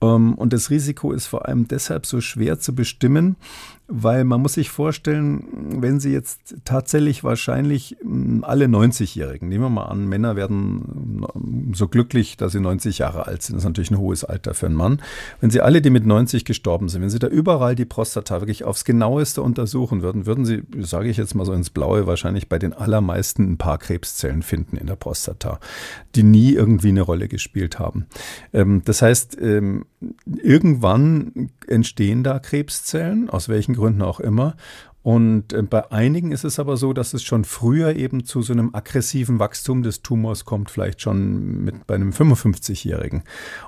und 0.00 0.52
das 0.52 0.70
Risiko 0.70 1.12
ist 1.12 1.26
vor 1.26 1.46
allem 1.46 1.68
deshalb 1.68 2.06
so 2.06 2.20
schwer 2.20 2.58
zu 2.58 2.74
bestimmen, 2.74 3.36
weil 3.92 4.24
man 4.24 4.40
muss 4.40 4.54
sich 4.54 4.70
vorstellen, 4.70 5.44
wenn 5.82 5.98
Sie 5.98 6.12
jetzt 6.12 6.54
tatsächlich 6.64 7.24
wahrscheinlich 7.24 7.96
hm, 8.00 8.44
alle 8.44 8.66
90-Jährigen, 8.66 9.48
nehmen 9.48 9.64
wir 9.64 9.68
mal 9.68 9.86
an, 9.86 10.08
Männer 10.08 10.36
werden 10.36 11.26
hm, 11.34 11.74
so 11.74 11.88
glücklich, 11.88 12.36
dass 12.36 12.52
sie 12.52 12.60
90 12.60 12.98
Jahre 12.98 13.26
alt 13.26 13.42
sind, 13.42 13.56
das 13.56 13.64
ist 13.64 13.68
natürlich 13.68 13.90
ein 13.90 13.98
hohes 13.98 14.24
Alter 14.24 14.54
für 14.54 14.66
einen 14.66 14.76
Mann. 14.76 15.02
Wenn 15.40 15.50
Sie 15.50 15.60
alle, 15.60 15.82
die 15.82 15.90
mit 15.90 16.06
90 16.06 16.44
gestorben 16.44 16.88
sind, 16.88 17.02
wenn 17.02 17.10
Sie 17.10 17.18
da 17.18 17.26
überall 17.26 17.74
die 17.74 17.84
Prostata 17.84 18.40
wirklich 18.40 18.64
aufs 18.64 18.84
genaueste 18.84 19.42
untersuchen 19.42 20.02
würden, 20.02 20.24
würden 20.24 20.44
Sie, 20.44 20.62
sage 20.78 21.08
ich 21.08 21.16
jetzt 21.16 21.34
mal 21.34 21.44
so 21.44 21.52
ins 21.52 21.70
Blaue, 21.70 22.06
wahrscheinlich 22.06 22.48
bei 22.48 22.60
den 22.60 22.72
allermeisten 22.72 23.52
ein 23.52 23.58
paar 23.58 23.78
Krebszellen 23.78 24.42
finden 24.42 24.76
in 24.76 24.86
der 24.86 24.96
Prostata, 24.96 25.58
die 26.14 26.22
nie 26.22 26.52
irgendwie 26.52 26.88
eine 26.88 27.02
Rolle 27.02 27.26
gespielt 27.26 27.80
haben. 27.80 28.06
Ähm, 28.52 28.82
das 28.84 29.02
heißt, 29.02 29.36
ähm, 29.40 29.84
irgendwann 30.26 31.50
entstehen 31.66 32.22
da 32.22 32.38
Krebszellen, 32.38 33.28
aus 33.28 33.48
welchen 33.48 33.74
Gründen 33.74 34.02
auch 34.02 34.20
immer. 34.20 34.56
Und 35.02 35.54
äh, 35.54 35.62
bei 35.62 35.90
einigen 35.90 36.30
ist 36.30 36.44
es 36.44 36.58
aber 36.58 36.76
so, 36.76 36.92
dass 36.92 37.14
es 37.14 37.22
schon 37.22 37.44
früher 37.44 37.96
eben 37.96 38.24
zu 38.24 38.42
so 38.42 38.52
einem 38.52 38.74
aggressiven 38.74 39.38
Wachstum 39.38 39.82
des 39.82 40.02
Tumors 40.02 40.44
kommt, 40.44 40.70
vielleicht 40.70 41.00
schon 41.00 41.64
mit 41.64 41.86
bei 41.86 41.94
einem 41.94 42.10
55-Jährigen. 42.10 43.22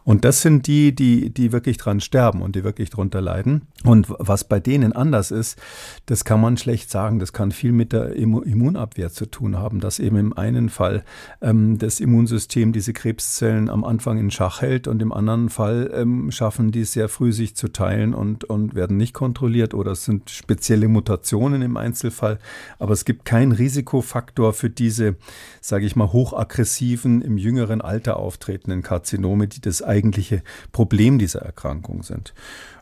Und 0.05 0.26
das 0.26 0.43
sind 0.43 0.66
die, 0.66 0.95
die, 0.95 1.30
die 1.30 1.53
wirklich 1.53 1.78
dran 1.78 2.01
sterben 2.01 2.43
und 2.43 2.55
die 2.55 2.64
wirklich 2.64 2.91
drunter 2.91 3.22
leiden. 3.22 3.62
Und 3.85 4.09
was 4.11 4.45
bei 4.45 4.61
denen 4.61 4.93
anders 4.93 5.30
ist, 5.30 5.59
das 6.07 6.24
kann 6.24 6.41
man 6.41 6.59
schlecht 6.59 6.91
sagen. 6.91 7.18
Das 7.18 7.33
kann 7.33 7.51
viel 7.51 7.72
mit 7.72 7.93
der 7.93 8.14
Immunabwehr 8.14 9.11
zu 9.11 9.24
tun 9.24 9.57
haben, 9.57 9.80
dass 9.80 9.99
eben 10.01 10.16
im 10.16 10.37
einen 10.37 10.68
Fall 10.68 11.03
ähm, 11.41 11.78
das 11.78 12.01
Immunsystem 12.01 12.72
diese 12.72 12.93
Krebszellen 12.93 13.70
am 13.70 13.85
Anfang 13.85 14.18
in 14.18 14.30
Schach 14.30 14.61
hält 14.61 14.87
und 14.87 15.01
im 15.01 15.12
anderen 15.12 15.49
Fall 15.49 15.91
ähm, 15.95 16.30
schaffen 16.30 16.72
die 16.72 16.85
sehr 16.85 17.09
früh 17.09 17.33
sich 17.33 17.57
zu 17.57 17.68
teilen 17.68 18.12
und, 18.12 18.45
und 18.45 18.74
werden 18.74 18.99
nicht 18.99 19.14
kontrolliert 19.14 19.72
oder 19.72 19.93
es 19.93 20.05
sind 20.05 20.28
spezielle 20.28 20.89
Mutationen 20.89 21.22
Situationen 21.23 21.62
im 21.62 21.77
Einzelfall, 21.77 22.39
aber 22.79 22.93
es 22.93 23.05
gibt 23.05 23.25
keinen 23.25 23.53
Risikofaktor 23.53 24.53
für 24.53 24.70
diese, 24.70 25.14
sage 25.61 25.87
ich 25.87 25.95
mal, 25.95 26.12
hochaggressiven, 26.12 27.23
im 27.23 27.39
jüngeren 27.39 27.81
Alter 27.81 28.16
auftretenden 28.16 28.83
Karzinome, 28.83 29.47
die 29.47 29.61
das 29.61 29.83
eigentliche 29.83 30.43
Problem 30.73 31.18
dieser 31.18 31.43
Erkrankung 31.43 32.03
sind. 32.03 32.35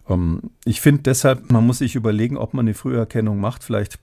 Ähm, 0.08 0.50
ich 0.64 0.80
finde 0.80 1.02
deshalb, 1.02 1.50
man 1.50 1.66
muss 1.66 1.78
sich 1.78 1.94
überlegen, 1.94 2.38
ob 2.38 2.54
man 2.54 2.64
eine 2.64 2.74
Früherkennung 2.74 3.38
macht. 3.38 3.62
Vielleicht 3.62 3.98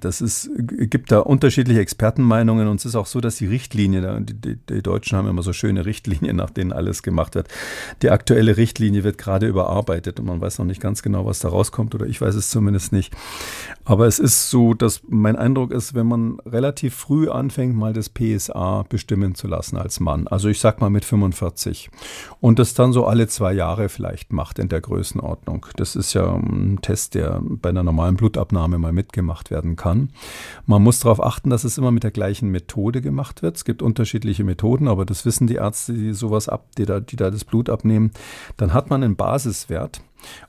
das 0.00 0.20
ist, 0.20 0.50
gibt 0.56 1.10
da 1.10 1.18
unterschiedliche 1.18 1.80
Expertenmeinungen 1.80 2.68
und 2.68 2.78
es 2.78 2.84
ist 2.84 2.94
auch 2.94 3.06
so, 3.06 3.20
dass 3.20 3.36
die 3.36 3.46
Richtlinie, 3.46 4.20
die, 4.20 4.34
die, 4.34 4.56
die, 4.56 4.82
Deutschen 4.82 5.18
haben 5.18 5.26
immer 5.26 5.42
so 5.42 5.52
schöne 5.52 5.84
Richtlinien, 5.84 6.36
nach 6.36 6.50
denen 6.50 6.72
alles 6.72 7.02
gemacht 7.02 7.34
wird. 7.34 7.48
Die 8.02 8.10
aktuelle 8.10 8.56
Richtlinie 8.56 9.02
wird 9.02 9.18
gerade 9.18 9.48
überarbeitet 9.48 10.20
und 10.20 10.26
man 10.26 10.40
weiß 10.40 10.58
noch 10.58 10.66
nicht 10.66 10.80
ganz 10.80 11.02
genau, 11.02 11.26
was 11.26 11.40
da 11.40 11.48
rauskommt 11.48 11.94
oder 11.94 12.06
ich 12.06 12.20
weiß 12.20 12.36
es 12.36 12.50
zumindest 12.50 12.92
nicht. 12.92 13.14
Aber 13.84 14.06
es 14.06 14.20
ist 14.20 14.48
so, 14.48 14.74
dass 14.74 15.02
mein 15.08 15.34
Eindruck 15.34 15.72
ist, 15.72 15.94
wenn 15.94 16.06
man 16.06 16.38
relativ 16.46 16.94
früh 16.94 17.28
anfängt, 17.28 17.74
mal 17.74 17.92
das 17.92 18.10
PSA 18.10 18.84
bestimmen 18.88 19.34
zu 19.34 19.48
lassen 19.48 19.76
als 19.76 19.98
Mann, 19.98 20.28
also 20.28 20.48
ich 20.48 20.60
sag 20.60 20.80
mal 20.80 20.90
mit 20.90 21.04
45 21.04 21.90
und 22.40 22.60
das 22.60 22.74
dann 22.74 22.92
so 22.92 23.06
alle 23.06 23.26
zwei 23.26 23.52
Jahre 23.52 23.88
vielleicht 23.88 24.32
macht 24.32 24.60
in 24.60 24.68
der 24.68 24.80
Größenordnung. 24.80 25.66
Das 25.76 25.96
ist 25.96 26.14
ja 26.14 26.32
ein 26.32 26.78
Test, 26.80 27.14
der 27.14 27.40
bei 27.42 27.70
einer 27.70 27.82
normalen 27.82 28.16
Blutabnahme 28.16 28.78
mal 28.78 28.92
mitgemacht 28.92 29.31
gemacht 29.32 29.50
werden 29.50 29.76
kann. 29.76 30.10
Man 30.66 30.82
muss 30.82 31.00
darauf 31.00 31.22
achten, 31.22 31.50
dass 31.50 31.64
es 31.64 31.78
immer 31.78 31.90
mit 31.90 32.04
der 32.04 32.10
gleichen 32.10 32.50
Methode 32.50 33.00
gemacht 33.00 33.42
wird. 33.42 33.56
Es 33.56 33.64
gibt 33.64 33.82
unterschiedliche 33.82 34.44
Methoden, 34.44 34.88
aber 34.88 35.06
das 35.06 35.24
wissen 35.24 35.46
die 35.46 35.54
Ärzte, 35.54 35.94
die 35.94 36.12
sowas 36.12 36.48
ab, 36.48 36.66
die 36.76 36.84
da, 36.84 37.00
die 37.00 37.16
da 37.16 37.30
das 37.30 37.44
Blut 37.44 37.70
abnehmen. 37.70 38.10
Dann 38.58 38.74
hat 38.74 38.90
man 38.90 39.02
einen 39.02 39.16
Basiswert 39.16 40.02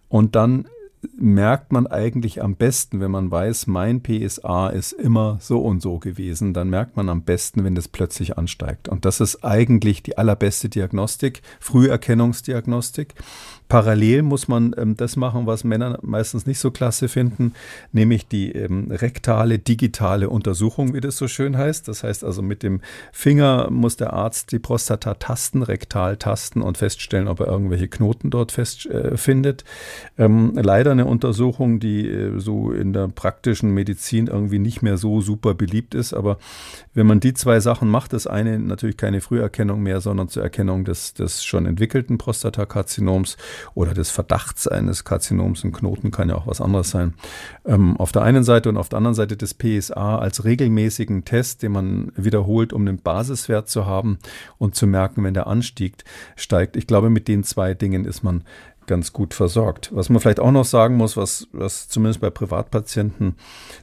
und 0.09 0.35
dann 0.35 0.65
merkt 1.17 1.71
man 1.71 1.87
eigentlich 1.87 2.41
am 2.41 2.55
besten, 2.55 2.99
wenn 2.99 3.11
man 3.11 3.29
weiß, 3.29 3.67
mein 3.67 4.01
PSA 4.01 4.69
ist 4.69 4.93
immer 4.93 5.37
so 5.41 5.59
und 5.59 5.81
so 5.81 5.99
gewesen, 5.99 6.53
dann 6.53 6.69
merkt 6.69 6.95
man 6.95 7.09
am 7.09 7.23
besten, 7.23 7.63
wenn 7.63 7.75
das 7.75 7.87
plötzlich 7.87 8.37
ansteigt. 8.37 8.87
Und 8.87 9.05
das 9.05 9.19
ist 9.19 9.43
eigentlich 9.43 10.03
die 10.03 10.17
allerbeste 10.17 10.69
Diagnostik, 10.69 11.41
Früherkennungsdiagnostik. 11.59 13.15
Parallel 13.67 14.21
muss 14.21 14.47
man 14.47 14.75
ähm, 14.77 14.95
das 14.97 15.15
machen, 15.15 15.45
was 15.45 15.63
Männer 15.63 15.99
meistens 16.01 16.45
nicht 16.45 16.59
so 16.59 16.71
klasse 16.71 17.07
finden, 17.07 17.53
nämlich 17.91 18.27
die 18.27 18.51
ähm, 18.51 18.91
rektale 18.91 19.59
digitale 19.59 20.29
Untersuchung, 20.29 20.93
wie 20.93 21.01
das 21.01 21.17
so 21.17 21.27
schön 21.27 21.57
heißt. 21.57 21.87
Das 21.87 22.03
heißt 22.03 22.23
also 22.23 22.41
mit 22.41 22.63
dem 22.63 22.81
Finger 23.11 23.69
muss 23.71 23.97
der 23.97 24.13
Arzt 24.13 24.51
die 24.51 24.59
Prostata 24.59 25.15
tasten, 25.15 25.63
rektal 25.63 26.17
tasten 26.17 26.61
und 26.61 26.77
feststellen, 26.77 27.27
ob 27.27 27.39
er 27.39 27.47
irgendwelche 27.47 27.87
Knoten 27.87 28.29
dort 28.29 28.51
fest, 28.51 28.85
äh. 28.85 29.15
Ähm, 30.17 30.53
leider 30.55 30.91
eine 30.91 31.05
Untersuchung, 31.05 31.79
die 31.79 32.07
äh, 32.07 32.39
so 32.39 32.71
in 32.71 32.93
der 32.93 33.07
praktischen 33.07 33.71
Medizin 33.71 34.27
irgendwie 34.27 34.59
nicht 34.59 34.81
mehr 34.81 34.97
so 34.97 35.21
super 35.21 35.53
beliebt 35.53 35.95
ist, 35.95 36.13
aber 36.13 36.37
wenn 36.93 37.07
man 37.07 37.19
die 37.19 37.33
zwei 37.33 37.59
Sachen 37.59 37.89
macht, 37.89 38.13
das 38.13 38.27
eine 38.27 38.59
natürlich 38.59 38.97
keine 38.97 39.21
Früherkennung 39.21 39.81
mehr, 39.81 40.01
sondern 40.01 40.29
zur 40.29 40.43
Erkennung 40.43 40.85
des, 40.85 41.13
des 41.13 41.43
schon 41.43 41.65
entwickelten 41.65 42.17
Prostatakarzinoms 42.17 43.37
oder 43.73 43.93
des 43.93 44.11
Verdachts 44.11 44.67
eines 44.67 45.03
Karzinoms. 45.03 45.63
Ein 45.63 45.71
Knoten 45.71 46.11
kann 46.11 46.29
ja 46.29 46.35
auch 46.35 46.47
was 46.47 46.61
anderes 46.61 46.89
sein. 46.89 47.13
Ähm, 47.65 47.97
auf 47.97 48.11
der 48.11 48.23
einen 48.23 48.43
Seite 48.43 48.69
und 48.69 48.77
auf 48.77 48.89
der 48.89 48.97
anderen 48.97 49.15
Seite 49.15 49.37
des 49.37 49.53
PSA 49.53 50.17
als 50.17 50.43
regelmäßigen 50.43 51.25
Test, 51.25 51.63
den 51.63 51.71
man 51.71 52.11
wiederholt, 52.15 52.73
um 52.73 52.81
einen 52.81 52.97
Basiswert 52.97 53.69
zu 53.69 53.85
haben 53.85 54.19
und 54.57 54.75
zu 54.75 54.87
merken, 54.87 55.23
wenn 55.23 55.33
der 55.33 55.47
Anstieg 55.47 56.03
steigt. 56.35 56.75
Ich 56.75 56.87
glaube, 56.87 57.09
mit 57.09 57.27
den 57.27 57.43
zwei 57.43 57.73
Dingen 57.73 58.05
ist 58.05 58.23
man 58.23 58.43
ganz 58.87 59.13
gut 59.13 59.33
versorgt. 59.33 59.91
Was 59.93 60.09
man 60.09 60.19
vielleicht 60.19 60.39
auch 60.39 60.51
noch 60.51 60.65
sagen 60.65 60.95
muss, 60.95 61.17
was, 61.17 61.47
was 61.51 61.87
zumindest 61.87 62.21
bei 62.21 62.29
Privatpatienten 62.29 63.35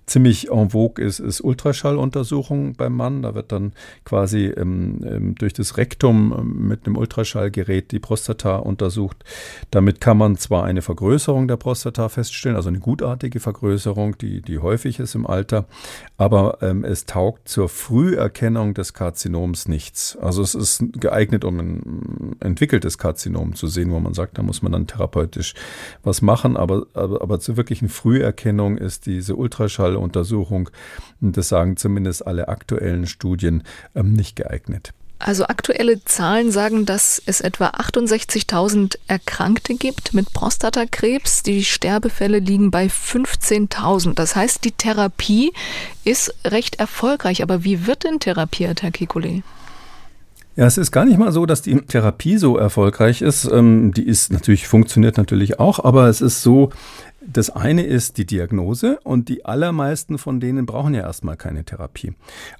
ziemlich 0.06 0.50
en 0.50 0.70
vogue 0.70 1.04
ist, 1.04 1.18
ist 1.20 1.40
Ultraschalluntersuchung 1.40 2.74
beim 2.74 2.96
Mann. 2.96 3.22
Da 3.22 3.34
wird 3.34 3.52
dann 3.52 3.72
quasi 4.04 4.46
ähm, 4.46 5.00
ähm, 5.04 5.34
durch 5.34 5.52
das 5.52 5.76
Rektum 5.76 6.34
ähm, 6.36 6.68
mit 6.68 6.86
einem 6.86 6.96
Ultraschallgerät 6.96 7.92
die 7.92 7.98
Prostata 7.98 8.56
untersucht. 8.56 9.24
Damit 9.70 10.00
kann 10.00 10.18
man 10.18 10.36
zwar 10.36 10.64
eine 10.64 10.82
Vergrößerung 10.82 11.48
der 11.48 11.56
Prostata 11.56 12.08
feststellen, 12.08 12.56
also 12.56 12.68
eine 12.68 12.80
gutartige 12.80 13.40
Vergrößerung, 13.40 14.18
die, 14.18 14.42
die 14.42 14.58
häufig 14.58 14.98
ist 14.98 15.14
im 15.14 15.26
Alter, 15.26 15.66
aber 16.16 16.58
ähm, 16.62 16.84
es 16.84 17.06
taugt 17.06 17.48
zur 17.48 17.68
Früherkennung 17.68 18.74
des 18.74 18.94
Karzinoms 18.94 19.68
nichts. 19.68 20.16
Also 20.16 20.42
es 20.42 20.54
ist 20.54 20.84
geeignet, 20.92 21.44
um 21.44 21.58
ein 21.58 22.36
entwickeltes 22.40 22.98
Karzinom 22.98 23.54
zu 23.54 23.66
sehen, 23.66 23.90
wo 23.90 24.00
man 24.00 24.14
sagt, 24.14 24.38
da 24.38 24.42
muss 24.42 24.62
man 24.62 24.72
dann 24.72 24.86
therapeutisch 24.90 25.54
was 26.02 26.22
machen, 26.22 26.56
aber, 26.56 26.86
aber, 26.94 27.22
aber 27.22 27.40
zur 27.40 27.56
wirklichen 27.56 27.88
Früherkennung 27.88 28.78
ist 28.78 29.06
diese 29.06 29.36
Ultraschalluntersuchung, 29.36 30.70
das 31.20 31.48
sagen 31.48 31.76
zumindest 31.76 32.26
alle 32.26 32.48
aktuellen 32.48 33.06
Studien, 33.06 33.62
ähm, 33.94 34.12
nicht 34.12 34.36
geeignet. 34.36 34.92
Also 35.22 35.44
aktuelle 35.44 36.02
Zahlen 36.02 36.50
sagen, 36.50 36.86
dass 36.86 37.22
es 37.26 37.42
etwa 37.42 37.66
68.000 37.68 38.96
Erkrankte 39.06 39.74
gibt 39.74 40.14
mit 40.14 40.32
Prostatakrebs. 40.32 41.42
Die 41.42 41.62
Sterbefälle 41.62 42.38
liegen 42.38 42.70
bei 42.70 42.86
15.000. 42.86 44.14
Das 44.14 44.34
heißt, 44.34 44.64
die 44.64 44.72
Therapie 44.72 45.52
ist 46.04 46.34
recht 46.46 46.76
erfolgreich. 46.76 47.42
Aber 47.42 47.64
wie 47.64 47.86
wird 47.86 48.04
denn 48.04 48.18
therapiert, 48.18 48.80
Herr 48.82 48.92
Kikule? 48.92 49.42
Ja, 50.56 50.66
es 50.66 50.78
ist 50.78 50.90
gar 50.90 51.04
nicht 51.04 51.18
mal 51.18 51.30
so, 51.30 51.46
dass 51.46 51.62
die 51.62 51.76
Therapie 51.76 52.36
so 52.36 52.56
erfolgreich 52.56 53.22
ist. 53.22 53.44
Ähm, 53.44 53.92
die 53.94 54.06
ist 54.06 54.32
natürlich, 54.32 54.66
funktioniert 54.66 55.16
natürlich 55.16 55.60
auch, 55.60 55.82
aber 55.84 56.08
es 56.08 56.20
ist 56.20 56.42
so, 56.42 56.70
das 57.20 57.50
eine 57.50 57.82
ist 57.82 58.18
die 58.18 58.26
Diagnose 58.26 58.98
und 59.04 59.28
die 59.28 59.44
allermeisten 59.44 60.18
von 60.18 60.40
denen 60.40 60.66
brauchen 60.66 60.94
ja 60.94 61.02
erstmal 61.02 61.36
keine 61.36 61.64
Therapie. 61.64 62.14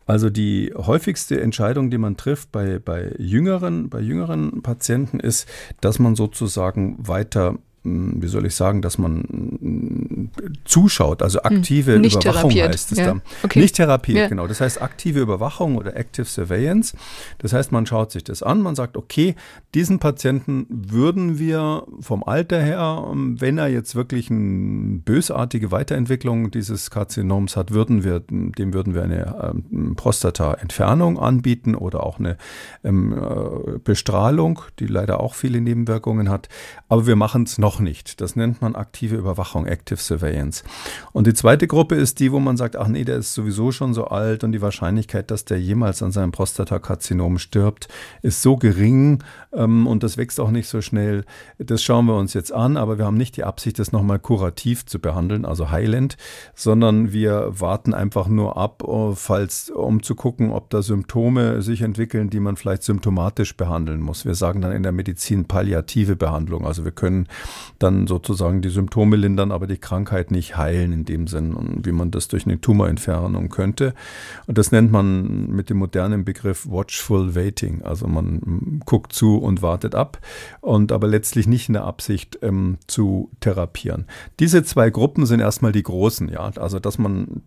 Also 0.07 0.31
die 0.31 0.73
häufigste 0.77 1.41
Entscheidung, 1.41 1.91
die 1.91 1.99
man 1.99 2.17
trifft 2.17 2.53
bei, 2.53 2.79
bei 2.79 3.13
jüngeren, 3.19 3.89
bei 3.89 4.01
jüngeren 4.01 4.63
Patienten 4.63 5.19
ist, 5.19 5.49
dass 5.81 5.99
man 5.99 6.15
sozusagen 6.15 6.97
weiter 6.99 7.57
wie 7.83 8.27
soll 8.29 8.45
ich 8.45 8.55
sagen, 8.55 8.83
dass 8.83 8.99
man 8.99 10.31
zuschaut, 10.65 11.23
also 11.23 11.43
hm, 11.43 11.57
aktive 11.57 11.99
Nicht 11.99 12.23
Überwachung 12.23 12.51
therapiert. 12.51 12.75
heißt 12.75 12.93
es 12.93 12.99
ja. 12.99 13.07
dann. 13.07 13.23
Okay. 13.43 13.61
Nicht 13.61 13.77
therapiert, 13.77 14.19
Ja. 14.19 14.29
genau. 14.29 14.47
Das 14.47 14.61
heißt 14.61 14.83
aktive 14.83 15.21
Überwachung 15.21 15.77
oder 15.77 15.97
Active 15.97 16.27
Surveillance. 16.27 16.97
Das 17.39 17.53
heißt, 17.53 17.73
man 17.73 17.87
schaut 17.87 18.13
sich 18.13 18.23
das 18.25 18.43
an, 18.43 18.61
man 18.61 18.75
sagt, 18.75 18.97
okay, 18.97 19.35
diesen 19.75 19.99
Patienten 19.99 20.67
würden 20.69 21.39
wir 21.39 21.85
vom 22.01 22.23
Alter 22.23 22.61
her, 22.61 23.09
ähm, 23.11 23.41
wenn 23.41 23.57
er 23.57 23.69
jetzt 23.69 23.95
wirklich 23.95 24.31
eine 24.31 24.99
bösartige 24.99 25.71
Weiterentwicklung 25.71 26.51
dieses 26.51 26.91
Karzinoms 26.91 27.57
hat, 27.57 27.71
würden 27.73 28.05
wir, 28.05 28.21
dem 28.29 28.75
würden 28.75 28.95
wir 28.95 29.05
eine 29.05 29.53
ähm, 29.71 29.97
Prostata-Entfernung 29.97 31.19
anbieten 31.19 31.75
oder 31.75 32.05
auch 32.05 32.19
eine 32.19 32.37
ähm, 32.85 33.13
äh, 33.13 33.79
Bestrahlung, 33.79 34.61
die 34.79 34.87
leider 34.87 35.21
auch 35.21 35.35
viele 35.35 35.61
Nebenwirkungen 35.61 36.29
hat. 36.29 36.49
Aber 36.89 37.07
wir 37.07 37.17
machen 37.17 37.45
es 37.45 37.57
noch 37.59 37.70
nicht. 37.79 38.21
Das 38.21 38.35
nennt 38.35 38.61
man 38.61 38.75
aktive 38.75 39.15
Überwachung, 39.15 39.67
Active 39.67 40.01
Surveillance. 40.01 40.65
Und 41.13 41.29
die 41.29 41.35
zweite 41.35 41.69
Gruppe 41.69 41.95
ist 41.95 42.19
die, 42.19 42.33
wo 42.33 42.41
man 42.41 42.57
sagt, 42.57 42.75
ach 42.75 42.89
nee, 42.89 43.05
der 43.05 43.19
ist 43.19 43.35
sowieso 43.35 43.71
schon 43.71 43.95
so 43.95 44.07
alt 44.07 44.43
und 44.43 44.53
die 44.53 44.63
Wahrscheinlichkeit, 44.63 45.31
dass 45.31 45.45
der 45.45 45.61
jemals 45.61 46.03
an 46.03 46.11
seinem 46.11 46.33
Prostatakarzinom 46.33 47.39
stirbt, 47.39 47.87
ist 48.23 48.43
so 48.43 48.57
gering 48.57 49.23
ähm, 49.53 49.87
und 49.87 50.03
das 50.03 50.17
wächst 50.17 50.41
auch 50.41 50.51
nicht 50.51 50.69
so 50.69 50.81
schnell. 50.81 51.25
Das 51.59 51.83
schauen 51.83 52.07
wir 52.07 52.17
uns 52.17 52.35
jetzt 52.35 52.53
an, 52.53 52.77
aber 52.77 52.99
wir 52.99 53.05
haben 53.05 53.17
nicht 53.17 53.37
die 53.37 53.45
Absicht, 53.45 53.79
das 53.79 53.93
nochmal 53.93 54.19
kurativ 54.19 54.87
zu 54.87 54.99
behandeln, 54.99 55.45
also 55.45 55.71
heilend, 55.71 56.17
sondern 56.55 57.13
wir 57.13 57.61
warten 57.61 57.95
einfach 57.95 58.27
nur 58.27 58.57
ab, 58.57 58.83
äh, 58.83 59.15
falls, 59.15 59.71
um 59.71 60.03
zu 60.03 60.15
gucken, 60.15 60.51
ob 60.51 60.71
da 60.71 60.83
Symptome 60.83 61.63
sich 61.63 61.83
entwickeln, 61.83 62.31
die 62.31 62.41
man 62.41 62.57
vielleicht 62.57 62.83
symptomatisch 62.83 63.57
behandeln 63.57 64.01
muss. 64.01 64.25
Wir 64.25 64.35
sagen 64.35 64.61
dann 64.61 64.73
in 64.73 64.83
der 64.83 64.93
Medizin 64.93 65.45
palliative 65.45 66.17
Behandlung. 66.17 66.67
Also 66.67 66.85
wir 66.85 66.93
können 66.93 67.27
dann 67.79 68.07
sozusagen 68.07 68.63
die 68.63 68.69
Symptome 68.69 69.17
lindern, 69.17 69.53
aber 69.53 69.67
die 69.67 69.79
Krankheit 69.79 70.31
nicht 70.31 70.57
heilen 70.57 70.93
in 70.93 71.05
dem 71.05 71.27
Sinn, 71.27 71.81
wie 71.83 71.93
man 71.93 72.11
das 72.11 72.29
durch 72.29 72.47
eine 72.47 72.61
Tumorentfernung 72.61 73.49
könnte. 73.49 73.95
Und 74.47 74.59
das 74.59 74.73
nennt 74.73 74.93
man 74.93 75.49
mit 75.49 75.71
dem 75.71 75.79
modernen 75.79 76.25
Begriff 76.25 76.69
Watchful 76.69 77.35
Waiting. 77.35 77.83
Also 77.83 78.07
man 78.07 78.81
guckt 78.85 79.13
zu 79.13 79.39
und 79.39 79.63
wartet 79.63 79.95
ab 79.95 80.19
und 80.61 80.93
aber 80.93 81.07
letztlich 81.07 81.47
nicht 81.47 81.69
in 81.69 81.75
der 81.75 81.85
Absicht 81.85 82.39
ähm, 82.43 82.79
zu 82.87 83.31
therapieren. 83.41 84.07
Diese 84.39 84.63
zwei 84.63 84.91
Gruppen 84.91 85.27
sind 85.27 85.41
erstmal 85.41 85.73
die 85.73 85.83
großen, 85.83 86.29
ja. 86.29 86.51
Also 86.57 86.79
dass 86.79 86.99
man 86.99 87.43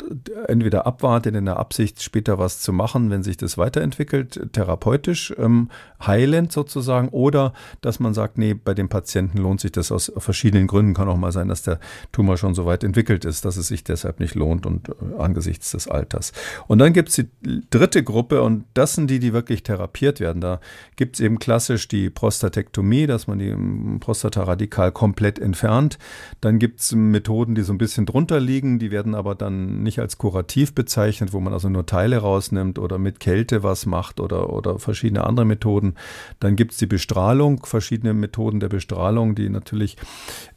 entweder 0.47 0.85
abwartet 0.85 1.35
in 1.35 1.45
der 1.45 1.57
Absicht, 1.57 2.01
später 2.01 2.39
was 2.39 2.61
zu 2.61 2.73
machen, 2.73 3.09
wenn 3.09 3.23
sich 3.23 3.37
das 3.37 3.57
weiterentwickelt, 3.57 4.49
therapeutisch, 4.53 5.33
ähm, 5.37 5.69
heilend 6.05 6.51
sozusagen, 6.51 7.09
oder 7.09 7.53
dass 7.81 7.99
man 7.99 8.13
sagt, 8.13 8.37
nee, 8.37 8.53
bei 8.53 8.73
dem 8.73 8.89
Patienten 8.89 9.37
lohnt 9.37 9.61
sich 9.61 9.71
das 9.71 9.91
aus 9.91 10.02
verschiedenen 10.17 10.67
Gründen. 10.67 10.93
Kann 10.93 11.07
auch 11.07 11.17
mal 11.17 11.31
sein, 11.31 11.47
dass 11.47 11.63
der 11.63 11.79
Tumor 12.11 12.37
schon 12.37 12.53
so 12.53 12.65
weit 12.65 12.83
entwickelt 12.83 13.25
ist, 13.25 13.45
dass 13.45 13.57
es 13.57 13.67
sich 13.67 13.83
deshalb 13.83 14.19
nicht 14.19 14.35
lohnt 14.35 14.65
und 14.65 14.89
äh, 14.89 14.93
angesichts 15.19 15.71
des 15.71 15.87
Alters. 15.87 16.33
Und 16.67 16.79
dann 16.79 16.93
gibt 16.93 17.09
es 17.09 17.15
die 17.15 17.27
dritte 17.69 18.03
Gruppe 18.03 18.41
und 18.41 18.65
das 18.73 18.93
sind 18.93 19.09
die, 19.09 19.19
die 19.19 19.33
wirklich 19.33 19.63
therapiert 19.63 20.19
werden. 20.19 20.41
Da 20.41 20.59
gibt 20.95 21.15
es 21.15 21.19
eben 21.19 21.39
klassisch 21.39 21.87
die 21.87 22.09
Prostatektomie, 22.09 23.07
dass 23.07 23.27
man 23.27 23.39
die 23.39 23.49
ähm, 23.49 23.99
Prostata 23.99 24.43
radikal 24.43 24.91
komplett 24.91 25.39
entfernt. 25.39 25.97
Dann 26.41 26.59
gibt 26.59 26.79
es 26.79 26.93
Methoden, 26.93 27.55
die 27.55 27.61
so 27.61 27.73
ein 27.73 27.77
bisschen 27.77 28.05
drunter 28.05 28.39
liegen, 28.39 28.79
die 28.79 28.91
werden 28.91 29.15
aber 29.15 29.35
dann 29.35 29.83
nicht 29.83 29.99
als 29.99 30.17
kurativ 30.17 30.73
bezeichnet, 30.73 31.33
wo 31.33 31.39
man 31.39 31.53
also 31.53 31.69
nur 31.69 31.85
Teile 31.85 32.17
rausnimmt 32.17 32.79
oder 32.79 32.97
mit 32.97 33.19
Kälte 33.19 33.63
was 33.63 33.85
macht 33.85 34.19
oder, 34.19 34.51
oder 34.51 34.79
verschiedene 34.79 35.25
andere 35.25 35.45
Methoden. 35.45 35.95
Dann 36.39 36.55
gibt 36.55 36.73
es 36.73 36.77
die 36.77 36.85
Bestrahlung, 36.85 37.65
verschiedene 37.65 38.13
Methoden 38.13 38.59
der 38.59 38.69
Bestrahlung, 38.69 39.35
die 39.35 39.49
natürlich 39.49 39.92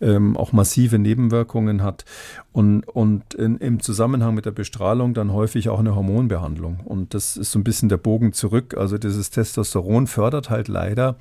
ähm, 0.00 0.36
auch 0.36 0.52
massive 0.52 0.98
Nebenwirkungen 0.98 1.82
hat. 1.82 2.04
Und, 2.56 2.84
und 2.88 3.34
in, 3.34 3.58
im 3.58 3.80
Zusammenhang 3.80 4.34
mit 4.34 4.46
der 4.46 4.50
Bestrahlung 4.50 5.12
dann 5.12 5.30
häufig 5.30 5.68
auch 5.68 5.78
eine 5.78 5.94
Hormonbehandlung. 5.94 6.80
Und 6.86 7.12
das 7.12 7.36
ist 7.36 7.52
so 7.52 7.58
ein 7.58 7.64
bisschen 7.64 7.90
der 7.90 7.98
Bogen 7.98 8.32
zurück. 8.32 8.74
Also 8.78 8.96
dieses 8.96 9.28
Testosteron 9.28 10.06
fördert 10.06 10.48
halt 10.48 10.68
leider 10.68 11.18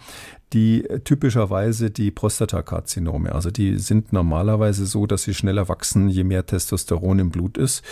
die 0.53 0.89
äh, 0.89 1.01
typischerweise 1.01 1.91
die 1.91 2.09
Prostatakarzinome. 2.09 3.33
Also 3.35 3.51
die 3.51 3.77
sind 3.79 4.13
normalerweise 4.13 4.85
so, 4.85 5.07
dass 5.07 5.23
sie 5.23 5.33
schneller 5.33 5.67
wachsen, 5.67 6.07
je 6.07 6.23
mehr 6.23 6.45
Testosteron 6.45 7.19
im 7.19 7.31
Blut 7.31 7.57
ist. 7.57 7.83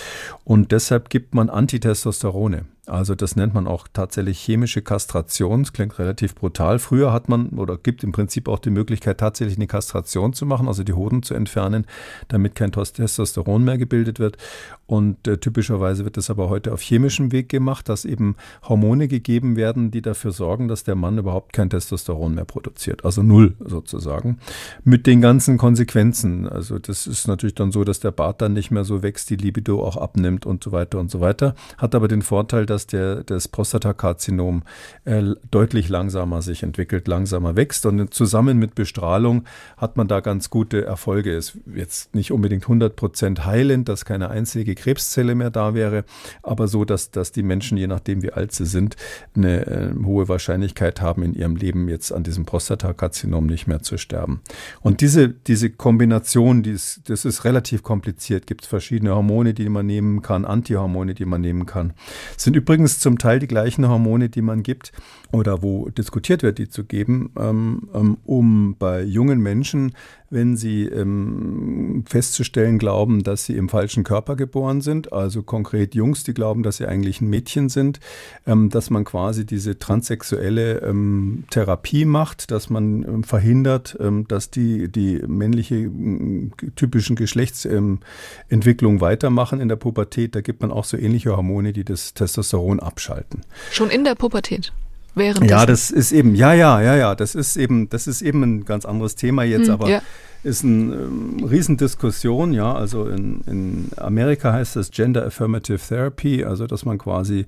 Und 0.45 0.71
deshalb 0.71 1.09
gibt 1.09 1.35
man 1.35 1.49
Antitestosterone. 1.49 2.63
Also 2.85 3.15
das 3.15 3.37
nennt 3.37 3.53
man 3.53 3.65
auch 3.65 3.87
tatsächlich 3.91 4.39
chemische 4.39 4.81
Kastration. 4.81 5.63
Das 5.63 5.71
klingt 5.71 5.97
relativ 5.99 6.35
brutal. 6.35 6.79
Früher 6.79 7.13
hat 7.13 7.29
man 7.29 7.49
oder 7.49 7.77
gibt 7.77 8.03
im 8.03 8.11
Prinzip 8.11 8.49
auch 8.49 8.59
die 8.59 8.71
Möglichkeit, 8.71 9.19
tatsächlich 9.19 9.57
eine 9.57 9.67
Kastration 9.67 10.33
zu 10.33 10.45
machen, 10.45 10.67
also 10.67 10.83
die 10.83 10.91
Hoden 10.91 11.23
zu 11.23 11.33
entfernen, 11.33 11.85
damit 12.27 12.55
kein 12.55 12.73
Testosteron 12.73 13.32
mehr 13.63 13.77
gebildet 13.77 14.19
wird. 14.19 14.37
Und 14.85 15.27
äh, 15.27 15.37
typischerweise 15.37 16.03
wird 16.03 16.17
das 16.17 16.29
aber 16.29 16.49
heute 16.49 16.71
auf 16.73 16.81
chemischem 16.81 17.31
Weg 17.31 17.49
gemacht, 17.49 17.89
dass 17.89 18.05
eben 18.05 18.35
Hormone 18.67 19.07
gegeben 19.07 19.55
werden, 19.55 19.91
die 19.91 20.01
dafür 20.01 20.31
sorgen, 20.31 20.67
dass 20.67 20.83
der 20.83 20.95
Mann 20.95 21.17
überhaupt 21.17 21.53
kein 21.53 21.69
Testosteron 21.69 22.35
mehr 22.35 22.45
produziert. 22.45 23.05
Also 23.05 23.23
null 23.23 23.55
sozusagen. 23.59 24.39
Mit 24.83 25.07
den 25.07 25.21
ganzen 25.21 25.57
Konsequenzen. 25.57 26.47
Also 26.47 26.77
das 26.79 27.07
ist 27.07 27.27
natürlich 27.27 27.55
dann 27.55 27.71
so, 27.71 27.83
dass 27.83 28.01
der 28.01 28.11
Bart 28.11 28.41
dann 28.41 28.53
nicht 28.53 28.71
mehr 28.71 28.83
so 28.83 29.01
wächst, 29.01 29.29
die 29.29 29.35
Libido 29.35 29.83
auch 29.83 29.97
abnimmt 29.97 30.45
und 30.45 30.63
so 30.63 30.71
weiter 30.71 30.99
und 30.99 31.09
so 31.09 31.21
weiter. 31.21 31.55
Hat 31.77 31.95
aber 31.95 32.07
den 32.07 32.21
Vorteil, 32.21 32.65
dass 32.65 32.85
der, 32.85 33.23
das 33.23 33.47
Prostatakarzinom 33.47 34.63
äh, 35.05 35.23
deutlich 35.49 35.89
langsamer 35.89 36.41
sich 36.41 36.61
entwickelt, 36.61 37.07
langsamer 37.07 37.55
wächst. 37.55 37.85
Und 37.85 38.13
zusammen 38.13 38.59
mit 38.59 38.75
Bestrahlung 38.75 39.45
hat 39.77 39.97
man 39.97 40.07
da 40.07 40.19
ganz 40.19 40.49
gute 40.49 40.85
Erfolge. 40.85 41.33
Ist 41.33 41.57
jetzt 41.73 42.13
nicht 42.13 42.31
unbedingt 42.31 42.63
100 42.63 42.95
Prozent 42.95 43.22
heilend, 43.23 43.89
dass 43.89 44.05
keine 44.05 44.29
einzige 44.29 44.75
Krebszelle 44.75 45.35
mehr 45.35 45.49
da 45.49 45.73
wäre, 45.73 46.05
aber 46.41 46.67
so, 46.67 46.85
dass, 46.85 47.11
dass 47.11 47.31
die 47.31 47.43
Menschen, 47.43 47.77
je 47.77 47.87
nachdem 47.87 48.21
wie 48.21 48.31
alt 48.31 48.51
sie 48.51 48.65
sind, 48.65 48.95
eine 49.35 49.65
äh, 49.65 49.93
hohe 50.03 50.27
Wahrscheinlichkeit 50.27 51.01
haben, 51.01 51.23
in 51.23 51.33
ihrem 51.33 51.55
Leben 51.55 51.89
jetzt 51.89 52.11
an 52.11 52.23
diesem 52.23 52.45
Prostatakarzinom 52.45 53.45
nicht 53.45 53.67
mehr 53.67 53.81
zu 53.81 53.97
sterben. 53.97 54.41
Und 54.81 55.01
diese, 55.01 55.29
diese 55.29 55.69
Kombination, 55.69 56.63
die 56.63 56.71
ist, 56.71 57.09
das 57.09 57.25
ist 57.25 57.45
relativ 57.45 57.83
kompliziert. 57.83 58.47
Gibt 58.47 58.63
es 58.63 58.67
verschiedene 58.67 59.15
Hormone, 59.15 59.53
die 59.53 59.69
man 59.69 59.85
nehmen 59.85 60.21
kann, 60.21 60.45
Antihormone, 60.45 61.13
die 61.13 61.25
man 61.25 61.41
nehmen 61.41 61.65
kann. 61.65 61.93
Es 62.37 62.43
sind 62.43 62.55
übrigens 62.55 62.99
zum 62.99 63.17
Teil 63.17 63.39
die 63.39 63.47
gleichen 63.47 63.87
Hormone, 63.87 64.29
die 64.29 64.41
man 64.41 64.63
gibt 64.63 64.91
oder 65.31 65.63
wo 65.63 65.89
diskutiert 65.89 66.43
wird, 66.43 66.59
die 66.59 66.69
zu 66.69 66.83
geben, 66.83 67.31
ähm, 67.37 67.89
ähm, 67.93 68.17
um 68.23 68.75
bei 68.77 69.01
jungen 69.01 69.39
Menschen, 69.39 69.93
wenn 70.33 70.57
sie 70.57 70.85
ähm, 70.85 72.03
festzustellen 72.07 72.79
glauben, 72.79 73.23
dass 73.23 73.45
sie 73.45 73.55
im 73.55 73.69
falschen 73.69 74.03
Körper 74.03 74.35
geboren 74.35 74.81
sind, 74.81 75.13
also 75.13 75.43
konkret 75.43 75.95
Jungs, 75.95 76.23
die 76.23 76.33
glauben, 76.33 76.63
dass 76.63 76.77
sie 76.77 76.87
eigentlich 76.87 77.21
ein 77.21 77.29
Mädchen 77.29 77.69
sind, 77.69 77.99
ähm, 78.45 78.69
dass 78.69 78.89
man 78.89 79.05
quasi 79.05 79.45
diese 79.45 79.77
transsexuelle 79.77 80.79
ähm, 80.79 81.45
Therapie 81.49 82.05
macht, 82.05 82.51
dass 82.51 82.69
man 82.69 83.03
ähm, 83.03 83.23
verhindert, 83.23 83.97
ähm, 83.99 84.27
dass 84.27 84.49
die, 84.49 84.91
die 84.91 85.21
männliche 85.27 85.75
ähm, 85.75 86.51
typischen 86.75 87.15
Geschlechtsentwicklung 87.15 89.01
weitermachen 89.01 89.61
in 89.61 89.69
der 89.69 89.75
Pubertät. 89.75 90.35
Da 90.35 90.41
gibt 90.41 90.61
man 90.61 90.71
auch 90.71 90.85
so 90.85 90.97
ähnliche 90.97 91.35
Hormone, 91.35 91.73
die 91.73 91.83
das 91.83 92.13
Testosteron 92.13 92.79
abschalten. 92.79 93.41
Schon 93.71 93.89
in 93.89 94.03
der 94.03 94.15
Pubertät. 94.15 94.73
Während 95.15 95.49
Ja, 95.49 95.65
das 95.65 95.91
ist 95.91 96.11
eben, 96.11 96.35
ja, 96.35 96.53
ja, 96.53 96.81
ja, 96.81 96.95
ja, 96.95 97.15
das 97.15 97.35
ist 97.35 97.55
eben, 97.55 97.89
das 97.89 98.07
ist 98.07 98.21
eben 98.21 98.41
ein 98.43 98.65
ganz 98.65 98.85
anderes 98.85 99.15
Thema 99.15 99.43
jetzt, 99.43 99.67
Hm, 99.67 99.73
aber 99.73 99.89
ja. 99.89 100.01
ist 100.43 100.63
eine 100.63 100.95
ähm, 100.95 101.43
Riesendiskussion, 101.43 102.53
ja, 102.53 102.73
also 102.73 103.05
in, 103.05 103.41
in 103.45 103.89
Amerika 103.97 104.53
heißt 104.53 104.75
das 104.75 104.91
Gender 104.91 105.25
Affirmative 105.25 105.79
Therapy, 105.79 106.43
also 106.43 106.67
dass 106.67 106.85
man 106.85 106.97
quasi 106.97 107.45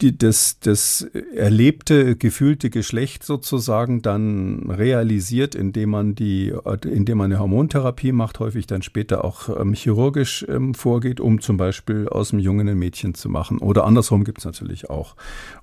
die, 0.00 0.16
das, 0.16 0.60
das 0.60 1.08
erlebte, 1.34 2.14
gefühlte 2.16 2.70
Geschlecht 2.70 3.24
sozusagen 3.24 4.00
dann 4.00 4.70
realisiert, 4.70 5.54
indem 5.54 5.90
man 5.90 6.14
die, 6.14 6.52
indem 6.84 7.18
man 7.18 7.32
eine 7.32 7.40
Hormontherapie 7.40 8.12
macht, 8.12 8.38
häufig 8.38 8.66
dann 8.66 8.82
später 8.82 9.24
auch 9.24 9.48
ähm, 9.60 9.74
chirurgisch 9.74 10.46
ähm, 10.48 10.74
vorgeht, 10.74 11.20
um 11.20 11.40
zum 11.40 11.56
Beispiel 11.56 12.08
aus 12.08 12.30
dem 12.30 12.38
Jungen 12.38 12.68
ein 12.68 12.78
Mädchen 12.78 13.14
zu 13.14 13.28
machen. 13.28 13.58
Oder 13.58 13.84
andersrum 13.84 14.24
gibt 14.24 14.38
es 14.38 14.44
natürlich 14.44 14.88
auch. 14.88 15.16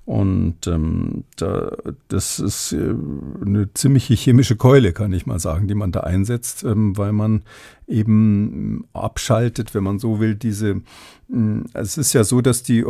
Und 0.06 0.68
ähm, 0.68 1.24
da, 1.34 1.76
das 2.06 2.38
ist 2.38 2.72
äh, 2.72 2.94
eine 3.44 3.74
ziemliche 3.74 4.14
chemische 4.14 4.54
Keule, 4.54 4.92
kann 4.92 5.12
ich 5.12 5.26
mal 5.26 5.40
sagen, 5.40 5.66
die 5.66 5.74
man 5.74 5.90
da 5.90 6.00
einsetzt, 6.00 6.62
ähm, 6.62 6.96
weil 6.96 7.12
man 7.12 7.42
eben 7.88 8.86
abschaltet, 8.92 9.74
wenn 9.74 9.82
man 9.82 9.98
so 9.98 10.20
will, 10.20 10.36
diese 10.36 10.82
hm, 11.28 11.64
es 11.74 11.98
ist 11.98 12.12
ja 12.12 12.22
so, 12.22 12.40
dass 12.40 12.62
die, 12.62 12.84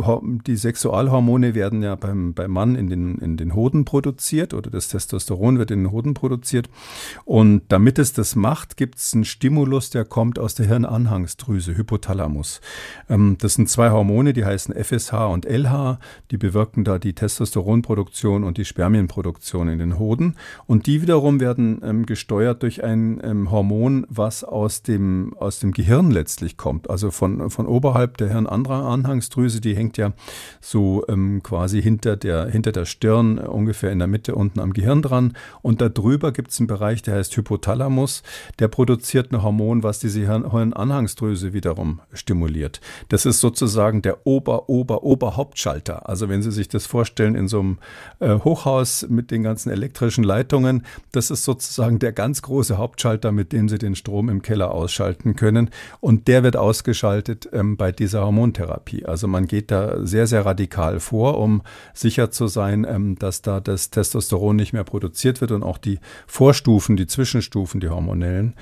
die 0.45 0.55
Sexualhormone 0.55 1.55
werden 1.55 1.81
ja 1.81 1.95
beim, 1.95 2.33
beim 2.33 2.51
Mann 2.51 2.75
in 2.75 2.87
den, 2.87 3.17
in 3.17 3.35
den 3.35 3.55
Hoden 3.55 3.83
produziert 3.83 4.53
oder 4.53 4.69
das 4.69 4.89
Testosteron 4.89 5.57
wird 5.57 5.71
in 5.71 5.85
den 5.85 5.91
Hoden 5.91 6.13
produziert. 6.13 6.69
Und 7.25 7.63
damit 7.69 7.97
es 7.97 8.13
das 8.13 8.35
macht, 8.35 8.77
gibt 8.77 8.97
es 8.97 9.13
einen 9.13 9.25
Stimulus, 9.25 9.89
der 9.89 10.05
kommt 10.05 10.37
aus 10.37 10.53
der 10.53 10.67
Hirnanhangsdrüse, 10.67 11.75
Hypothalamus. 11.75 12.61
Ähm, 13.09 13.37
das 13.39 13.55
sind 13.55 13.69
zwei 13.69 13.89
Hormone, 13.89 14.33
die 14.33 14.45
heißen 14.45 14.75
FSH 14.75 15.13
und 15.13 15.45
LH. 15.45 15.99
Die 16.29 16.37
bewirken 16.37 16.83
da 16.83 16.99
die 16.99 17.06
Testosteronproduktion 17.13 18.43
und 18.43 18.57
die 18.57 18.65
Spermienproduktion 18.65 19.67
in 19.67 19.79
den 19.79 19.97
Hoden. 19.97 20.35
Und 20.67 20.85
die 20.85 21.01
wiederum 21.01 21.39
werden 21.39 21.81
ähm, 21.83 22.05
gesteuert 22.05 22.61
durch 22.61 22.83
ein 22.83 23.19
ähm, 23.23 23.49
Hormon, 23.49 24.05
was 24.09 24.43
aus 24.43 24.83
dem, 24.83 25.33
aus 25.39 25.59
dem 25.59 25.71
Gehirn 25.71 26.11
letztlich 26.11 26.55
kommt, 26.57 26.89
also 26.89 27.09
von, 27.09 27.49
von 27.49 27.65
oberhalb 27.65 28.17
der 28.17 28.27
der 28.27 28.33
Hirnanhangsdrüse, 28.33 29.61
die 29.61 29.75
hängt 29.75 29.97
ja 29.97 30.13
so 30.61 31.03
ähm, 31.07 31.41
quasi 31.43 31.81
hinter 31.81 32.17
der, 32.17 32.47
hinter 32.47 32.71
der 32.71 32.85
Stirn, 32.85 33.37
äh, 33.37 33.41
ungefähr 33.41 33.91
in 33.91 33.99
der 33.99 34.07
Mitte 34.07 34.35
unten 34.35 34.59
am 34.59 34.73
Gehirn 34.73 35.01
dran. 35.01 35.33
Und 35.61 35.81
darüber 35.81 36.31
gibt 36.31 36.51
es 36.51 36.59
einen 36.59 36.67
Bereich, 36.67 37.01
der 37.01 37.15
heißt 37.15 37.35
Hypothalamus. 37.35 38.23
Der 38.59 38.67
produziert 38.67 39.31
ein 39.31 39.41
Hormon, 39.41 39.83
was 39.83 39.99
diese 39.99 40.19
Hirnanhangsdrüse 40.21 41.53
wiederum 41.53 42.01
stimuliert. 42.13 42.81
Das 43.09 43.25
ist 43.25 43.39
sozusagen 43.39 44.01
der 44.01 44.25
Ober, 44.25 44.69
Ober, 44.69 45.03
Oberhauptschalter. 45.03 46.07
Also 46.07 46.29
wenn 46.29 46.41
Sie 46.41 46.51
sich 46.51 46.67
das 46.67 46.85
vorstellen 46.85 46.96
in 47.35 47.47
so 47.47 47.59
einem 47.59 47.77
äh, 48.19 48.39
Hochhaus 48.39 49.05
mit 49.09 49.31
den 49.31 49.43
ganzen 49.43 49.69
elektrischen 49.69 50.23
Leitungen, 50.23 50.83
das 51.11 51.31
ist 51.31 51.43
sozusagen 51.43 51.99
der 51.99 52.11
ganz 52.11 52.41
große 52.41 52.77
Hauptschalter, 52.77 53.31
mit 53.31 53.53
dem 53.53 53.69
Sie 53.69 53.77
den 53.77 53.95
Strom 53.95 54.29
im 54.29 54.41
Keller 54.41 54.71
ausschalten 54.71 55.35
können. 55.35 55.69
Und 55.99 56.27
der 56.27 56.43
wird 56.43 56.57
ausgeschaltet 56.57 57.49
ähm, 57.53 57.77
bei 57.77 57.91
dieser 57.91 58.17
dieser 58.17 58.25
Hormontherapie. 58.25 59.05
Also 59.05 59.27
man 59.27 59.47
geht 59.47 59.69
da 59.69 60.05
sehr, 60.05 60.27
sehr 60.27 60.45
radikal 60.45 60.99
vor, 60.99 61.37
um 61.39 61.61
sicher 61.93 62.31
zu 62.31 62.47
sein, 62.47 62.85
ähm, 62.87 63.17
dass 63.19 63.41
da 63.41 63.59
das 63.59 63.89
Testosteron 63.91 64.55
nicht 64.55 64.73
mehr 64.73 64.83
produziert 64.83 65.41
wird 65.41 65.51
und 65.51 65.63
auch 65.63 65.77
die 65.77 65.99
Vorstufen, 66.25 66.95
die 66.95 67.07
Zwischenstufen, 67.07 67.79
die 67.79 67.89
hormonellen. 67.89 68.55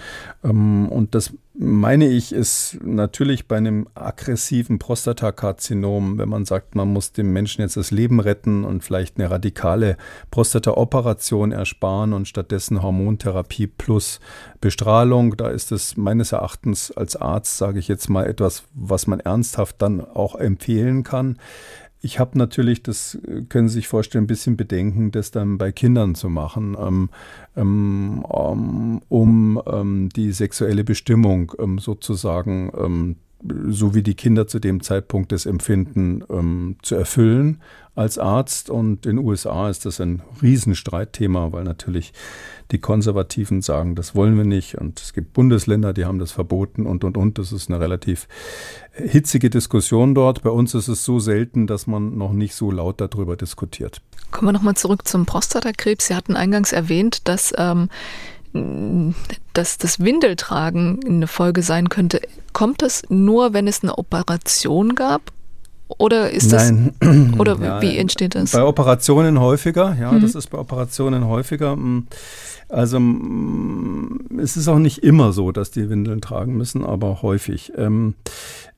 Ähm, 0.44 0.90
und 0.90 1.16
das 1.16 1.34
meine 1.58 2.08
ich, 2.08 2.32
ist 2.32 2.80
natürlich 2.84 3.48
bei 3.48 3.58
einem 3.58 3.88
aggressiven 3.96 4.80
Prostatakarzinom, 4.80 6.18
wenn 6.18 6.30
man 6.30 6.46
sagt, 6.46 6.76
man 6.76 6.92
muss 6.92 7.12
dem 7.12 7.32
Menschen 7.34 7.62
jetzt 7.62 7.78
das 7.78 7.92
Leben 7.92 8.20
retten 8.20 8.64
und 8.64 8.84
vielleicht 8.84 9.18
eine 9.18 9.30
radikale 9.30 9.98
Prostataoperation 10.32 11.52
ersparen 11.52 12.14
und 12.14 12.28
stattdessen 12.28 12.82
Hormontherapie 12.82 13.68
plus 13.68 14.20
Bestrahlung, 14.60 15.38
da 15.38 15.50
ist 15.50 15.72
es 15.72 15.98
meines 15.98 16.32
Erachtens 16.32 16.92
als 16.92 17.16
Arzt, 17.16 17.58
sage 17.58 17.80
ich 17.80 17.88
jetzt 17.88 18.10
mal, 18.10 18.26
etwas, 18.26 18.64
was 18.74 19.08
man 19.08 19.20
ernsthaft 19.20 19.82
dann 19.82 20.02
auch 20.02 20.36
empfehlen 20.36 21.04
kann. 21.04 21.38
Ich 22.06 22.20
habe 22.20 22.38
natürlich, 22.38 22.84
das 22.84 23.18
können 23.50 23.68
Sie 23.68 23.74
sich 23.74 23.88
vorstellen, 23.88 24.26
ein 24.26 24.28
bisschen 24.28 24.58
Bedenken, 24.58 25.10
das 25.10 25.32
dann 25.32 25.58
bei 25.58 25.72
Kindern 25.72 26.14
zu 26.14 26.30
machen, 26.30 26.78
ähm, 26.80 27.10
ähm, 27.56 28.24
um 29.10 29.60
ähm, 29.66 30.10
die 30.16 30.32
sexuelle 30.32 30.84
Bestimmung 30.84 31.54
ähm, 31.58 31.80
sozusagen 31.80 32.72
ähm, 32.78 33.16
so 33.70 33.96
wie 33.96 34.04
die 34.04 34.14
Kinder 34.14 34.46
zu 34.46 34.60
dem 34.60 34.84
Zeitpunkt 34.84 35.32
das 35.32 35.48
empfinden, 35.48 36.24
ähm, 36.30 36.76
zu 36.84 36.94
erfüllen 36.94 37.60
als 37.96 38.18
Arzt. 38.18 38.70
Und 38.70 39.06
in 39.06 39.18
den 39.18 39.26
USA 39.26 39.70
ist 39.70 39.86
das 39.86 40.00
ein 40.00 40.22
Riesenstreitthema, 40.42 41.52
weil 41.52 41.64
natürlich 41.64 42.14
die 42.72 42.80
Konservativen 42.80 43.62
sagen, 43.62 43.96
das 43.96 44.16
wollen 44.16 44.38
wir 44.38 44.44
nicht. 44.44 44.78
Und 44.78 45.00
es 45.00 45.14
gibt 45.14 45.34
Bundesländer, 45.34 45.94
die 45.94 46.06
haben 46.06 46.20
das 46.20 46.32
verboten 46.32 46.86
und, 46.86 47.04
und, 47.04 47.18
und. 47.18 47.38
Das 47.38 47.52
ist 47.52 47.70
eine 47.70 47.80
relativ 47.80 48.28
hitzige 48.92 49.50
Diskussion 49.50 50.16
dort. 50.16 50.44
Bei 50.44 50.50
uns 50.50 50.74
ist 50.74 50.88
es 50.88 51.06
so 51.06 51.20
selten, 51.20 51.68
dass 51.68 51.88
man 51.88 52.18
noch 52.18 52.34
nicht 52.34 52.56
so 52.56 52.72
laut 52.72 53.02
darüber 53.02 53.36
diskutiert. 53.36 54.02
Kommen 54.32 54.50
wir 54.50 54.54
nochmal 54.54 54.76
zurück 54.76 55.08
zum 55.08 55.26
Prostatakrebs. 55.26 56.08
Sie 56.08 56.16
hatten 56.16 56.36
eingangs 56.36 56.72
erwähnt, 56.72 57.28
dass 57.28 57.54
ähm, 57.58 57.90
dass 59.54 59.78
das 59.78 60.00
Windeltragen 60.00 61.00
eine 61.06 61.28
Folge 61.28 61.62
sein 61.62 61.90
könnte. 61.90 62.22
Kommt 62.54 62.82
das 62.82 63.04
nur, 63.10 63.54
wenn 63.54 63.68
es 63.68 63.84
eine 63.84 63.98
Operation 63.98 64.96
gab? 64.96 65.34
Oder 65.88 66.32
ist 66.32 66.52
Nein. 66.52 66.94
das 67.00 67.10
oder 67.40 67.58
ja, 67.62 67.82
wie 67.82 67.98
entsteht 67.98 68.36
das? 68.36 68.52
Bei 68.52 68.64
Operationen 68.64 69.40
häufiger, 69.40 69.96
ja, 70.00 70.12
mhm. 70.12 70.22
das 70.22 70.36
ist 70.36 70.48
bei 70.48 70.58
Operationen 70.58 71.28
häufiger. 71.28 71.78
Also 72.76 73.00
mm, 73.00 74.38
es 74.38 74.58
ist 74.58 74.68
auch 74.68 74.80
nicht 74.80 74.98
immer 74.98 75.32
so, 75.32 75.54
dass 75.54 75.72
die 75.72 75.90
Windeln 75.90 76.20
tragen 76.20 76.58
müssen, 76.58 76.84
aber 76.84 77.22
häufig. 77.22 77.72
Ähm, 77.78 78.16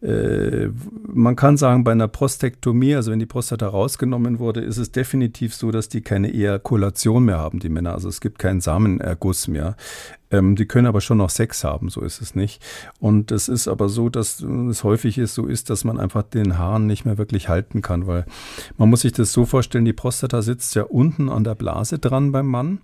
äh, 0.03 0.67
man 1.07 1.35
kann 1.35 1.57
sagen, 1.57 1.83
bei 1.83 1.93
einer 1.93 2.07
Prostektomie, 2.07 2.93
also 2.93 3.11
wenn 3.11 3.17
die 3.17 3.25
Prostata 3.25 3.67
rausgenommen 3.67 4.37
wurde, 4.37 4.61
ist 4.61 4.77
es 4.77 4.91
definitiv 4.91 5.55
so, 5.55 5.71
dass 5.71 5.89
die 5.89 6.01
keine 6.01 6.31
Ejakulation 6.31 7.25
mehr 7.25 7.39
haben, 7.39 7.57
die 7.57 7.69
Männer. 7.69 7.93
Also 7.93 8.07
es 8.07 8.21
gibt 8.21 8.37
keinen 8.37 8.61
Samenerguss 8.61 9.47
mehr. 9.47 9.75
Ähm, 10.29 10.55
die 10.55 10.67
können 10.67 10.85
aber 10.85 11.01
schon 11.01 11.17
noch 11.17 11.31
Sex 11.31 11.63
haben, 11.63 11.89
so 11.89 12.01
ist 12.01 12.21
es 12.21 12.35
nicht. 12.35 12.61
Und 12.99 13.31
es 13.31 13.47
ist 13.47 13.67
aber 13.67 13.89
so, 13.89 14.09
dass 14.09 14.41
es 14.41 14.83
häufig 14.83 15.17
ist, 15.17 15.33
so 15.33 15.47
ist, 15.47 15.71
dass 15.71 15.85
man 15.85 15.99
einfach 15.99 16.21
den 16.21 16.59
Haaren 16.59 16.85
nicht 16.85 17.05
mehr 17.05 17.17
wirklich 17.17 17.49
halten 17.49 17.81
kann, 17.81 18.05
weil 18.05 18.25
man 18.77 18.89
muss 18.89 19.01
sich 19.01 19.13
das 19.13 19.33
so 19.33 19.45
vorstellen, 19.45 19.85
die 19.85 19.93
Prostata 19.93 20.43
sitzt 20.43 20.75
ja 20.75 20.83
unten 20.83 21.29
an 21.29 21.43
der 21.43 21.55
Blase 21.55 21.97
dran 21.97 22.31
beim 22.31 22.45
Mann 22.45 22.79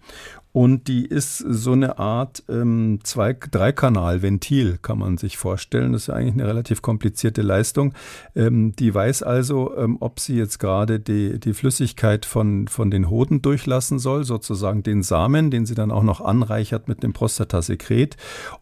und 0.54 0.88
die 0.88 1.06
ist 1.06 1.40
so 1.40 1.72
eine 1.72 1.98
Art 1.98 2.44
ähm, 2.48 3.00
zwei, 3.04 3.34
Dreikanal-Ventil, 3.34 4.78
kann 4.84 5.00
man 5.00 5.18
sich 5.18 5.38
vorstellen. 5.38 5.94
Das 5.94 6.04
ist 6.04 6.10
eigentlich 6.12 6.36
eine 6.36 6.48
relativ 6.48 6.84
komplizierte 6.84 7.42
Leistung. 7.42 7.94
Ähm, 8.36 8.76
die 8.76 8.94
weiß 8.94 9.24
also, 9.24 9.76
ähm, 9.76 9.98
ob 10.00 10.20
sie 10.20 10.36
jetzt 10.36 10.60
gerade 10.60 11.00
die, 11.00 11.40
die 11.40 11.56
Flüssigkeit 11.56 12.28
von, 12.28 12.68
von 12.68 12.92
den 12.92 13.10
Hoden 13.10 13.42
durchlassen 13.42 13.98
soll, 13.98 14.26
sozusagen 14.26 14.84
den 14.84 15.02
Samen, 15.02 15.50
den 15.50 15.66
sie 15.66 15.74
dann 15.74 15.90
auch 15.90 16.04
noch 16.04 16.22
anreichert 16.22 16.88
mit 16.88 17.02
dem 17.02 17.14
Prostatasekret, 17.14 18.16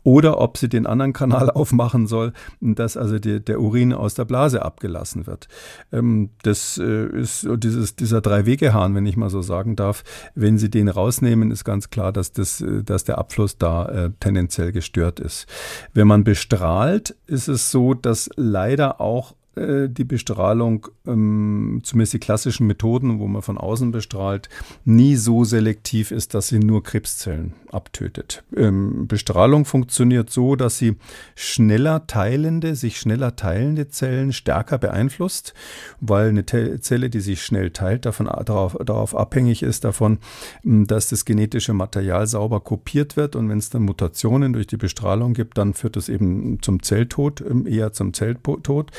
oder 0.04 0.40
ob 0.40 0.58
sie 0.58 0.70
den 0.70 0.88
anderen 0.88 1.12
Kanal 1.12 1.50
aufmachen 1.52 2.08
soll, 2.08 2.32
dass 2.62 2.96
also 2.96 3.20
die, 3.20 3.44
der 3.44 3.60
Urin 3.60 3.92
aus 3.92 4.14
der 4.14 4.24
Blase 4.24 4.64
abgelassen 4.64 5.28
wird. 5.28 5.50
Ähm, 5.92 6.30
das 6.44 6.78
äh, 6.78 7.08
ist 7.08 7.46
dieses, 7.58 7.98
dieser 7.98 8.22
Drei-Wege-Hahn, 8.22 8.96
wenn 8.96 9.06
ich 9.06 9.18
mal 9.18 9.30
so 9.30 9.42
sagen 9.42 9.76
darf. 9.76 10.06
Wenn 10.36 10.58
sie 10.58 10.70
den 10.70 10.88
rausnehmen, 10.88 11.52
ist 11.52 11.66
ganz 11.66 11.81
ganz 11.82 11.90
klar, 11.90 12.12
dass, 12.12 12.32
das, 12.32 12.62
äh, 12.62 12.84
dass 12.84 13.06
der 13.06 13.18
Abfluss 13.18 13.58
da 13.58 13.86
äh, 13.88 14.12
tendenziell 14.20 14.72
gestört 14.72 15.20
ist. 15.20 15.48
Wenn 15.94 16.08
man 16.08 16.24
bestrahlt, 16.24 17.16
ist 17.26 17.48
es 17.48 17.72
so, 17.72 17.96
dass 17.96 18.30
leider 18.36 19.02
auch 19.02 19.36
die 19.56 20.06
Bestrahlung, 20.06 20.88
ähm, 21.06 21.82
zumindest 21.84 22.14
die 22.14 22.20
klassischen 22.20 22.68
Methoden, 22.68 23.20
wo 23.20 23.28
man 23.28 23.42
von 23.42 23.58
außen 23.58 23.92
bestrahlt, 23.92 24.48
nie 24.86 25.18
so 25.18 25.44
selektiv 25.44 26.12
ist, 26.12 26.34
dass 26.34 26.48
sie 26.48 26.60
nur 26.60 26.84
Krebszellen 26.84 27.54
abtötet. 27.72 28.44
Ähm, 28.56 29.08
Bestrahlung 29.08 29.66
funktioniert 29.66 30.30
so, 30.30 30.56
dass 30.56 30.78
sie 30.78 30.96
schneller 31.36 32.08
teilende, 32.08 32.76
sich 32.76 32.98
schneller 32.98 33.36
teilende 33.36 33.90
Zellen 33.90 34.32
stärker 34.32 34.78
beeinflusst, 34.78 35.54
weil 36.00 36.30
eine 36.30 36.46
Zelle, 36.46 37.10
die 37.10 37.20
sich 37.20 37.44
schnell 37.44 37.72
teilt, 37.72 38.06
davon, 38.06 38.28
darauf, 38.28 38.78
darauf 38.84 39.16
abhängig 39.16 39.64
ist 39.64 39.84
davon, 39.84 40.20
dass 40.64 41.10
das 41.10 41.26
genetische 41.26 41.74
Material 41.74 42.26
sauber 42.26 42.62
kopiert 42.62 43.18
wird 43.18 43.36
und 43.36 43.50
wenn 43.50 43.58
es 43.58 43.70
dann 43.70 43.84
Mutationen 43.84 44.54
durch 44.54 44.68
die 44.68 44.78
Bestrahlung 44.78 45.34
gibt, 45.34 45.58
dann 45.58 45.74
führt 45.74 45.98
es 45.98 46.08
eben 46.08 46.62
zum 46.62 46.84
Zelltod, 46.84 47.42
ähm, 47.42 47.68
eher 47.68 47.92
zum 47.92 48.14
Zelltod. 48.14 48.92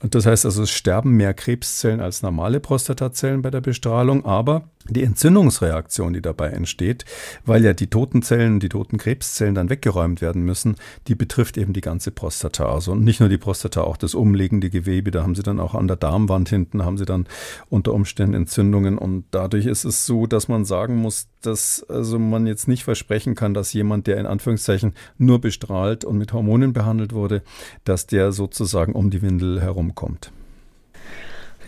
Das 0.00 0.26
heißt 0.26 0.44
also, 0.44 0.62
es 0.62 0.70
sterben 0.70 1.16
mehr 1.16 1.34
Krebszellen 1.34 2.00
als 2.00 2.22
normale 2.22 2.60
Prostatazellen 2.60 3.42
bei 3.42 3.50
der 3.50 3.60
Bestrahlung, 3.60 4.24
aber 4.24 4.68
die 4.88 5.02
Entzündungsreaktion, 5.02 6.12
die 6.12 6.22
dabei 6.22 6.48
entsteht, 6.50 7.04
weil 7.44 7.64
ja 7.64 7.74
die 7.74 7.88
toten 7.88 8.22
Zellen, 8.22 8.60
die 8.60 8.68
toten 8.68 8.96
Krebszellen 8.96 9.54
dann 9.54 9.70
weggeräumt 9.70 10.20
werden 10.20 10.42
müssen, 10.42 10.76
die 11.08 11.14
betrifft 11.14 11.58
eben 11.58 11.72
die 11.72 11.80
ganze 11.80 12.10
Prostata. 12.10 12.72
Also 12.72 12.94
nicht 12.94 13.20
nur 13.20 13.28
die 13.28 13.38
Prostata, 13.38 13.82
auch 13.82 13.96
das 13.96 14.14
umliegende 14.14 14.70
Gewebe, 14.70 15.10
da 15.10 15.22
haben 15.22 15.34
sie 15.34 15.42
dann 15.42 15.60
auch 15.60 15.74
an 15.74 15.88
der 15.88 15.96
Darmwand 15.96 16.48
hinten, 16.48 16.84
haben 16.84 16.96
sie 16.96 17.04
dann 17.04 17.26
unter 17.68 17.92
Umständen 17.92 18.34
Entzündungen 18.34 18.98
und 18.98 19.24
dadurch 19.32 19.66
ist 19.66 19.84
es 19.84 20.06
so, 20.06 20.26
dass 20.26 20.48
man 20.48 20.64
sagen 20.64 20.96
muss, 20.96 21.26
dass 21.42 21.84
also 21.88 22.18
man 22.18 22.46
jetzt 22.46 22.68
nicht 22.68 22.84
versprechen 22.84 23.34
kann, 23.34 23.54
dass 23.54 23.72
jemand, 23.72 24.06
der 24.06 24.18
in 24.18 24.26
Anführungszeichen 24.26 24.94
nur 25.18 25.40
bestrahlt 25.40 26.04
und 26.04 26.18
mit 26.18 26.32
Hormonen 26.32 26.72
behandelt 26.72 27.12
wurde, 27.12 27.42
dass 27.84 28.06
der 28.06 28.32
sozusagen 28.32 28.92
um 28.92 29.10
die 29.10 29.22
Windel 29.22 29.60
herumkommt. 29.60 30.32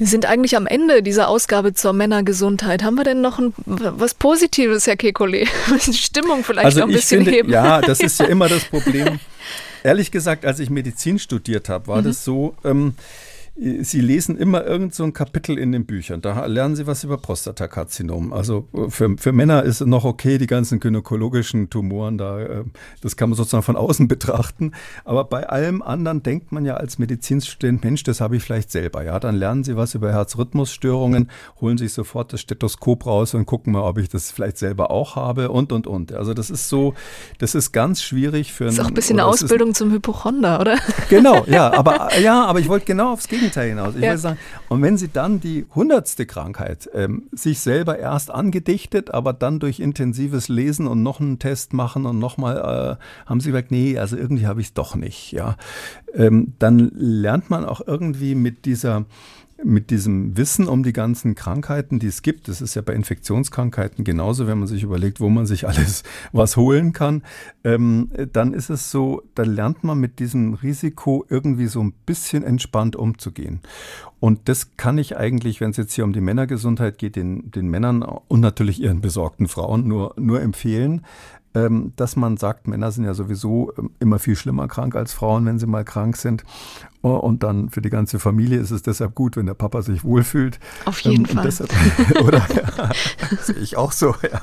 Wir 0.01 0.07
sind 0.07 0.25
eigentlich 0.25 0.57
am 0.57 0.67
Ende 0.67 1.03
dieser 1.03 1.29
Ausgabe 1.29 1.75
zur 1.75 1.93
Männergesundheit. 1.93 2.83
Haben 2.83 2.95
wir 2.95 3.05
denn 3.05 3.21
noch 3.21 3.39
ein, 3.39 3.53
was 3.67 4.15
Positives, 4.15 4.87
Herr 4.87 4.95
Kekulé? 4.95 5.47
Stimmung 5.93 6.43
vielleicht 6.43 6.65
also 6.65 6.81
noch 6.81 6.87
ein 6.87 6.93
bisschen 6.95 7.25
finde, 7.25 7.37
heben. 7.37 7.51
Ja, 7.51 7.83
das 7.83 8.01
ist 8.01 8.19
ja 8.19 8.25
immer 8.25 8.49
das 8.49 8.65
Problem. 8.65 9.21
Ehrlich 9.83 10.11
gesagt, 10.11 10.47
als 10.47 10.59
ich 10.59 10.71
Medizin 10.71 11.19
studiert 11.19 11.69
habe, 11.69 11.87
war 11.89 12.01
mhm. 12.01 12.05
das 12.05 12.25
so, 12.25 12.55
ähm, 12.65 12.95
Sie 13.57 14.01
lesen 14.01 14.39
immer 14.39 14.65
irgend 14.65 14.95
so 14.95 15.05
ein 15.05 15.13
Kapitel 15.13 15.59
in 15.59 15.71
den 15.71 15.85
Büchern. 15.85 16.23
Da 16.23 16.47
lernen 16.47 16.77
Sie 16.77 16.87
was 16.87 17.05
über 17.05 17.19
Prostatakarzinom. 17.19 18.33
Also 18.33 18.69
für, 18.89 19.19
für 19.19 19.33
Männer 19.33 19.65
ist 19.65 19.83
es 19.83 19.87
noch 19.87 20.05
okay, 20.05 20.39
die 20.39 20.47
ganzen 20.47 20.81
gynäkologischen 20.81 21.69
Tumoren, 21.69 22.17
da, 22.17 22.41
äh, 22.41 22.65
das 23.03 23.17
kann 23.17 23.29
man 23.29 23.37
sozusagen 23.37 23.63
von 23.63 23.77
außen 23.77 24.09
betrachten. 24.09 24.73
Aber 25.05 25.25
bei 25.25 25.47
allem 25.47 25.83
anderen 25.83 26.23
denkt 26.23 26.53
man 26.53 26.65
ja 26.65 26.79
als 26.79 26.99
Medizinstudent, 26.99 27.85
Mensch, 27.85 28.03
das 28.03 28.23
habe 28.23 28.37
ich 28.37 28.43
vielleicht 28.43 28.71
selber. 28.71 29.05
Ja, 29.05 29.21
dann 29.21 29.37
lernen 29.37 29.63
Sie 29.63 29.77
was 29.77 29.95
über 29.95 30.11
Herzrhythmusstörungen, 30.11 31.31
holen 31.61 31.77
sich 31.77 31.93
sofort 31.93 32.33
das 32.33 32.41
Stethoskop 32.41 33.05
raus 33.05 33.35
und 33.35 33.45
gucken 33.45 33.75
mal, 33.75 33.83
ob 33.83 33.99
ich 33.99 34.09
das 34.09 34.31
vielleicht 34.31 34.57
selber 34.57 34.91
auch 34.91 35.17
habe 35.17 35.51
und, 35.51 35.71
und, 35.73 35.87
und. 35.87 36.15
Also 36.15 36.33
das 36.33 36.49
ist 36.49 36.71
so, 36.71 36.95
das 37.39 37.55
ist 37.55 37.73
ganz 37.73 38.03
schwierig 38.03 38.55
für 38.55 38.65
einen. 38.65 38.69
Das 38.69 38.79
ist 38.79 38.85
auch 38.85 38.89
ein 38.91 38.95
bisschen 38.95 39.21
eine 39.21 39.29
Ausbildung 39.29 39.75
zum 39.75 39.93
Hypochonder, 39.93 40.61
oder? 40.61 40.79
Genau, 41.11 41.45
ja, 41.47 41.71
aber, 41.75 42.09
ja, 42.21 42.47
aber 42.47 42.61
ich 42.61 42.69
wollte 42.69 42.87
genau 42.87 43.13
aufs 43.13 43.29
Gegenteil 43.29 43.50
hinaus. 43.55 43.95
Ich 43.97 44.03
ja. 44.03 44.17
sagen, 44.17 44.39
und 44.69 44.83
wenn 44.83 44.97
Sie 44.97 45.09
dann 45.09 45.41
die 45.41 45.67
hundertste 45.75 46.27
Krankheit 46.27 46.89
ähm, 46.95 47.29
sich 47.33 47.61
selber 47.61 47.99
erst 47.99 48.31
angedichtet, 48.31 49.13
aber 49.13 49.33
dann 49.33 49.59
durch 49.59 49.81
intensives 49.81 50.49
Lesen 50.49 50.87
und 50.87 51.03
noch 51.03 51.21
einen 51.21 51.39
Test 51.39 51.73
machen 51.73 52.07
und 52.07 52.19
nochmal 52.19 52.99
äh, 52.99 53.29
haben 53.29 53.41
Sie 53.41 53.51
gesagt, 53.51 53.71
nee, 53.71 53.99
also 53.99 54.17
irgendwie 54.17 54.47
habe 54.47 54.61
ich 54.61 54.69
es 54.69 54.75
doch 54.75 54.95
nicht, 54.95 55.33
ja. 55.33 55.57
Ähm, 56.15 56.55
dann 56.59 56.91
lernt 56.95 57.51
man 57.51 57.65
auch 57.65 57.81
irgendwie 57.87 58.35
mit 58.35 58.65
dieser 58.65 59.05
mit 59.65 59.91
diesem 59.91 60.37
Wissen 60.37 60.69
um 60.69 60.83
die 60.83 60.93
ganzen 60.93 61.35
Krankheiten, 61.35 61.99
die 61.99 62.07
es 62.07 62.23
gibt, 62.23 62.49
das 62.49 62.61
ist 62.61 62.75
ja 62.75 62.83
bei 62.83 62.95
Infektionskrankheiten 62.95 64.05
genauso, 64.05 64.47
wenn 64.47 64.59
man 64.59 64.69
sich 64.69 64.83
überlegt, 64.83 65.21
wo 65.21 65.29
man 65.29 65.47
sich 65.47 65.67
alles 65.69 66.03
was 66.33 66.57
holen 66.57 66.93
kann, 66.93 67.23
ähm, 67.65 68.11
dann 68.33 68.55
ist 68.55 68.71
es 68.71 68.91
so, 68.91 69.23
da 69.35 69.43
lernt 69.43 69.85
man 69.85 69.99
mit 69.99 70.19
diesem 70.19 70.55
Risiko 70.55 71.25
irgendwie 71.29 71.67
so 71.67 71.83
ein 71.83 71.93
bisschen 72.07 72.43
entspannt 72.43 72.97
umzugehen. 72.97 73.61
Und 74.21 74.49
das 74.51 74.77
kann 74.77 74.99
ich 74.99 75.17
eigentlich, 75.17 75.61
wenn 75.61 75.71
es 75.71 75.79
jetzt 75.79 75.95
hier 75.95 76.05
um 76.05 76.13
die 76.13 76.21
Männergesundheit 76.21 76.99
geht, 76.99 77.17
den, 77.17 77.51
den 77.51 77.69
Männern 77.69 78.03
und 78.03 78.41
natürlich 78.41 78.81
ihren 78.83 79.01
besorgten 79.01 79.49
Frauen 79.49 79.89
nur, 79.89 80.15
nur 80.19 80.43
empfehlen, 80.43 81.07
dass 81.53 82.15
man 82.15 82.37
sagt, 82.37 82.69
Männer 82.69 82.93
sind 82.93 83.05
ja 83.05 83.15
sowieso 83.15 83.73
ähm, 83.77 83.91
immer 83.99 84.21
viel 84.21 84.37
schlimmer 84.37 84.69
krank 84.69 84.95
als 84.95 85.13
Frauen, 85.13 85.45
wenn 85.47 85.59
sie 85.59 85.67
mal 85.67 85.85
krank 85.85 86.17
sind. 86.17 86.45
Oh, 87.03 87.17
und 87.17 87.43
dann 87.43 87.71
für 87.71 87.81
die 87.81 87.91
ganze 87.91 88.19
Familie 88.19 88.61
ist 88.61 88.71
es 88.71 88.83
deshalb 88.83 89.15
gut, 89.15 89.37
wenn 89.37 89.47
der 89.47 89.55
Papa 89.55 89.83
sich 89.83 90.05
wohlfühlt. 90.05 90.61
Auf 90.85 91.01
jeden 91.01 91.25
ähm, 91.29 91.35
Fall. 91.35 91.45
Deshalb, 91.45 91.73
oder 92.23 92.47
ja, 92.55 92.91
sehe 93.43 93.57
ich 93.57 93.77
auch 93.77 93.91
so, 93.91 94.15
ja. 94.23 94.41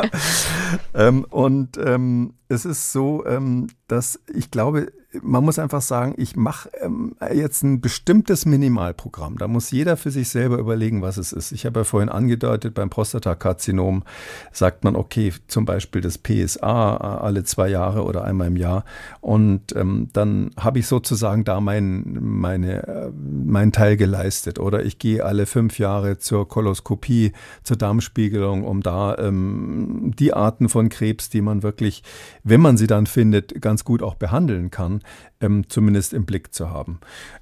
Ähm, 0.93 1.23
und 1.29 1.77
ähm, 1.77 2.33
es 2.49 2.65
ist 2.65 2.91
so, 2.91 3.25
ähm, 3.25 3.67
dass 3.87 4.19
ich 4.33 4.51
glaube, 4.51 4.91
man 5.21 5.43
muss 5.43 5.59
einfach 5.59 5.81
sagen, 5.81 6.13
ich 6.17 6.35
mache 6.35 6.69
ähm, 6.81 7.15
jetzt 7.33 7.63
ein 7.63 7.81
bestimmtes 7.81 8.45
Minimalprogramm. 8.45 9.37
Da 9.37 9.47
muss 9.47 9.71
jeder 9.71 9.97
für 9.97 10.11
sich 10.11 10.29
selber 10.29 10.57
überlegen, 10.57 11.01
was 11.01 11.17
es 11.17 11.31
ist. 11.31 11.51
Ich 11.51 11.65
habe 11.65 11.81
ja 11.81 11.83
vorhin 11.83 12.09
angedeutet, 12.09 12.73
beim 12.73 12.89
Prostatakarzinom 12.89 14.03
sagt 14.51 14.83
man, 14.83 14.95
okay, 14.95 15.33
zum 15.47 15.65
Beispiel 15.65 16.01
das 16.01 16.17
PSA 16.17 16.95
äh, 16.97 17.23
alle 17.25 17.43
zwei 17.43 17.69
Jahre 17.69 18.03
oder 18.03 18.23
einmal 18.23 18.47
im 18.47 18.57
Jahr. 18.57 18.85
Und 19.21 19.75
ähm, 19.75 20.09
dann 20.13 20.51
habe 20.57 20.79
ich 20.79 20.87
sozusagen 20.87 21.43
da 21.43 21.59
mein, 21.61 22.17
meine, 22.21 22.87
äh, 22.87 23.11
meinen 23.11 23.71
Teil 23.71 23.97
geleistet. 23.97 24.59
Oder 24.59 24.83
ich 24.83 24.99
gehe 24.99 25.23
alle 25.23 25.45
fünf 25.45 25.79
Jahre 25.79 26.17
zur 26.17 26.47
Koloskopie, 26.47 27.33
zur 27.63 27.77
Darmspiegelung, 27.77 28.63
um 28.63 28.81
da 28.81 29.17
ähm, 29.17 30.13
die 30.17 30.33
Arten 30.33 30.69
von 30.69 30.89
Krebs, 30.89 31.29
die 31.29 31.41
man 31.41 31.63
wirklich, 31.63 32.03
wenn 32.43 32.61
man 32.61 32.77
sie 32.77 32.87
dann 32.87 33.07
findet, 33.07 33.61
ganz 33.61 33.83
gut 33.83 34.01
auch 34.03 34.15
behandeln 34.15 34.71
kann, 34.71 35.01
ähm, 35.39 35.69
zumindest 35.69 36.13
im 36.13 36.25
Blick 36.25 36.53
zu 36.53 36.69
haben. 36.69 36.99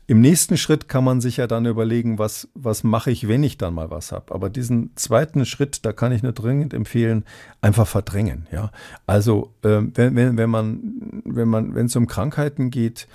Im 0.08 0.22
nächsten 0.22 0.58
Schritt 0.58 0.88
kann 0.90 1.04
man 1.04 1.22
sich 1.22 1.38
ja 1.38 1.48
dann 1.48 1.66
überlegen, 1.66 2.20
was, 2.20 2.48
was 2.54 2.84
mache 2.84 3.12
ich, 3.12 3.28
wenn 3.28 3.44
ich 3.44 3.58
dann 3.58 3.74
mal 3.74 3.90
was 3.90 4.12
habe. 4.12 4.34
Aber 4.34 4.50
diesen 4.50 4.96
zweiten 4.96 5.46
Schritt, 5.46 5.86
da 5.86 5.94
kann 5.94 6.12
ich 6.12 6.24
nur 6.24 6.34
dringend 6.34 6.74
empfehlen, 6.74 7.26
einfach 7.62 7.88
verdrängen. 7.88 8.48
Ja? 8.52 8.72
Also 9.08 9.54
äh, 9.64 9.82
wenn, 9.94 10.16
wenn, 10.16 10.38
wenn 10.38 10.50
man, 10.50 11.24
wenn 11.26 11.48
man, 11.48 11.76
wenn 11.76 11.88
es 11.88 11.96
um 11.96 12.08
Krankheiten 12.08 12.70
geht, 12.70 13.08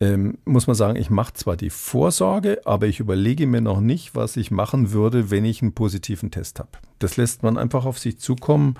ähm, 0.00 0.38
muss 0.44 0.66
man 0.66 0.74
sagen, 0.74 0.96
ich 0.96 1.08
mache 1.08 1.34
zwar 1.34 1.56
die 1.56 1.70
Vorsorge, 1.70 2.60
aber 2.64 2.86
ich 2.86 3.00
überlege 3.00 3.46
mir 3.46 3.60
noch 3.60 3.80
nicht, 3.80 4.14
was 4.14 4.36
ich 4.36 4.50
machen 4.50 4.92
würde, 4.92 5.30
wenn 5.30 5.44
ich 5.44 5.62
einen 5.62 5.72
positiven 5.72 6.30
Test 6.30 6.58
habe. 6.58 6.70
Das 6.98 7.16
lässt 7.16 7.42
man 7.42 7.58
einfach 7.58 7.84
auf 7.84 7.98
sich 7.98 8.18
zukommen, 8.18 8.76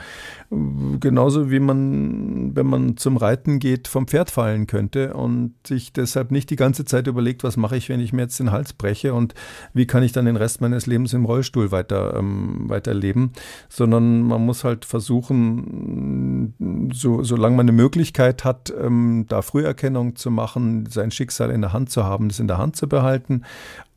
genauso 1.01 1.51
wie 1.51 1.61
man, 1.61 2.57
wenn 2.57 2.67
man 2.67 2.97
zum 2.97 3.17
Reiten 3.17 3.59
geht, 3.59 3.87
vom 3.87 4.07
Pferd 4.07 4.31
fallen 4.31 4.67
könnte 4.67 5.15
und 5.15 5.55
sich 5.67 5.93
deshalb 5.93 6.31
nicht 6.31 6.49
die 6.51 6.57
ganze 6.57 6.85
Zeit 6.85 7.07
überlegt, 7.07 7.45
was 7.45 7.57
mache 7.57 7.77
ich, 7.77 7.89
wenn 7.89 8.01
ich 8.01 8.13
mir 8.13 8.23
jetzt 8.23 8.41
den 8.41 8.51
Hals 8.51 8.73
breche 8.73 9.15
und 9.15 9.35
wie 9.73 9.87
kann 9.87 10.03
ich 10.03 10.13
dann 10.13 10.25
den 10.25 10.37
Rest 10.37 10.61
meines 10.61 10.87
Lebens 10.87 11.13
im 11.13 11.27
Rollstuhl 11.27 11.71
weiter, 11.71 12.15
ähm, 12.17 12.69
weiterleben, 12.69 13.33
sondern 13.69 14.23
man 14.23 14.45
muss 14.45 14.65
halt 14.65 14.85
versuchen, 14.85 16.54
so, 16.95 17.23
solange 17.23 17.57
man 17.57 17.65
eine 17.65 17.77
Möglichkeit 17.77 18.45
hat, 18.45 18.73
ähm, 18.81 19.27
da 19.29 19.43
Früherkennung 19.43 20.17
zu 20.17 20.31
machen, 20.31 20.87
sein 20.87 21.11
Schicksal 21.11 21.51
in 21.51 21.61
der 21.61 21.73
Hand 21.73 21.91
zu 21.91 22.05
haben, 22.05 22.29
das 22.29 22.41
in 22.41 22.49
der 22.49 22.59
Hand 22.59 22.77
zu 22.77 22.89
behalten, 22.89 23.43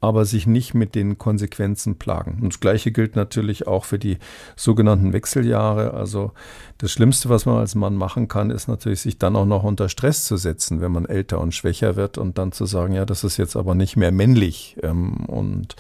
aber 0.08 0.26
sich 0.26 0.47
nicht 0.47 0.74
mit 0.74 0.95
den 0.95 1.18
Konsequenzen 1.18 1.97
plagen. 1.97 2.39
Und 2.41 2.53
das 2.53 2.60
Gleiche 2.60 2.91
gilt 2.91 3.16
natürlich 3.16 3.68
auch 3.68 3.86
für 3.86 3.99
die 3.99 4.18
sogenannten 4.55 5.14
Wechseljahre. 5.14 5.93
Also 5.93 6.32
das 6.78 6.91
Schlimmste, 6.91 7.30
was 7.30 7.45
man 7.45 7.58
als 7.58 7.76
Mann 7.76 7.95
machen 7.95 8.28
kann, 8.28 8.49
ist 8.49 8.68
natürlich, 8.68 9.01
sich 9.01 9.18
dann 9.18 9.36
auch 9.36 9.45
noch 9.45 9.64
unter 9.64 9.89
Stress 9.89 10.26
zu 10.26 10.38
setzen, 10.38 10.80
wenn 10.80 10.91
man 10.91 11.05
älter 11.05 11.39
und 11.39 11.53
schwächer 11.53 11.95
wird 11.95 12.18
und 12.18 12.38
dann 12.38 12.51
zu 12.51 12.66
sagen, 12.66 12.93
ja, 12.93 13.05
das 13.05 13.24
ist 13.24 13.38
jetzt 13.38 13.55
aber 13.55 13.76
nicht 13.76 13.97
mehr 13.97 14.12
männlich. 14.12 14.78
Ähm, 14.82 15.26
und 15.28 15.76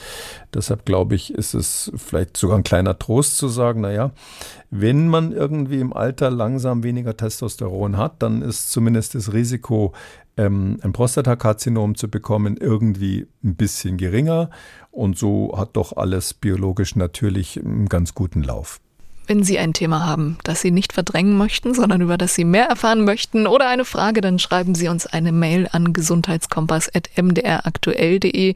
deshalb 0.53 0.85
glaube 0.85 1.15
ich, 1.15 1.33
ist 1.33 1.53
es 1.53 1.91
vielleicht 1.95 2.35
sogar 2.35 2.57
ein 2.57 2.63
kleiner 2.63 2.97
Trost 2.99 3.37
zu 3.37 3.47
sagen, 3.47 3.81
na 3.81 3.91
ja, 3.91 4.11
wenn 4.69 5.07
man 5.07 5.31
irgendwie 5.31 5.79
im 5.79 5.93
Alter 5.93 6.29
langsam 6.29 6.83
weniger 6.83 7.15
Testosteron 7.15 7.97
hat, 7.97 8.21
dann 8.21 8.41
ist 8.41 8.71
zumindest 8.71 9.15
das 9.15 9.31
Risiko, 9.31 9.93
ähm, 10.37 10.79
ein 10.81 10.93
Prostatakarzinom 10.93 11.95
zu 11.95 12.09
bekommen, 12.09 12.57
irgendwie 12.57 13.27
ein 13.43 13.55
bisschen 13.55 13.97
geringer. 13.97 14.49
Und 14.91 15.17
so 15.17 15.57
hat 15.57 15.75
doch 15.75 15.97
alles 15.97 16.33
biologisch 16.33 16.95
natürlich 16.95 17.59
einen 17.59 17.87
ganz 17.87 18.13
guten 18.13 18.43
Lauf. 18.43 18.79
Wenn 19.27 19.43
Sie 19.43 19.59
ein 19.59 19.73
Thema 19.73 20.05
haben, 20.05 20.37
das 20.45 20.61
Sie 20.61 20.71
nicht 20.71 20.93
verdrängen 20.93 21.37
möchten, 21.37 21.73
sondern 21.73 21.99
über 21.99 22.17
das 22.17 22.33
Sie 22.33 22.45
mehr 22.45 22.67
erfahren 22.67 23.03
möchten 23.03 23.45
oder 23.45 23.67
eine 23.67 23.83
Frage, 23.83 24.21
dann 24.21 24.39
schreiben 24.39 24.73
Sie 24.73 24.87
uns 24.87 25.05
eine 25.05 25.33
Mail 25.33 25.67
an 25.69 25.91
gesundheitskompass.mdraktuell.de. 25.91 28.53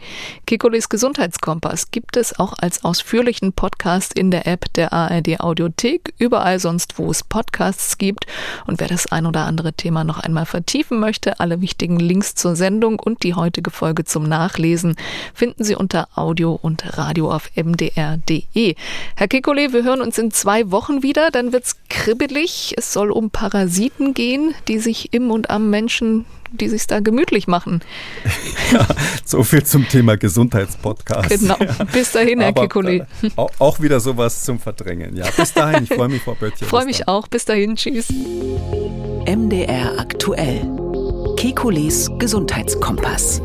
Kikolis 0.47 0.87
Gesundheitskompass 0.87 1.91
gibt 1.91 2.15
es 2.15 2.39
auch 2.39 2.53
als 2.57 2.85
ausführlichen 2.85 3.51
Podcast 3.51 4.17
in 4.17 4.31
der 4.31 4.47
App 4.47 4.71
der 4.75 4.93
ARD 4.93 5.41
Audiothek, 5.41 6.13
überall 6.17 6.59
sonst, 6.59 6.97
wo 6.97 7.11
es 7.11 7.25
Podcasts 7.25 7.97
gibt. 7.97 8.25
Und 8.65 8.79
wer 8.79 8.87
das 8.87 9.11
ein 9.11 9.25
oder 9.25 9.41
andere 9.41 9.73
Thema 9.73 10.05
noch 10.05 10.19
einmal 10.19 10.45
vertiefen 10.45 11.01
möchte, 11.01 11.41
alle 11.41 11.59
wichtigen 11.59 11.99
Links 11.99 12.35
zur 12.35 12.55
Sendung 12.55 12.97
und 12.97 13.23
die 13.23 13.33
heutige 13.33 13.71
Folge 13.71 14.05
zum 14.05 14.23
Nachlesen 14.23 14.95
finden 15.33 15.65
Sie 15.65 15.75
unter 15.75 16.07
Audio 16.15 16.53
und 16.53 16.97
Radio 16.97 17.29
auf 17.29 17.51
mdr.de. 17.55 18.75
Herr 19.17 19.27
Kikole, 19.27 19.73
wir 19.73 19.83
hören 19.83 20.01
uns 20.01 20.17
in 20.17 20.31
zwei 20.31 20.60
zwei 20.61 20.71
Wochen 20.71 21.03
wieder. 21.03 21.31
Dann 21.31 21.53
wird 21.53 21.65
es 21.65 21.75
kribbelig. 21.89 22.73
Es 22.77 22.93
soll 22.93 23.11
um 23.11 23.29
Parasiten 23.29 24.13
gehen, 24.13 24.53
die 24.67 24.79
sich 24.79 25.13
im 25.13 25.31
und 25.31 25.49
am 25.49 25.69
Menschen, 25.69 26.25
die 26.51 26.69
sich 26.69 26.87
da 26.87 26.99
gemütlich 26.99 27.47
machen. 27.47 27.81
Ja, 28.71 28.87
so 29.25 29.43
viel 29.43 29.65
zum 29.65 29.85
Thema 29.89 30.15
Gesundheitspodcast. 30.15 31.27
Genau. 31.27 31.57
Bis 31.91 32.13
dahin, 32.13 32.39
Herr 32.39 32.53
Kikuli. 32.53 33.03
Äh, 33.21 33.29
auch 33.35 33.81
wieder 33.81 33.99
sowas 33.99 34.45
zum 34.45 34.59
Verdrängen. 34.59 35.17
Ja, 35.17 35.25
bis 35.35 35.51
dahin. 35.51 35.83
Ich 35.83 35.89
freue 35.93 36.07
mich, 36.07 36.21
Frau 36.21 36.35
Böttcher. 36.35 36.65
Freue 36.65 36.85
mich 36.85 37.05
auch. 37.05 37.27
Bis 37.27 37.43
dahin. 37.43 37.75
Tschüss. 37.75 38.07
MDR 39.27 39.99
aktuell. 39.99 40.61
Kekules 41.35 42.09
Gesundheitskompass. 42.17 43.41